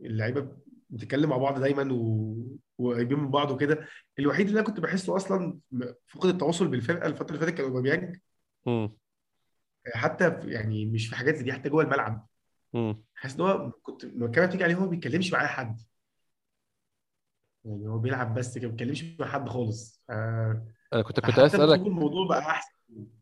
اللعيبة 0.00 0.48
بتتكلم 0.90 1.30
مع 1.30 1.36
بعض 1.36 1.60
دايما 1.60 1.92
و... 1.92 2.36
وقريبين 2.78 3.18
من 3.18 3.30
بعض 3.30 3.50
وكده. 3.50 3.88
الوحيد 4.18 4.46
اللي 4.46 4.60
أنا 4.60 4.66
كنت 4.66 4.80
بحسه 4.80 5.16
أصلا 5.16 5.58
فقد 6.06 6.28
التواصل 6.28 6.68
بالفرقة 6.68 7.06
الفترة 7.06 7.34
اللي 7.34 7.46
فاتت 7.46 7.54
كان 7.54 7.66
أوباميانج. 7.66 8.16
حتى 9.94 10.40
يعني 10.44 10.86
مش 10.86 11.08
في 11.08 11.16
حاجات 11.16 11.34
زي 11.34 11.44
دي 11.44 11.52
حتى 11.52 11.68
جوه 11.68 11.82
الملعب. 11.84 12.26
حاسس 13.14 13.34
إن 13.34 13.40
هو 13.40 13.70
كنت 13.70 14.04
لما 14.04 14.26
الكاميرا 14.26 14.46
بتيجي 14.50 14.64
عليه 14.64 14.74
هو 14.74 14.80
ما 14.80 14.86
بيتكلمش 14.86 15.32
معايا 15.32 15.48
حد. 15.48 15.80
يعني 17.68 17.88
هو 17.88 17.98
بيلعب 17.98 18.34
بس 18.34 18.58
كده 18.58 18.68
ما 18.68 18.74
بيتكلمش 18.76 19.20
مع 19.20 19.26
حد 19.26 19.48
خالص. 19.48 20.04
أنا 20.10 21.02
كنت 21.02 21.20
كنت 21.20 21.38
عايز 21.38 21.54
أسألك 21.54 21.86
الموضوع 21.86 22.26
بقى 22.28 22.38
أحسن. 22.38 22.72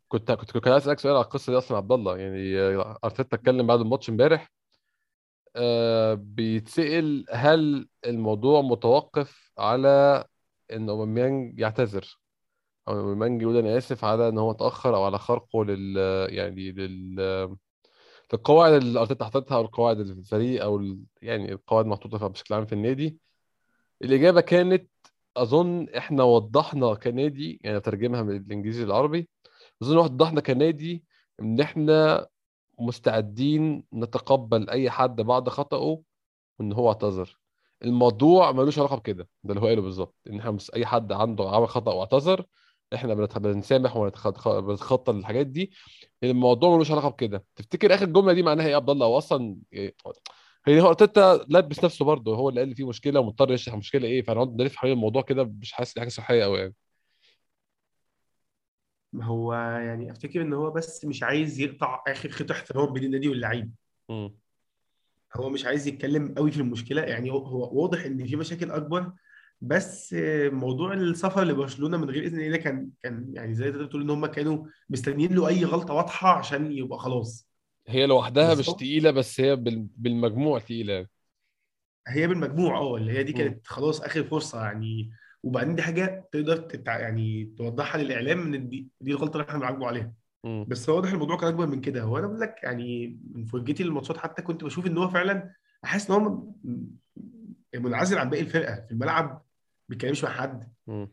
كنت 0.09 0.33
كنت 0.33 0.51
كنت 0.51 0.69
عايز 0.69 0.83
أسألك 0.83 0.99
سؤال 0.99 1.17
على 1.17 1.25
القصة 1.25 1.53
دي 1.53 1.59
أصلا 1.59 1.77
عبد 1.77 1.93
الله. 1.93 2.19
يعني 2.19 2.61
آه، 2.61 2.99
أرتيتا 3.05 3.37
اتكلم 3.37 3.67
بعد 3.67 3.81
الماتش 3.81 4.11
امبارح 4.11 4.53
آه، 5.57 6.15
بيتسأل 6.15 7.25
هل 7.31 7.89
الموضوع 8.07 8.61
متوقف 8.61 9.53
على 9.59 10.25
إن 10.73 10.89
أوباميانج 10.89 11.61
يعتذر؟ 11.61 12.19
أو 12.89 13.01
أوباميانج 13.01 13.43
يقول 13.43 13.57
أنا 13.57 13.79
آسف 13.79 14.05
على 14.05 14.29
إن 14.29 14.39
هو 14.39 14.51
اتأخر 14.51 14.97
أو 14.97 15.05
على 15.05 15.19
خرقه 15.19 15.65
لل 15.65 15.97
يعني 16.35 16.73
لل 16.73 17.57
للقواعد 18.33 18.73
اللي 18.73 19.01
أرتيتا 19.01 19.25
حاططها 19.25 19.57
أو 19.57 19.61
القواعد 19.61 20.01
اللي 20.01 20.15
في 20.15 20.21
الفريق 20.21 20.63
أو. 20.63 20.97
يعني 21.23 21.53
القواعد 21.53 21.87
محطوطة 21.87 22.27
بشكل 22.27 22.55
عام 22.55 22.67
في 22.67 22.73
النادي. 22.73 23.19
الإجابة 24.03 24.41
كانت 24.41 24.91
أظن 25.37 25.89
إحنا 25.89 26.23
وضحنا 26.25 26.95
كنادي 26.95 27.61
يعني 27.65 27.81
ترجمها 27.81 28.23
من 28.23 28.37
الإنجليزي 28.37 28.85
للعربي 28.85 29.29
أظن 29.83 29.97
وضحنا 29.97 30.41
كنادي 30.41 31.05
إن 31.41 31.61
إحنا 31.61 32.27
مستعدين 32.79 33.85
نتقبل 33.95 34.71
أي 34.71 34.91
حد 34.91 35.17
بعد 35.21 35.49
خطأه 35.49 36.03
وإن 36.59 36.73
هو 36.73 36.89
اعتذر. 36.89 37.39
الموضوع 37.85 38.53
ملوش 38.53 38.79
علاقة 38.79 38.97
بكده 38.97 39.29
ده 39.45 39.51
اللي 39.55 39.63
هو 39.63 39.67
قاله 39.69 39.83
بالظبط 39.83 40.15
إن 40.27 40.39
إحنا 40.39 40.59
أي 40.75 40.87
حد 40.87 41.13
عنده 41.13 41.51
عمل 41.51 41.69
خطأ 41.69 41.93
واعتذر 41.95 42.47
إحنا 42.95 43.15
بنسامح 43.15 43.97
ونتخطى 43.97 45.11
الحاجات 45.11 45.47
دي. 45.47 45.73
الموضوع 46.23 46.75
ملوش 46.75 46.91
علاقة 46.91 47.09
بكده. 47.09 47.45
تفتكر 47.57 47.95
آخر 47.95 48.07
جملة 48.07 48.33
دي 48.33 48.43
معناها 48.43 48.67
إيه 48.67 48.73
يا 48.73 48.77
عبد 48.77 48.91
الله؟ 48.91 49.19
أصلا 49.19 49.57
إيه؟ 49.73 49.95
هي 50.69 50.81
هو 50.81 50.89
أرتيتا 50.89 51.47
لبس 51.49 51.85
نفسه 51.85 52.05
برضه 52.05 52.37
هو 52.37 52.49
اللي 52.49 52.61
قال 52.61 52.69
لي 52.69 52.75
فيه 52.75 52.89
مشكلة 52.89 53.21
ومضطر 53.21 53.53
يشرح 53.53 53.75
المشكلة 53.75 54.09
إيه 54.09 54.23
فهنقعد 54.23 54.57
نلف 54.63 54.77
حوالين 54.77 54.97
الموضوع 54.97 55.23
كده 55.23 55.45
مش 55.45 55.73
حاسس 55.73 55.97
إن 55.97 56.01
حاجة 56.01 56.09
صحية 56.11 56.43
قوي 56.45 56.59
يعني. 56.59 56.75
ما 59.13 59.25
هو 59.25 59.55
يعني 59.55 60.11
أفتكر 60.11 60.43
إن 60.43 60.53
هو 60.53 60.71
بس 60.71 61.05
مش 61.05 61.23
عايز 61.23 61.61
يقطع 61.61 62.03
آخر 62.09 62.31
خط 62.31 62.51
احترام 62.51 62.93
بين 62.93 63.05
النادي 63.05 63.29
واللعيب. 63.29 63.73
هو 65.37 65.51
مش 65.51 65.67
عايز 65.67 65.87
يتكلم 65.87 66.35
قوي 66.35 66.51
في 66.51 66.61
المشكلة 66.61 67.03
يعني 67.03 67.31
هو 67.31 67.83
واضح 67.83 68.05
إن 68.05 68.27
في 68.27 68.37
مشاكل 68.37 68.71
أكبر 68.71 69.13
بس 69.61 70.17
موضوع 70.53 70.93
السفر 70.93 71.45
لبرشلونة 71.45 71.97
من 71.97 72.11
غير 72.11 72.25
إذن 72.25 72.41
الله 72.41 72.57
كان 72.57 72.91
كان 73.03 73.33
يعني 73.35 73.55
زي 73.55 73.71
ما 73.71 73.87
بتقول 73.87 74.03
إن 74.03 74.11
هم 74.11 74.27
كانوا 74.27 74.67
مستنيين 74.91 75.35
له 75.35 75.49
أي 75.49 75.65
غلطة 75.65 75.95
واضحة 75.95 76.29
عشان 76.39 76.73
يبقى 76.73 76.99
خلاص. 76.99 77.49
هي 77.89 78.07
لوحدها 78.07 78.55
مش 78.55 78.67
تقيلة 78.67 79.11
بس 79.11 79.41
هي 79.41 79.57
بال- 79.57 79.89
بالمجموع 79.97 80.59
تقيلة 80.59 81.07
هي 82.09 82.27
بالمجموع 82.27 82.79
آه 82.79 82.97
اللي 82.97 83.13
هي 83.13 83.23
دي. 83.23 83.33
كانت 83.33 83.67
خلاص 83.67 84.01
آخر 84.01 84.25
فرصة 84.25 84.65
يعني 84.65 85.11
وبعدين 85.43 85.75
دي 85.75 85.83
حاجة 85.83 86.29
تقدر 86.33 86.57
تتع... 86.57 86.99
يعني 87.01 87.55
توضحها 87.59 88.03
للإعلام 88.03 88.55
إن 88.55 88.69
دي, 88.69 88.89
دي 89.01 89.11
الغلطة 89.11 89.33
اللي 89.37 89.49
إحنا 89.49 89.59
بنعاقبه 89.59 89.87
عليها 89.87 90.13
مم. 90.45 90.67
بس 90.69 90.89
واضح 90.89 91.13
الموضوع 91.13 91.37
كان 91.37 91.49
أكبر 91.49 91.67
من 91.67 91.81
كده 91.81 92.03
هو 92.03 92.19
أنا 92.19 92.27
بقول 92.27 92.41
لك 92.41 92.55
يعني 92.63 93.19
من 93.35 93.45
فرجتي 93.45 93.83
للماتشات 93.85 94.17
حتى 94.17 94.43
كنت 94.43 94.65
بشوف 94.65 94.87
إن 94.87 94.99
هو 94.99 95.09
فعلا 95.09 95.53
أحس 95.85 96.11
إن 96.11 96.15
هو 96.17 96.21
م- 96.21 96.53
م- 96.65 96.97
منعزل 97.75 98.19
عن 98.19 98.31
باقي 98.31 98.43
الفرقة 98.43 98.75
في 98.87 98.93
الملعب 98.93 99.25
ما 99.25 99.41
بيتكلمش 99.89 100.25
مع 100.25 100.31
حد 100.31 100.73
مم. 100.87 101.09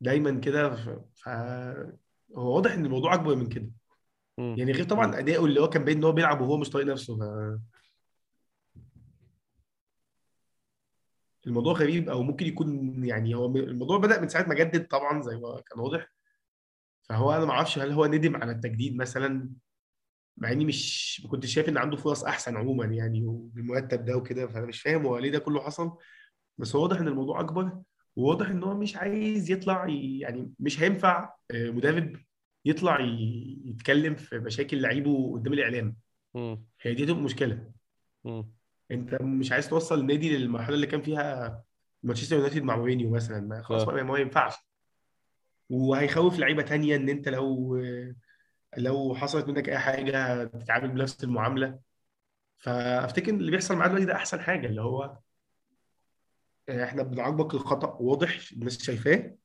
دايما 0.00 0.40
كده 0.40 0.70
ف... 0.76 0.88
ف... 1.14 1.28
هو 2.36 2.54
واضح 2.56 2.72
إن 2.72 2.84
الموضوع 2.86 3.14
أكبر 3.14 3.34
من 3.34 3.48
كده. 3.48 3.70
يعني 4.38 4.72
غير. 4.72 4.84
طبعا 4.84 5.18
اداؤه 5.18 5.44
اللي 5.44 5.60
هو 5.60 5.68
كان 5.68 5.84
باين 5.84 5.96
إن 5.96 6.04
هو 6.04 6.12
بيلعب 6.12 6.40
وهو 6.40 6.56
مش 6.56 6.70
طايق 6.70 6.86
نفسه. 6.86 7.18
فالموضوع 11.42 11.72
غريب 11.72 12.08
أو 12.08 12.22
ممكن 12.22 12.46
يكون 12.46 13.04
يعني 13.04 13.34
هو 13.34 13.46
الموضوع 13.46 13.98
بدأ 13.98 14.20
من 14.20 14.28
ساعة 14.28 14.48
ما 14.48 14.54
جدد 14.54 14.86
طبعا 14.86 15.22
زي 15.22 15.36
ما 15.36 15.62
كان 15.66 15.80
واضح. 15.80 16.12
فهو 17.02 17.32
أنا 17.32 17.44
ما 17.44 17.50
أعرفش 17.50 17.78
هل 17.78 17.92
هو 17.92 18.06
ندم 18.06 18.36
على 18.36 18.52
التجديد 18.52 18.96
مثلا 18.96 19.50
مع 20.36 20.52
إني 20.52 20.64
مش 20.64 21.20
ما 21.24 21.30
كنتش 21.30 21.54
شايف 21.54 21.68
إن 21.68 21.78
عنده 21.78 21.96
فرص 21.96 22.24
أحسن 22.24 22.56
عموما 22.56 22.84
يعني 22.84 23.26
وبالمرتب 23.26 24.04
ده 24.04 24.16
وكده 24.16 24.46
فأنا 24.46 24.66
مش 24.66 24.82
فاهم 24.82 25.06
هو 25.06 25.18
ليه 25.18 25.30
ده 25.30 25.38
كله 25.38 25.60
حصل. 25.60 25.96
بس 26.58 26.76
هو 26.76 26.82
واضح 26.82 27.00
إن 27.00 27.08
الموضوع 27.08 27.40
أكبر 27.40 27.82
وواضح 28.16 28.48
إن 28.48 28.62
هو 28.62 28.74
مش 28.74 28.96
عايز 28.96 29.50
يطلع 29.50 29.86
يعني 29.88 30.52
مش 30.58 30.82
هينفع 30.82 31.34
آه، 31.50 31.70
مدرب 31.70 32.16
يطلع 32.66 33.00
يتكلم 33.64 34.14
في 34.14 34.38
مشاكل 34.38 34.82
لعيبه 34.82 35.32
قدام 35.32 35.52
الإعلام. 35.52 35.96
هي 36.80 36.94
دي 36.94 37.06
تبقى 37.06 37.22
مشكلة. 37.22 37.72
انت 38.90 39.14
مش 39.22 39.52
عايز 39.52 39.68
توصل 39.68 40.00
النادي 40.00 40.36
للمرحلة 40.36 40.74
اللي 40.74 40.86
كان 40.86 41.02
فيها 41.02 41.62
مانشستر 42.02 42.36
يونايتد 42.36 42.62
مع 42.62 42.76
مورينيو 42.76 43.10
مثلا. 43.10 43.40
ما 43.40 43.62
خلاص 43.62 43.82
بقى 43.94 44.04
ما 44.04 44.18
ينفعش. 44.18 44.54
وهيخوف 45.70 46.38
لعيبة 46.38 46.62
تانية 46.62 46.96
إن 46.96 47.08
أنت 47.08 47.28
لو 47.28 47.76
لو 48.76 49.14
حصلت 49.14 49.48
منك 49.48 49.68
أي 49.68 49.78
حاجة 49.78 50.44
تتعامل 50.44 50.88
بنفس 50.88 51.24
المعاملة. 51.24 51.78
فأفتكر 52.58 53.34
اللي 53.34 53.50
بيحصل 53.50 53.76
معاه 53.76 53.88
دلوقتي 53.88 54.06
ده 54.06 54.14
أحسن 54.16 54.40
حاجة 54.40 54.66
اللي 54.66 54.82
هو 54.82 55.18
إحنا 56.70 57.02
بنعاقبك 57.02 57.54
الخطأ 57.54 57.96
واضح 58.00 58.38
الناس 58.52 58.82
شايفاه 58.82 59.36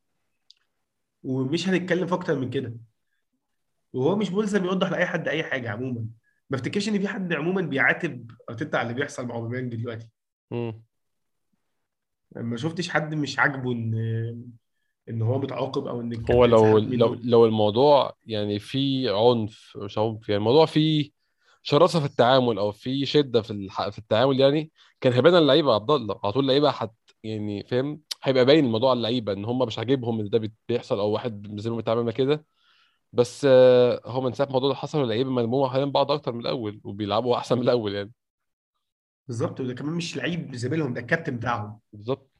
ومش 1.23 1.69
هنتكلم 1.69 2.07
في 2.07 2.13
أكتر 2.13 2.39
من 2.39 2.49
كده. 2.49 2.73
وهو 3.93 4.15
مش 4.15 4.31
ملزم 4.31 4.65
يوضح 4.65 4.91
لأي 4.91 5.05
حد 5.05 5.27
أي 5.27 5.43
حاجة 5.43 5.69
عموما. 5.71 6.05
ما 6.49 6.57
افتكرش 6.57 6.89
إن 6.89 6.99
في 6.99 7.07
حد 7.07 7.33
عموما 7.33 7.61
بيعاتب 7.61 8.31
ارتيتا 8.49 8.77
على 8.77 8.87
اللي 8.89 8.99
بيحصل 9.01 9.25
مع 9.25 9.35
أوباميانج 9.35 9.75
دلوقتي. 9.75 10.07
مم. 10.51 10.83
ما 12.35 12.57
شفتش 12.57 12.89
حد 12.89 13.15
مش 13.15 13.39
عاجبه 13.39 13.71
إن 13.71 13.93
إن 15.09 15.21
هو 15.21 15.39
متعاقب 15.39 15.87
أو 15.87 16.01
إن 16.01 16.25
هو 16.31 16.45
لو 16.45 16.77
لو 16.77 17.13
لو 17.23 17.45
الموضوع 17.45 18.15
يعني 18.25 18.59
فيه 18.59 19.11
عنف 19.11 19.77
مش 19.77 19.97
عنف 19.97 20.29
يعني 20.29 20.39
الموضوع 20.39 20.65
فيه 20.65 21.11
شراسة 21.63 21.99
في 21.99 22.05
التعامل 22.05 22.57
أو 22.57 22.71
في 22.71 23.05
شدة 23.05 23.41
في 23.41 23.51
الح... 23.51 23.89
في 23.89 23.97
التعامل 23.97 24.39
يعني 24.39 24.71
كان 25.01 25.13
هيبان 25.13 25.35
اللعيبة 25.35 25.73
عبد 25.73 25.91
الله 25.91 26.19
على 26.23 26.33
طول 26.33 26.43
اللعيبة 26.43 26.71
حت 26.71 26.93
يعني 27.23 27.63
فاهم 27.63 28.01
هيبقى 28.23 28.45
باين 28.45 28.65
الموضوع 28.65 28.89
على 28.89 28.97
اللعيبة 28.97 29.33
إن 29.33 29.45
هم 29.45 29.59
مش 29.59 29.79
عاجبهم 29.79 30.19
إن 30.19 30.29
ده 30.29 30.37
بي- 30.37 30.53
بيحصل 30.67 30.99
أو 30.99 31.09
واحد 31.11 31.59
زي 31.59 31.69
ما 31.69 31.75
بيتعامل 31.75 32.11
كده. 32.11 32.45
بس 33.13 33.45
آه، 33.49 34.01
هو 34.05 34.21
من 34.21 34.33
ساعة 34.33 34.47
الموضوع 34.47 34.69
ده 34.69 34.75
حصل 34.75 35.03
اللعيبه 35.03 35.29
ملمومة 35.29 35.69
حوالين 35.69 35.91
بعض 35.91 36.11
أكتر 36.11 36.31
من 36.31 36.39
الأول 36.41 36.81
وبيلعبوا 36.83 37.37
أحسن 37.37 37.55
من 37.55 37.63
الأول 37.63 37.95
يعني. 37.95 38.11
بالظبط 39.27 39.59
وده 39.59 39.73
كمان 39.73 39.93
مش 39.93 40.17
لعيب 40.17 40.55
زميلهم 40.55 40.93
ده 40.93 41.01
الكابتن 41.01 41.37
بتاعهم. 41.37 41.79
بالظبط. 41.93 42.31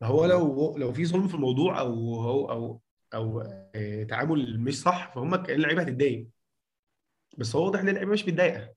فهو 0.00 0.26
لو 0.26 0.76
لو 0.76 0.92
في 0.92 1.06
ظلم 1.06 1.28
في 1.28 1.34
الموضوع 1.34 1.80
أو 1.80 2.14
هو 2.14 2.50
أو 2.50 2.80
أو 3.14 3.40
آه، 3.74 4.02
تعامل 4.04 4.60
مش 4.60 4.80
صح 4.80 5.14
فهم 5.14 5.34
اللعيبة 5.34 5.82
هتتضايق. 5.82 6.28
بس 7.38 7.56
هو 7.56 7.64
واضح 7.64 7.80
إن 7.80 7.88
اللعيبة 7.88 8.12
مش 8.12 8.28
متضايقه 8.28 8.74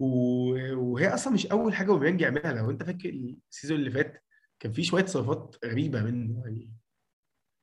وهي 0.00 1.08
أصلا 1.14 1.32
مش 1.32 1.46
أول 1.46 1.74
حاجة 1.74 1.90
أوباميانج 1.90 2.20
يعملها. 2.20 2.52
لو 2.52 2.70
أنت 2.70 2.82
فاكر 2.82 3.08
السيزون 3.50 3.78
اللي 3.78 3.90
فات 3.90 4.24
كان 4.60 4.72
في 4.72 4.82
شوية 4.82 5.06
صفات 5.06 5.56
غريبة 5.64 6.02
منه 6.02 6.42
يعني. 6.44 6.77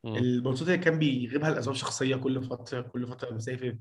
الماتشات 0.06 0.68
اللي 0.68 0.78
كان 0.78 1.00
بيغيبها 1.00 1.50
لاسباب 1.52 1.76
شخصيه 1.76 2.16
كل 2.16 2.44
فترة 2.44 2.82
كل 2.82 3.08
فترة 3.08 3.34
مسافر 3.34 3.78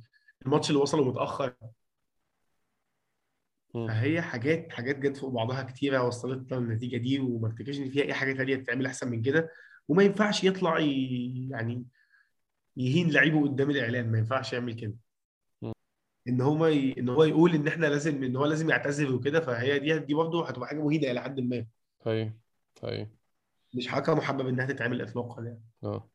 الماتش 0.47 0.71
اللي 0.71 0.81
وصله 0.81 1.05
متأخر. 1.05 1.55
فهي 3.75 4.23
حاجات 4.23 4.73
حاجات 4.73 4.99
جت 4.99 5.17
فوق 5.17 5.31
بعضها 5.31 5.63
كتيرة 5.63 6.03
وصلتنا 6.07 6.57
للنتيجة 6.57 6.97
دي 6.97 7.21
وما 7.21 7.49
افتكرش 7.49 7.79
إن 7.79 7.91
فيها 7.91 8.03
أي 8.05 8.15
حاجة 8.15 8.33
تانية 8.33 8.57
تتعمل 8.57 8.87
أحسن 8.87 9.11
من 9.11 9.23
كده. 9.23 9.51
وما 9.89 10.03
ينفعش 10.03 10.45
يطلع. 10.45 10.79
يعني 10.79 11.85
يهين 12.77 13.11
لعيبه 13.11 13.43
قدام 13.43 13.71
الإعلام. 13.71 14.07
ما 14.07 14.19
ينفعش 14.19 14.53
يعمل 14.53 14.75
كده. 14.75 14.95
إن 16.29 16.41
هو 16.41 16.67
ي... 16.67 16.99
إن 16.99 17.09
هو 17.09 17.25
يقول 17.25 17.55
إن 17.55 17.69
إحنا 17.69 17.87
لازم 17.87 18.25
إن 18.25 18.37
هو 18.37 18.47
لازم 18.47 18.71
يعتذر 18.71 19.15
وكده. 19.15 19.41
فهي 19.41 19.79
دي 19.79 19.99
دي 19.99 20.15
برضه 20.15 20.49
هتبقى 20.49 20.69
حاجة 20.69 20.81
مهينة 20.85 21.11
إلى 21.11 21.21
حد 21.23 21.41
ما. 21.41 21.67
هي 22.07 22.33
هي 22.83 23.09
مش 23.75 23.89
حركة 23.89 24.15
محبب 24.15 24.49
إنها 24.49 24.67
تتعمل 24.67 25.03
اطلاقا 25.03 25.43
يعني. 25.43 25.63
آه. 25.85 26.11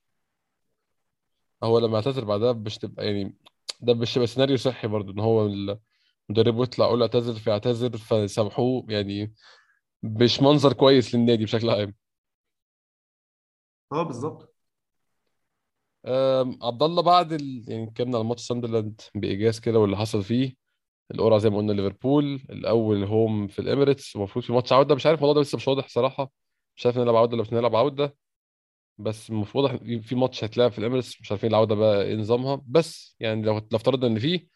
هو 1.63 1.79
لما 1.79 1.95
اعتذر 1.95 2.25
بعدها 2.25 2.53
مش 2.53 2.77
تبقى 2.77 3.05
يعني 3.05 3.35
ده 3.81 3.93
مش 3.93 4.13
تبقى 4.13 4.27
سيناريو 4.27 4.57
صحي 4.57 4.87
برضه 4.87 5.13
إن 5.13 5.19
هو 5.19 5.45
المدرب 5.45 6.61
يطلع 6.63 6.85
يقول 6.85 7.01
اعتذر 7.01 7.33
فيعتذر 7.33 7.97
فسامحوه 7.97 8.85
يعني 8.89 9.33
مش 10.03 10.41
منظر 10.41 10.73
كويس 10.73 11.15
للنادي 11.15 11.43
بشكل 11.45 11.69
عام. 11.69 11.95
آه 13.91 14.03
بالظبط. 14.03 14.55
عبد 16.61 16.83
الله 16.83 17.01
بعد 17.01 17.33
ال... 17.33 17.65
يعني 17.67 17.83
اتكلمنا 17.83 18.17
على 18.17 18.27
ماتش 18.27 18.41
ساندرلاند 18.47 19.01
بإيجاز 19.15 19.59
كده 19.59 19.79
واللي 19.79 19.97
حصل 19.97 20.23
فيه 20.23 20.55
القرعة 21.11 21.39
زي 21.39 21.49
ما 21.49 21.57
قلنا 21.57 21.71
ليفربول 21.71 22.25
الأول 22.49 23.03
home 23.03 23.47
في 23.47 23.59
الإميريتس 23.59 24.15
المفروض 24.15 24.45
في 24.45 24.53
ماتش 24.53 24.73
عودة 24.73 24.95
مش 24.95 25.05
عارف 25.05 25.19
الموضوع 25.19 25.33
ده 25.35 25.41
لسه 25.47 25.55
مش 25.55 25.67
واضح 25.67 25.87
صراحة 25.87 26.31
مش 26.77 26.85
عارف 26.85 26.97
نلعب 26.97 27.15
عودة 27.15 27.33
ولا 27.33 27.41
مش 27.41 27.53
هنلعب 27.53 27.75
عودة. 27.75 28.15
بس 28.99 29.29
المفروض 29.29 29.77
في 30.01 30.15
ماتش 30.15 30.43
هيتلعب 30.43 30.71
في 30.71 30.79
الإميريتس 30.79 31.21
مش 31.21 31.31
عارفين 31.31 31.49
العودة 31.49 31.75
بقى 31.75 32.03
إيه 32.03 32.15
نظامها. 32.15 32.61
بس 32.67 33.15
يعني 33.19 33.41
لو 33.41 33.53
لو 33.57 33.61
افترضنا 33.77 34.07
إن 34.07 34.19
في 34.19 34.47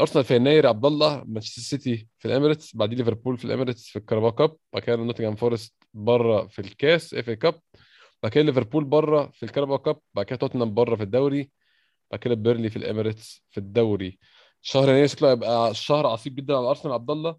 أرسنال 0.00 0.24
في 0.24 0.36
يناير 0.36 0.66
عبد 0.66 0.84
الله 0.86 1.24
مانشستر 1.26 1.62
سيتي 1.62 2.08
في 2.18 2.28
الإميريتس 2.28 2.76
بعدين 2.76 2.98
ليفربول 2.98 3.36
في 3.38 3.44
الإميريتس 3.44 3.86
في 3.88 3.96
الكاراباو 3.98 4.32
كاب 4.32 4.56
بعد 4.72 4.82
كده 4.82 4.96
نوتنجهام 4.96 5.36
فورست 5.36 5.74
بره 5.94 6.46
في 6.46 6.58
الكاس 6.58 7.14
إف 7.14 7.28
اي 7.28 7.36
كاب 7.36 7.60
بعد 8.22 8.32
كده 8.32 8.44
ليفربول 8.44 8.84
بره 8.84 9.30
في 9.34 9.42
الكاراباو 9.42 9.78
كاب 9.78 9.96
بعد 10.14 10.26
كده 10.26 10.36
توتنهام 10.38 10.74
بره 10.74 10.96
في 10.96 11.02
الدوري 11.02 11.50
بعد 12.10 12.20
كده 12.20 12.34
بيرنلي 12.34 12.70
في 12.70 12.76
الإميريتس 12.76 13.44
في 13.50 13.58
الدوري. 13.58 14.18
شهر 14.62 14.88
يناير 14.88 15.06
شكله 15.06 15.30
هيبقى 15.30 15.74
شهر 15.74 16.06
عصيب 16.06 16.34
جدا 16.34 16.56
على 16.56 16.68
ارسنال 16.68 16.94
عبد 16.94 17.10
الله 17.10 17.36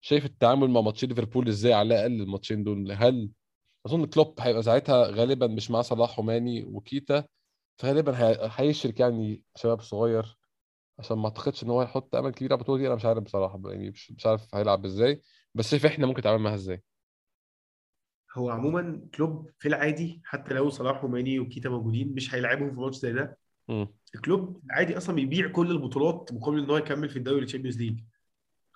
شايف 0.00 0.24
التعامل 0.24 0.70
مع 0.70 0.80
ماتشين 0.80 1.08
ليفربول 1.08 1.48
إزاي 1.48 1.72
على 1.72 1.94
الأقل 1.94 2.22
الماتشين 2.22 2.64
دول؟ 2.64 2.92
هل 2.92 3.30
أظن 3.86 4.06
كلوب 4.06 4.34
هيبقى 4.40 4.62
ساعتها 4.62 5.06
غالبا 5.06 5.46
مش 5.46 5.70
مع 5.70 5.82
صلاح 5.82 6.18
وماني 6.18 6.64
وكيتا 6.64 7.24
فغالبا 7.76 8.18
هي- 8.18 8.50
هيشرك 8.56 9.00
يعني 9.00 9.42
شباب 9.56 9.80
صغير 9.80 10.38
عشان 10.98 11.18
ما 11.18 11.24
أعتقدش 11.24 11.62
إن 11.64 11.70
هو 11.70 11.80
هيحط 11.80 12.14
أمل 12.14 12.30
كبير 12.30 12.52
على 12.52 12.58
البطولة 12.58 12.78
دي. 12.80 12.86
أنا 12.86 12.94
مش 12.94 13.04
عارف 13.04 13.22
بصراحة 13.22 13.60
يعني 13.66 13.90
مش, 13.90 14.12
مش 14.12 14.26
عارف 14.26 14.54
هيلعب 14.54 14.84
إزاي 14.84 15.22
بس 15.54 15.70
شايف 15.70 15.86
إحنا 15.86 16.06
ممكن 16.06 16.20
نتعامل 16.20 16.42
معاها 16.42 16.54
إزاي. 16.54 16.82
هو 18.34 18.50
عموما 18.50 19.08
كلوب 19.14 19.50
في 19.58 19.68
العادي 19.68 20.20
حتى 20.24 20.54
لو 20.54 20.70
صلاح 20.70 21.04
وماني 21.04 21.40
وكيتا 21.40 21.68
موجودين 21.68 22.14
مش 22.14 22.34
هيلعبهم 22.34 22.70
في 22.74 22.80
ماتش 22.80 22.96
زي 22.96 23.12
ده. 23.12 23.38
كلوب 24.24 24.62
عادي 24.70 24.96
أصلا 24.96 25.14
بيبيع 25.14 25.48
كل 25.48 25.70
البطولات 25.70 26.32
مقابل 26.32 26.58
إن 26.58 26.70
هو 26.70 26.76
يكمل 26.76 27.08
في 27.08 27.16
الدوري 27.16 27.44
الشامبيونز 27.44 27.78
ليج. 27.78 28.00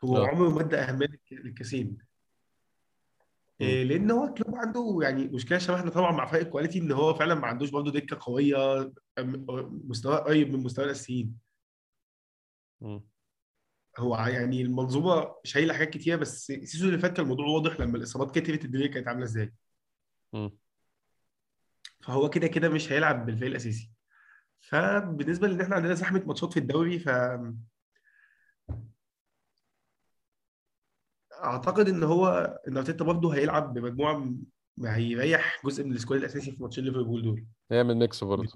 هو 0.04 0.16
آه. 0.16 0.26
عمره 0.26 0.48
ما 0.48 0.60
أدى 0.60 0.76
أهمية 0.76 1.06
للك- 1.06 1.32
للكاسين. 1.32 1.98
إيه، 3.60 3.84
لأن 3.84 4.10
هو 4.10 4.34
كلوب 4.34 4.56
عنده 4.56 4.98
يعني 5.02 5.24
مشكلة 5.28 5.58
شبه 5.58 5.76
إحنا 5.76 5.90
طبعا 5.90 6.12
مع 6.12 6.26
فرق 6.26 6.40
ال 6.40 6.45
quality 6.45 6.78
إن 6.78 6.92
هو 6.92 7.14
فعلا 7.14 7.34
ما 7.34 7.46
عندوش 7.46 7.70
برضه 7.70 7.92
دكه 7.92 8.18
قوية 8.20 8.92
مستوى 9.88 10.16
قريب 10.16 10.52
من 10.52 10.62
مستوى 10.62 10.84
الأساسيين. 10.84 11.38
هو 13.98 14.16
يعني 14.16 14.62
المنظومة 14.62 15.34
شايلة 15.44 15.74
حاجات 15.74 15.90
كتيرة 15.90 16.16
بس 16.16 16.50
ال 16.50 16.56
season 16.56 16.88
اللي 16.88 17.00
فات 17.00 17.12
كان 17.12 17.24
الموضوع 17.24 17.46
واضح 17.46 17.80
لما 17.80 17.96
الإصابات 17.96 18.38
كترت 18.38 18.64
الدنيا 18.64 18.86
كانت 18.86 19.08
عاملة 19.08 19.24
إزاي. 19.24 19.52
فهو 22.00 22.30
كده 22.30 22.46
كده 22.46 22.68
مش 22.68 22.92
هيلعب 22.92 23.26
بالفريق 23.26 23.50
الأساسي. 23.50 23.90
فبالنسبة 24.60 25.48
لإن 25.48 25.60
إحنا 25.60 25.76
عندنا 25.76 25.94
زحمة 25.94 26.22
ماتشات 26.26 26.52
في 26.52 26.58
الدوري 26.58 27.04
فاعتقد 31.42 31.88
إن 31.88 32.02
هو 32.02 32.58
ان 32.68 32.76
أرتيتا 32.76 33.04
برضه 33.04 33.34
هيلعب 33.34 33.74
بمجموعة 33.74 34.34
ما 34.76 34.96
هيريح 34.96 35.60
جزء 35.64 35.84
من 35.84 35.92
ال 35.92 35.97
squad 35.97 36.18
الأساسي 36.20 36.50
في 36.52 36.62
ماتشين 36.62 36.84
ليفربول 36.84 37.22
دول. 37.22 37.44
هيعمل 37.70 37.96
mix 37.96 38.24
برضه. 38.24 38.48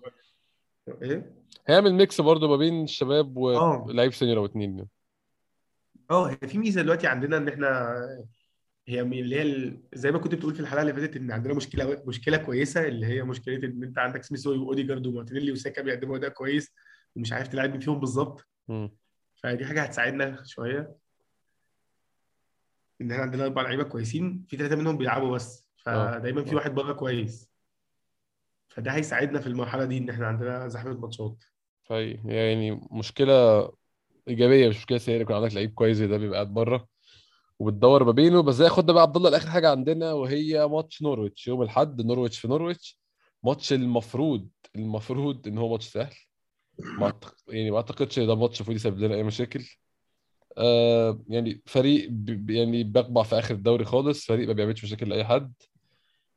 إيه؟ 1.03 1.35
هيعمل 1.67 1.95
mix 1.95 2.21
برضه 2.21 2.49
ما 2.49 2.57
بين 2.57 2.85
الشباب 2.85 3.37
ولعيب 3.37 4.13
senior 4.13 4.39
أو 4.39 4.45
اتنين. 4.45 4.87
آه 6.11 6.31
هي 6.31 6.49
في 6.49 6.59
ميزة 6.59 6.83
دلوقتي 6.83 7.07
عندنا 7.07 7.37
إن 7.37 7.49
إحنا 7.49 7.97
هي 8.89 9.05
من 9.05 9.19
اللي 9.19 9.41
هي 9.41 9.77
زي 9.95 10.13
ما 10.13 10.19
كنت 10.19 10.35
بتقول 10.35 10.55
في 10.55 10.61
الحلقة 10.61 10.83
اللي 10.83 10.95
فاتت 10.95 11.17
إن 11.17 11.31
عندنا 11.31 11.55
مشكلة 11.55 12.03
مشكلة 12.07 12.37
كويسة 12.37 12.87
اللي 12.89 13.07
هي 13.07 13.23
مشكلة 13.23 13.57
إن 13.57 13.83
أنت 13.83 13.99
عندك 13.99 14.23
سميث 14.23 14.47
وأوديجارد 14.47 15.07
ومارتينيلي 15.07 15.53
وساكا 15.53 15.83
بيقدموا 15.83 16.17
أداء 16.17 16.31
كويس 16.31 16.73
ومش 17.17 17.33
عارف 17.33 17.49
تلعب 17.49 17.71
مين 17.71 17.81
فيهم 17.81 18.01
بالظبط. 18.01 18.49
فدي 19.43 19.65
حاجة 19.65 19.83
هتساعدنا 19.83 20.43
شوية. 20.45 20.97
إن 23.01 23.11
إحنا 23.11 23.23
عندنا 23.23 23.45
أربع 23.45 23.63
لعيبة 23.63 23.83
كويسين 23.83 24.45
في 24.49 24.57
ثلاثة 24.57 24.77
منهم 24.77 24.99
بيلعبوا 24.99 25.35
بس 25.35 25.69
آه. 25.87 26.19
فدايما 26.19 26.45
في 26.45 26.53
آه. 26.53 26.55
واحد 26.55 26.75
بره 26.75 26.93
كويس. 26.93 27.51
فده 28.69 28.91
هيساعدنا 28.91 29.41
في 29.41 29.47
المرحلة 29.47 29.85
دي 29.85 29.99
إن 29.99 30.11
إحنا 30.11 30.27
عندنا 30.27 30.69
زحمة 30.69 30.93
ماتشات. 31.01 31.45
هي 31.91 32.19
يعني 32.25 32.81
مشكلة 32.91 33.69
إيجابية 34.29 34.69
مش 34.69 34.77
مشكلة 34.77 34.99
سيئة 34.99 35.21
يكون 35.21 35.37
عندك 35.37 35.55
لعيب 35.55 35.75
كويس 35.75 35.97
زي 35.97 36.07
ده 36.07 36.17
بيبقى 36.17 36.35
قاعد 36.35 36.55
بره 36.55 36.89
وبتدور 37.59 38.05
ما 38.05 38.13
بينه. 38.13 38.43
بس 38.43 38.55
زي 38.55 38.69
خد 38.69 38.87
بقى 38.91 39.03
عبد 39.03 39.17
الله 39.17 39.31
لاخر 39.31 39.51
حاجة 39.51 39.71
عندنا 39.71 40.13
وهي 40.13 40.67
ماتش 40.67 41.03
نورويتش. 41.03 41.49
يوم 41.49 41.63
الأحد 41.63 42.01
نورويتش 42.01 42.39
في 42.39 42.49
نورويتش. 42.49 42.99
ماتش 43.43 43.73
المفروض 43.73 44.49
المفروض 44.77 45.49
إن 45.49 45.59
هو 45.59 45.69
ماتش 45.73 45.87
سهل. 45.89 46.15
ما. 46.99 47.13
يعني 47.49 47.71
ما 47.71 47.77
أعتقدش 47.77 48.19
ده 48.19 48.35
ماتش 48.35 48.57
المفروض 48.61 48.77
يسبب 48.77 48.99
لنا 48.99 49.15
أي 49.15 49.23
مشاكل. 49.23 49.65
آه 50.59 51.21
يعني 51.29 51.63
فريق 51.67 52.11
يعني 52.49 52.85
بيقبع 52.85 53.23
في 53.23 53.39
آخر 53.39 53.55
الدوري 53.55 53.85
خالص 53.85 54.27
فريق 54.27 54.49
ما 54.49 54.53
بيعملش 54.53 54.85
مشاكل 54.85 55.09
لأي 55.09 55.25
حد. 55.25 55.53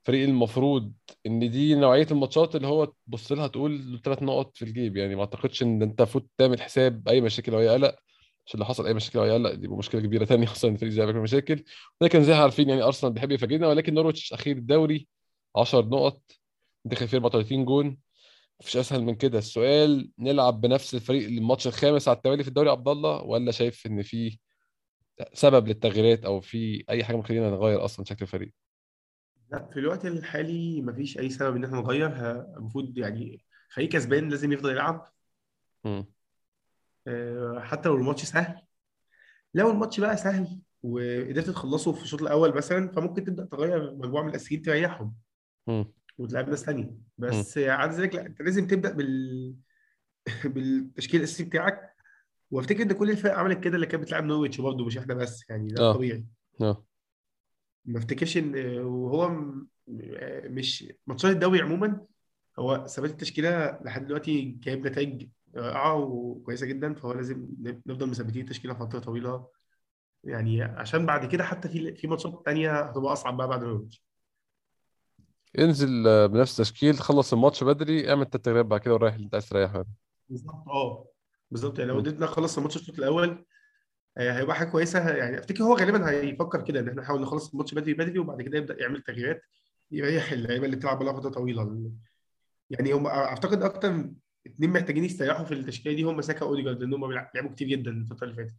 فريق 0.03 0.24
المفروض 0.30 0.93
إن 1.26 1.51
دي 1.51 1.76
نوعية 1.76 2.07
الماتشات 2.11 2.55
اللي 2.55 2.67
هو 2.67 2.86
تبص 3.07 3.32
لها 3.32 3.47
تقول 3.47 4.01
ثلاث 4.05 4.24
نقط 4.24 4.57
في 4.57 4.65
الجيب. 4.65 4.97
يعني 4.97 5.15
ما 5.15 5.22
أعتقدش 5.22 5.63
إن 5.63 5.82
أنت 5.82 6.01
المفروض 6.01 6.28
تعمل 6.38 6.61
حساب 6.61 7.07
أي 7.09 7.22
مشاكل 7.22 7.53
أو 7.53 7.59
أي 7.59 7.69
قلق. 7.69 7.95
عشان 8.47 8.59
لو 8.59 8.65
حصل 8.65 8.88
أي 8.88 8.93
مشاكل 8.93 9.19
أو 9.19 9.26
أي 9.26 9.32
قلق 9.32 9.53
دي 9.53 9.67
مشكلة 9.67 10.01
كبيرة 10.01 10.26
تانية 10.26 10.47
أصلا 10.51 10.72
الفريق 10.72 10.91
زي 10.93 11.05
بيعمل 11.05 11.22
مشاكل 11.22 11.63
لكن 12.01 12.24
زي 12.24 12.34
ما 12.34 12.39
عارفين 12.39 12.69
يعني 12.69 12.82
أرسنال 12.84 13.13
بيحب 13.13 13.32
يفاجئنا 13.32 13.67
ولكن 13.67 13.93
نورويتش 13.93 14.34
أخير 14.34 14.57
الدوري 14.57 15.07
10 15.55 15.82
نقط. 15.86 16.22
دخل 16.86 17.07
فيه 17.07 17.17
34 17.17 17.65
جون. 17.65 17.97
مفيش 18.62 18.78
أسهل 18.78 19.03
من 19.03 19.16
كده. 19.16 19.38
السؤال 19.38 20.12
نلعب 20.20 20.62
بنفس 20.62 20.95
الفريق 20.95 21.28
الماتش 21.28 21.68
الخامس 21.68 22.07
على 22.07 22.18
التوالي 22.18 22.43
في 22.43 22.49
الدوري 22.49 22.70
عبد 22.70 22.88
الله 22.88 23.24
ولا 23.24 23.51
شايف 23.51 23.86
إن 23.86 24.01
في 24.01 24.38
سبب 25.34 25.68
للتغييرات 25.68 26.26
أو 26.26 26.41
في 26.41 26.84
أي 26.89 27.03
حاجة 27.03 27.16
ممكن 27.16 27.36
نغير 27.36 27.86
أصلا 27.86 28.05
شكل 28.05 28.22
الفريق؟ 28.22 28.53
لا 29.51 29.70
في 29.74 29.80
الوقت 29.80 30.05
الحالي 30.05 30.82
مفيش 30.82 31.18
أي 31.20 31.30
سبب 31.30 31.55
إن 31.55 31.64
إحنا 31.64 31.78
نغير. 31.78 32.41
المفروض 32.57 32.97
يعني 32.97 33.45
فريق 33.70 33.89
كسبان 33.89 34.30
لازم 34.30 34.51
يفضل 34.51 34.72
يلعب. 34.72 35.07
امم 35.86 36.05
آه، 37.07 37.59
حتى 37.59 37.89
لو 37.89 37.95
الماتش 37.95 38.24
سهل. 38.24 38.62
لو 39.53 39.72
الماتش 39.72 39.99
بقى 39.99 40.18
سهل 40.18 40.62
وقدرت 40.84 41.49
تخلصه 41.49 41.91
في 41.91 42.03
الشوط 42.03 42.22
الأول 42.22 42.55
مثلا 42.55 42.91
فممكن 42.91 43.24
تبدأ 43.24 43.45
تغير 43.45 43.95
مجموعة 43.95 44.24
من 44.24 44.30
الأساسيين 44.30 44.62
تريحهم. 44.62 45.16
وتلعب 46.18 46.49
ناس 46.49 46.70
امم 46.70 46.97
بس 47.18 47.57
عاد 47.57 47.91
ذلك 47.91 48.16
لا 48.16 48.26
أنت 48.26 48.41
لازم 48.41 48.68
تبدأ 48.68 48.91
بال 48.91 49.55
بالتشكيل 50.45 51.20
الأساسي 51.20 51.43
بتاعك. 51.43 51.91
وأفتكر 52.51 52.82
إن 52.84 52.91
كل 52.91 53.12
الفرق 53.12 53.34
عملت 53.38 53.59
كده 53.64 53.76
اللي 53.76 53.86
كانت 53.88 54.03
بتلعب 54.03 54.24
نورويتش 54.24 54.62
برضه 54.62 54.86
مش 54.86 54.97
إحنا 54.97 55.14
بس 55.14 55.45
يعني 55.49 55.68
ده 55.68 55.84
آه. 55.84 55.91
الطبيعي. 55.91 56.26
آه. 56.62 56.86
ما 57.86 57.97
أفتكرش 57.99 58.38
إن 58.38 58.78
وهو 58.80 59.41
مش 60.47 60.93
ماتشات 61.07 61.32
الدوري 61.32 61.62
عموما 61.62 62.05
هو 62.59 62.88
ثبات 62.88 63.09
التشكيلة 63.12 63.80
لحد 63.86 64.05
دلوقتي 64.05 64.41
جايب 64.41 64.88
نتائج 64.88 65.30
رائعة 65.55 65.95
وكويسة 65.95 66.66
جدا 66.66 66.93
فهو 66.93 67.14
لازم 67.14 67.47
نفضل 67.62 68.09
مثبتين 68.09 68.41
التشكيلة 68.41 68.74
فترة 68.74 68.99
طويلة. 68.99 69.47
يعني 70.24 70.62
عشان 70.62 71.05
بعد 71.05 71.26
كده 71.32 71.43
حتى 71.43 71.70
في 71.70 71.95
في 71.95 72.07
ماتشات 72.07 72.41
تانية 72.45 72.80
هتبقى 72.82 73.14
أصعب 73.14 73.38
بقى 73.38 73.47
بعد 73.47 73.64
نورويتش. 73.64 74.03
انزل 75.60 76.08
آه، 76.08 76.26
بنفس 76.26 76.60
التشكيل 76.60 76.97
خلص 76.99 77.34
الماتش 77.34 77.64
بدري 77.64 78.10
اعمل 78.10 78.22
التغييرات 78.22 78.66
بعد 78.66 78.80
كده 78.80 78.93
وريح 78.93 79.14
اللي 79.14 79.26
انت 79.26 79.34
عايز 79.34 79.49
تريحه 79.49 79.86
بالظبط 80.30 80.68
آه. 80.68 81.08
بالظبط 81.52 81.80
يعني 81.80 81.91
لو. 81.91 81.97
قدرنا 81.97 82.26
نخلص 82.26 82.58
الماتش 82.58 82.76
الشوط 82.76 82.97
الأول 82.99 83.45
آه، 84.18 84.32
هيبقى 84.39 84.56
حاجة 84.56 84.70
كويسة. 84.70 85.10
يعني 85.10 85.39
أفتكر 85.39 85.64
هو 85.64 85.76
غالبا 85.76 86.10
هيفكر 86.10 86.62
كده 86.62 86.80
إن 86.80 86.89
إحنا 86.89 87.02
نحاول 87.02 87.22
نخلص 87.22 87.52
الماتش 87.52 87.74
بدري 87.74 87.93
بدري 87.93 88.20
وبعد 88.20 88.41
كده 88.41 88.58
يبدأ 88.58 88.82
يعمل 88.82 89.02
تغييرات 89.02 89.41
يريح 89.91 90.32
اللعيبة 90.32 90.66
اللي 90.66 90.76
بتلعب 90.76 91.04
بقى 91.04 91.16
فتره 91.16 91.30
طويلة. 91.30 91.91
يعني 92.70 92.93
هم 92.93 93.08
أعتقد 93.08 93.64
أكتر 93.64 94.10
اتنين 94.47 94.70
محتاجين 94.70 95.04
يستريحوا 95.04 95.45
في 95.45 95.54
التشكيلة 95.54 95.95
دي 95.95 96.04
هم 96.04 96.22
ساكا 96.22 96.45
وأوديجارد 96.45 96.80
لأن 96.84 96.93
هم 96.93 97.12
لعبوا 97.14 97.52
كتير 97.52 97.68
جدا 97.68 97.91
الفترة 97.91 98.24
اللي 98.26 98.36
فاتت. 98.36 98.56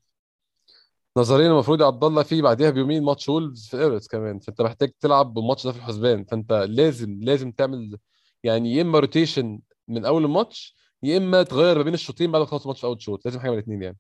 نظريا 1.17 1.47
المفروض 1.49 1.83
عبد 1.83 2.05
الله 2.05 2.23
في 2.23 2.43
بعديها 2.43 2.71
بيومين 2.71 3.03
ماتش 3.05 3.29
وولفز 3.29 3.69
في 3.69 3.77
ايرتس 3.77 4.09
كمان. 4.09 4.39
فأنت 4.39 4.63
محتاج 4.63 4.93
تلعب 5.01 5.35
بالماتش 5.35 5.67
ده 5.67 5.73
في 5.73 5.79
الحسبان. 5.79 6.25
فأنت 6.25 6.53
لازم 6.53 7.19
لازم 7.23 7.53
تعمل 7.53 7.99
يعني 8.45 8.75
يا 8.75 8.83
إما 8.83 8.99
rotation 8.99 9.61
من 9.89 10.05
أول 10.05 10.25
الماتش 10.25 10.77
يا 11.03 11.17
إما 11.17 11.43
تغير 11.43 11.79
ما 11.79 11.83
بين 11.83 11.95
الشوطين 11.95 12.33
بعد 12.33 12.41
ما 12.41 12.47
تخلص 12.47 12.63
الماتش 12.63 12.81
في 12.81 12.87
أول 12.87 13.03
شوط. 13.03 13.25
لازم 13.25 13.41
حاجة 13.41 13.51
من 13.51 13.57
الاثنين 13.57 13.83
يعني. 13.83 13.99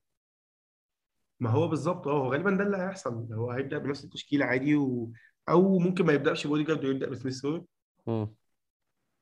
ما 1.40 1.50
هو 1.50 1.68
بالظبط. 1.68 2.06
أه 2.08 2.12
هو 2.12 2.32
غالبا 2.32 2.50
ده 2.50 2.64
اللي 2.64 2.76
هيحصل. 2.76 3.32
هو 3.32 3.50
هيبدأ 3.50 3.78
بنفس 3.78 4.04
التشكيلة 4.04 4.44
عادي 4.44 4.76
و... 4.76 5.12
أو 5.48 5.78
ممكن 5.78 6.06
ما 6.06 6.12
يبدأش 6.12 6.46
بأوديجارد 6.46 6.84
ويبدأ 6.84 7.08
بسميث. 7.08 7.46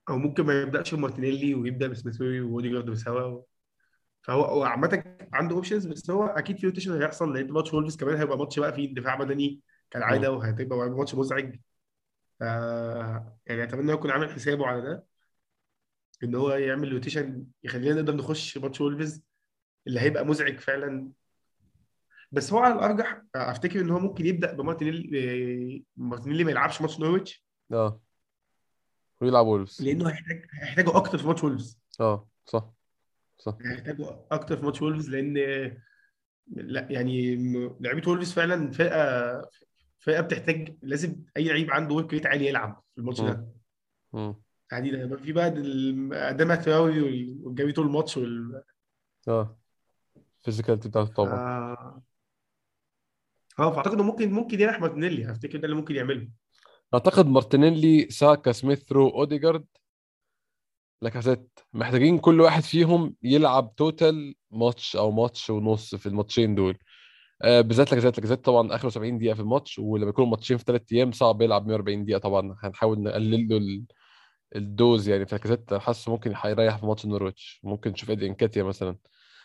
أو 0.09 0.17
ممكن 0.19 0.43
ما 0.47 0.63
يبدأش 0.63 0.95
بمارتينيلي 0.95 1.55
ويبدأ 1.55 1.87
بسميث 1.89 2.21
رو 2.21 2.41
وأوديجارد 2.41 2.95
سوا 2.95 3.43
فهو 4.23 4.43
هو 4.45 4.65
عامة 4.65 5.05
عنده 5.33 5.55
options 5.55 5.87
بس 5.87 6.11
هو 6.11 6.27
أكيد 6.27 6.59
في 6.59 6.67
rotation 6.67 7.03
هيحصل 7.03 7.35
لأن 7.35 7.53
ماتش 7.53 7.75
وولفز 7.75 7.97
كمان 7.97 8.17
هيبقى 8.17 8.39
ماتش 8.39 8.59
بقى 8.59 8.73
فيه 8.73 8.95
دفاع 8.95 9.15
بدني. 9.15 9.61
كالعادة 9.91 10.33
وهتبقى 10.33 10.79
ماتش 10.91 11.15
مزعج. 11.15 11.57
ف 12.39 12.41
يعني 12.41 13.63
أتمنى 13.63 13.93
يكون 13.93 14.11
عامل 14.11 14.31
حسابه 14.31 14.67
على 14.67 14.81
ده 14.83 15.05
إن 16.23 16.35
هو 16.35 16.51
يعمل 16.51 16.93
rotation 16.93 17.45
يخلينا 17.65 17.95
نقدر 17.95 18.17
نخش 18.17 18.59
ماتش 18.59 18.81
وولفز 18.81 19.23
اللي 19.87 20.01
هيبقى 20.01 20.27
مزعج 20.27 20.59
فعلا. 20.59 21.11
بس 22.33 22.53
هو 22.53 22.59
على 22.59 22.75
الأرجح 22.75 23.23
أفتكر 23.35 23.81
إن 23.81 23.91
هو 23.91 23.99
ممكن 23.99 24.27
يبدأ 24.27 24.53
بمارتينيلي 24.53 25.85
مارتينيلي 25.97 26.45
ما 26.45 26.51
يلعبش 26.51 26.81
ماتش 26.81 27.01
نورويتش 27.01 27.45
آه. 27.73 28.01
ويلعب 29.21 29.47
وولفز 29.47 29.83
لأنه 29.83 30.09
هيحتاج 30.09 30.47
هيحتاجه 30.53 30.97
أكتر 30.97 31.19
في 31.19 31.27
ماتش 31.27 31.45
وولفز 31.45 31.79
آه 32.01 32.29
صح. 32.47 32.71
صح. 33.41 33.57
هيحتاجه 33.65 34.27
أكتر 34.31 34.57
في 34.57 34.65
ماتش 34.65 34.83
وولفز 34.83 35.11
لأن 35.11 35.35
لا 36.57 36.87
يعني 36.91 37.37
لعيبة 37.81 38.11
وولفز 38.11 38.33
فعلا 38.33 38.71
فرقه 38.71 39.51
فرقه 39.99 40.21
بتحتاج 40.21 40.77
لازم 40.83 41.17
أي 41.37 41.49
لعيب 41.49 41.71
عنده 41.71 41.95
work 41.95 42.13
rate 42.15 42.27
عالي 42.27 42.47
يلعب 42.47 42.83
في 42.95 43.01
الماتش 43.01 43.21
مم. 43.21 43.27
ده. 43.27 43.49
مم. 44.13 44.35
يعني 44.73 45.07
ده 45.07 45.17
في 45.17 45.33
بقى 45.33 45.47
أداما 46.31 46.55
تراوري 46.55 47.01
والجري 47.43 47.73
طول 47.73 47.87
الماتش 47.87 48.17
وال... 48.17 48.63
آه. 49.29 49.59
ال 50.39 50.43
physicality 50.43 50.89
بتاعته 50.89 51.13
طبعا. 51.13 51.33
آه. 51.35 52.03
آه 53.59 53.73
فأعتقد 53.73 54.01
ممكن 54.01 54.33
ممكن 54.33 54.61
يلعب 54.61 54.81
مارتينيلي. 54.81 55.31
أفتكر 55.31 55.59
ده 55.59 55.65
اللي 55.65 55.77
ممكن 55.77 55.97
يعمله. 55.97 56.29
أعتقد 56.95 57.27
مارتينيلي 57.27 58.11
ساكا 58.11 58.53
سميث 58.53 58.93
رو 58.93 59.09
أوديجارد 59.09 59.65
لاكازيت 61.03 61.59
محتاجين 61.73 62.19
كل 62.19 62.41
واحد 62.41 62.63
فيهم 62.63 63.15
يلعب 63.23 63.75
total 63.77 64.35
ماتش 64.51 64.97
أو 64.97 65.11
ماتش 65.11 65.51
ونص 65.51 65.95
في 65.95 66.07
الماتشين 66.07 66.55
دول. 66.55 66.79
آه 67.43 67.61
بالذات 67.61 67.91
لاكازيت 67.93 68.17
لاكازيت 68.19 68.45
طبعا 68.45 68.75
اخره 68.75 68.89
70 68.89 69.19
دقيقة 69.19 69.35
في 69.35 69.41
الماتش 69.41 69.79
ولما 69.79 70.09
يكونوا 70.09 70.31
ماتشين 70.31 70.57
في 70.57 70.65
ثلاث 70.65 70.83
أيام 70.93 71.13
صعب 71.13 71.43
يلعب 71.43 71.67
140 71.67 72.05
دقيقة 72.05 72.19
طبعا. 72.19 72.57
هنحاول 72.63 73.03
نقلل 73.03 73.49
له 73.49 73.57
ال- 73.57 73.85
dose 74.57 75.09
يعني. 75.09 75.27
فلاكازيت 75.27 75.75
حاسه 75.75 76.13
ممكن 76.13 76.33
هيريح 76.37 76.77
في 76.77 76.87
ماتش 76.87 77.07
نورويتش 77.07 77.61
ممكن 77.65 77.91
نشوف 77.91 78.11
إيدي 78.11 78.27
نكيتياه 78.27 78.63
مثلا. 78.63 78.97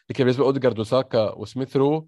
لكن 0.09 0.23
بالنسبة 0.23 0.43
لأوديجارد 0.43 0.79
وساكا 0.79 1.31
وسميث 1.31 1.77
رو 1.77 2.07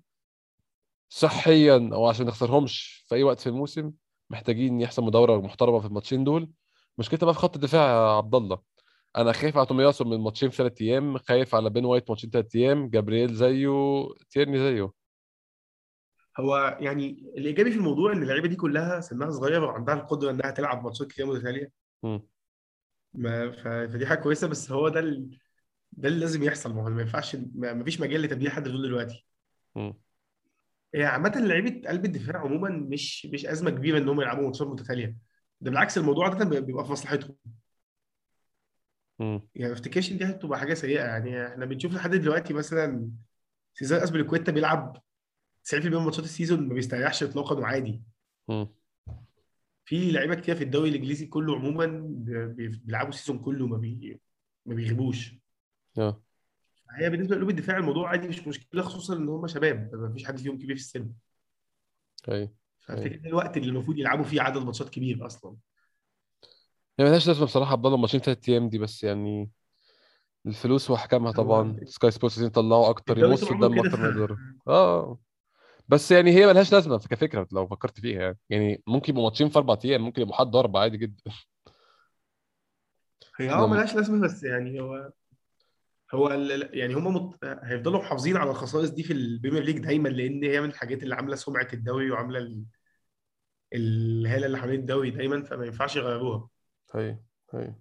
صحيا 1.10 1.90
أو 1.94 2.08
عشان 2.08 2.26
ما 2.26 2.32
نخسرهمش 2.32 3.06
في 3.10 3.16
أي 3.16 3.24
وقت 3.24 3.40
في 3.40 3.48
الموسم 3.48 3.92
محتاجين 4.30 4.82
يحسموا 4.82 5.10
دورة 5.12 5.42
محترمة 5.42 5.80
في 5.80 5.86
الماتشين 5.88 6.24
دول. 6.24 6.50
مشكلتها 6.98 7.26
بقى 7.26 7.34
في 7.34 7.40
خط 7.40 7.56
الدفاع 7.56 7.88
يا 7.90 8.18
عبد 8.18 8.36
الله. 8.36 8.77
أنا 9.16 9.32
خايف 9.32 9.58
على 9.58 9.66
تومياسو 9.66 10.04
من 10.04 10.18
ماتشين 10.18 10.50
في 10.50 10.58
ثلاث 10.58 10.82
أيام 10.82 11.18
خايف 11.18 11.56
على 11.56 11.70
بن 11.70 11.86
وايت 11.86 12.10
ماتشين 12.10 12.30
ثلاث 12.30 12.56
أيام 12.56 12.90
جابرييل 12.90 13.34
زيه 13.34 13.70
تيرني 14.30 14.58
زيه. 14.60 14.92
هو 16.40 16.78
يعني 16.80 17.32
الإيجابي 17.38 17.72
في 17.72 17.78
الموضوع 17.78 18.12
إن 18.14 18.24
اللعيبة 18.24 18.48
دي 18.48 18.56
كلها 18.56 19.00
سنها 19.00 19.30
صغير 19.30 19.64
وعندها 19.64 19.96
القدرة 19.96 20.32
إنها 20.32 20.52
تلعب 20.52 20.84
ماتشات 20.84 21.08
كتير 21.08 21.26
متتالية. 21.26 21.72
ما 23.14 23.52
ف... 23.52 23.68
فدي 23.68 24.06
حاجة 24.06 24.20
كويسة 24.20 24.48
بس 24.48 24.72
هو 24.72 24.90
ده 24.90 25.00
ال... 25.00 25.38
ده 25.92 26.10
اللي 26.10 26.20
لازم 26.20 26.44
يحصل. 26.44 26.74
ما 26.74 26.84
هو 26.84 26.90
ما 26.90 27.02
ينفعش 27.02 27.38
ما 27.56 27.84
فيش 27.84 28.02
مجال 28.02 28.22
لتبديل 28.22 28.52
حد 28.52 28.64
دول 28.64 28.82
دلوقتي. 28.82 29.26
هي 30.96 31.06
عامة 31.06 31.30
لعيبة 31.30 31.90
قلب 31.90 32.06
الدفاع 32.06 32.42
عموما 32.42 32.70
مش 32.70 33.26
مش 33.26 33.46
أزمة 33.46 33.72
كبيرة 33.72 33.98
ان 33.98 34.10
هم 34.10 34.22
يلعبوا 34.22 34.44
ماتشات 34.44 34.68
متتالية. 34.68 35.18
ده 35.62 35.72
بالعكس 35.72 35.98
الموضوع 35.98 36.28
ده 36.28 36.60
بيبقى 36.60 36.86
في 36.86 36.92
مصلحتهم. 36.92 37.36
مم. 39.20 39.42
يعني 39.56 39.68
ما 39.72 39.74
افتكرش 39.74 40.12
إن 40.12 40.18
دي 40.18 40.26
هتبقى 40.26 40.60
حاجة 40.60 40.74
سيئة. 40.74 41.02
يعني 41.04 41.48
إحنا 41.48 41.66
بنشوف 41.66 41.94
لحد 41.94 42.16
دلوقتي 42.16 42.54
مثلا 42.54 43.12
سيزار 43.74 44.04
اسبليكويتا 44.04 44.52
بيلعب 44.52 44.98
90% 45.64 45.76
من 45.86 45.98
ماتشات 46.06 46.24
ال 46.26 46.32
season 46.32 46.68
ما 46.68 46.74
بيستريحش 46.74 47.24
اطلاقا 47.24 47.56
وعادي. 47.56 48.02
مم. 48.48 48.68
في 49.86 50.12
لعيبة 50.12 50.36
كتير 50.36 50.56
في 50.56 50.64
الدوري 50.64 50.90
الإنجليزي 50.90 51.26
كله 51.26 51.56
عموما 51.56 51.86
بي- 52.08 52.48
بي- 52.48 52.68
بيلعبوا 52.86 53.10
ال 53.10 53.14
season 53.14 53.40
كله 53.40 53.68
ما 53.68 53.78
بي 53.78 54.20
ما 54.66 54.76
بيغيبوش 54.76 55.34
آه. 55.98 56.22
هي 56.92 57.10
بالنسبة 57.10 57.36
لقلوب 57.36 57.50
الدفاع 57.50 57.78
الموضوع 57.78 58.10
عادي 58.10 58.28
مش 58.28 58.48
مشكلة 58.48 58.82
خصوصا 58.82 59.16
إن 59.18 59.30
هم 59.30 59.48
شباب 59.48 59.96
ما 59.96 60.14
فيش 60.14 60.26
حد 60.26 60.40
فيهم 60.40 60.56
كبير 60.58 60.76
في 60.76 60.82
السن. 60.82 61.12
آه 62.32 62.50
فأفتكر 62.80 63.16
ده 63.16 63.30
الوقت 63.30 63.58
اللي 63.58 63.70
المفروض 63.70 63.98
يلعبوا 63.98 64.24
فيه 64.24 64.42
عدد 64.42 64.58
ماتشات 64.58 64.90
كبير 64.90 65.26
أصلا. 65.26 65.56
هي 67.00 67.06
ملهاش 67.06 67.28
لازمة 67.28 67.46
بصراحة 67.46 67.72
عبد 67.72 67.86
الله 67.86 67.98
ماتشين 67.98 68.20
ثلاث 68.20 68.50
أيام 68.50 68.70
دي 68.70 68.78
بس 68.78 69.04
يعني 69.04 69.50
الفلوس 70.46 70.90
واحكامها 70.90 71.30
هو 71.30 71.34
طبعا. 71.34 71.80
سكاي 71.86 72.12
سبورتس 72.12 72.36
عايزين 72.38 72.48
يطلعوا 72.48 72.90
أكتر 72.90 73.14
الدوري 73.14 73.32
يمصوا 73.32 73.48
طول 73.48 73.56
عمره 73.56 73.68
الدم 73.68 73.82
كده 73.82 73.88
أكتر 73.90 74.02
ما 74.02 74.12
ف... 74.12 74.16
يقدروا 74.16 74.38
آه. 74.68 75.20
بس 75.88 76.12
يعني 76.12 76.32
هي 76.32 76.48
ملهاش 76.48 76.72
لازمة 76.74 76.98
كفكرة 76.98 77.48
لو 77.52 77.68
فكرت 77.68 78.00
فيها 78.00 78.22
يعني. 78.22 78.38
يعني 78.50 78.84
ممكن 78.88 79.12
يبقوا 79.14 79.24
ماتشين 79.26 79.50
في 79.50 79.58
أربع 79.58 79.78
أيام 79.86 80.02
ممكن 80.02 80.22
يبقوا 80.22 80.36
حد 80.38 80.56
أربع 80.56 80.80
عادي 80.80 80.98
جدا. 80.98 81.24
هي 83.40 83.52
آه 83.52 83.68
ملهاش 83.68 83.96
لازمة 83.96 84.22
بس 84.22 84.44
يعني 84.44 84.82
هو 84.82 85.12
هو 86.14 86.28
ال- 86.34 86.78
يعني 86.78 86.94
هم 86.94 87.16
مت... 87.16 87.36
هيفضلوا 87.46 88.00
محافظين 88.00 88.38
على 88.38 88.50
الخصائص 88.52 88.90
دي 88.90 89.04
في 89.04 89.14
البريمير 89.14 89.64
ليج 89.64 89.80
دايما 89.80 90.10
لأن 90.10 90.44
هي 90.44 90.62
من 90.62 90.70
الحاجات 90.70 91.04
اللي 91.04 91.16
عاملة 91.16 91.36
سمعة 91.36 91.68
الدوري 91.74 92.12
وعاملة 92.12 92.40
ال- 92.40 92.64
الهاله 93.74 94.46
اللي 94.46 94.58
حوالين 94.58 94.80
الدوري 94.80 95.10
دايما 95.10 95.44
فما 95.44 95.66
ينفعش 95.66 95.96
يغيروها. 95.96 96.48
هي 96.98 97.18
هي 97.54 97.76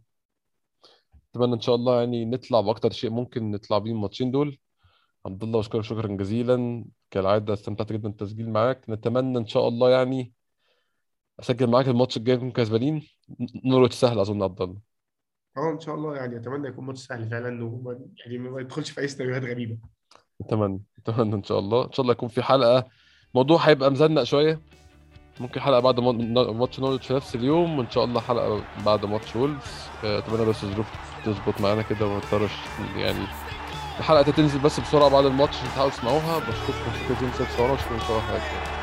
أتمنى 1.35 1.55
إن 1.55 1.61
شاء 1.61 1.75
الله 1.75 2.01
يعني 2.01 2.25
نطلع 2.25 2.61
بأكتر 2.61 2.91
شيء 2.91 3.11
ممكن 3.11 3.51
نطلع 3.51 3.79
بيه 3.79 3.93
الماتشين 3.93 4.31
دول. 4.31 4.59
عبد 5.27 5.43
الله 5.43 5.61
اشكرك 5.61 5.85
شكرا 5.85 6.17
جزيلا. 6.17 6.85
كالعادة 7.11 7.55
استمتعت 7.55 7.93
جدا 7.93 8.09
بالتسجيل 8.09 8.51
معاك. 8.51 8.91
نتمنى 8.91 9.39
إن 9.39 9.47
شاء 9.47 9.69
الله 9.69 9.91
يعني 9.91 10.33
أسجل 11.41 11.71
معاك 11.71 11.89
الماتش 11.89 12.17
الجاي 12.17 12.37
نكون 12.37 12.51
كسبانين 12.51 13.07
نورويتش 13.65 13.95
سهل 13.95 14.19
أظن 14.19 14.43
عبد 14.43 14.63
الله 14.63 14.81
أه 15.57 15.73
إن 15.73 15.81
شاء 15.81 15.95
الله 15.95 16.17
يعني 16.17 16.37
أتمنى 16.37 16.69
يكون 16.69 16.85
ماتش 16.85 17.07
سهل 17.07 17.31
فعلا 17.31 17.65
وما 17.65 17.99
يعني 18.19 18.39
ما 18.39 18.61
يدخلش 18.61 18.91
في 18.91 19.01
أي 19.01 19.09
سيناريوهات 19.09 19.43
غريبة. 19.43 19.79
نتمنى 20.43 20.83
نتمنى 21.01 21.35
إن 21.35 21.43
شاء 21.43 21.59
الله. 21.59 21.85
إن 21.85 21.93
شاء 21.93 22.01
الله 22.01 22.13
يكون 22.13 22.29
في 22.29 22.43
حلقة. 22.43 22.87
الموضوع 23.35 23.59
هيبقى 23.59 23.91
مزنق 23.91 24.23
شوية. 24.23 24.61
ممكن 25.41 25.61
حلقة 25.61 25.81
بعد 25.81 26.01
ما- 26.01 26.13
ماتش 26.53 26.81
نورويتش 26.81 27.07
في 27.07 27.15
نفس 27.15 27.35
اليوم 27.35 27.79
وإن 27.79 27.91
شاء 27.91 28.05
الله 28.05 28.21
حلقة 28.21 28.61
بعد 28.87 29.05
ماتش 29.07 29.37
وولفز. 29.37 29.73
آه، 30.05 30.19
أتمنى 30.19 30.45
بس 30.45 30.65
الظروف 30.65 30.87
تظبط 31.25 31.61
معانا 31.61 31.83
كده 31.83 32.07
وما 32.07 32.17
نضطرش 32.17 32.51
يعني 32.97 33.25
الحلقة 33.99 34.23
تنزل 34.23 34.59
بس 34.59 34.81
بسرعة 34.81 35.09
بعد 35.11 35.25
الماتش 35.25 35.57
تحاولوا 35.57 35.93
تسمعوها 35.93 36.39
بشكركم 36.39 37.15
جزيلا 37.15 37.33
تصوروا 37.51 37.75
وشكرا 37.75 37.99
شكرا. 37.99 38.21
حياتكم 38.21 38.57
A 38.73 38.76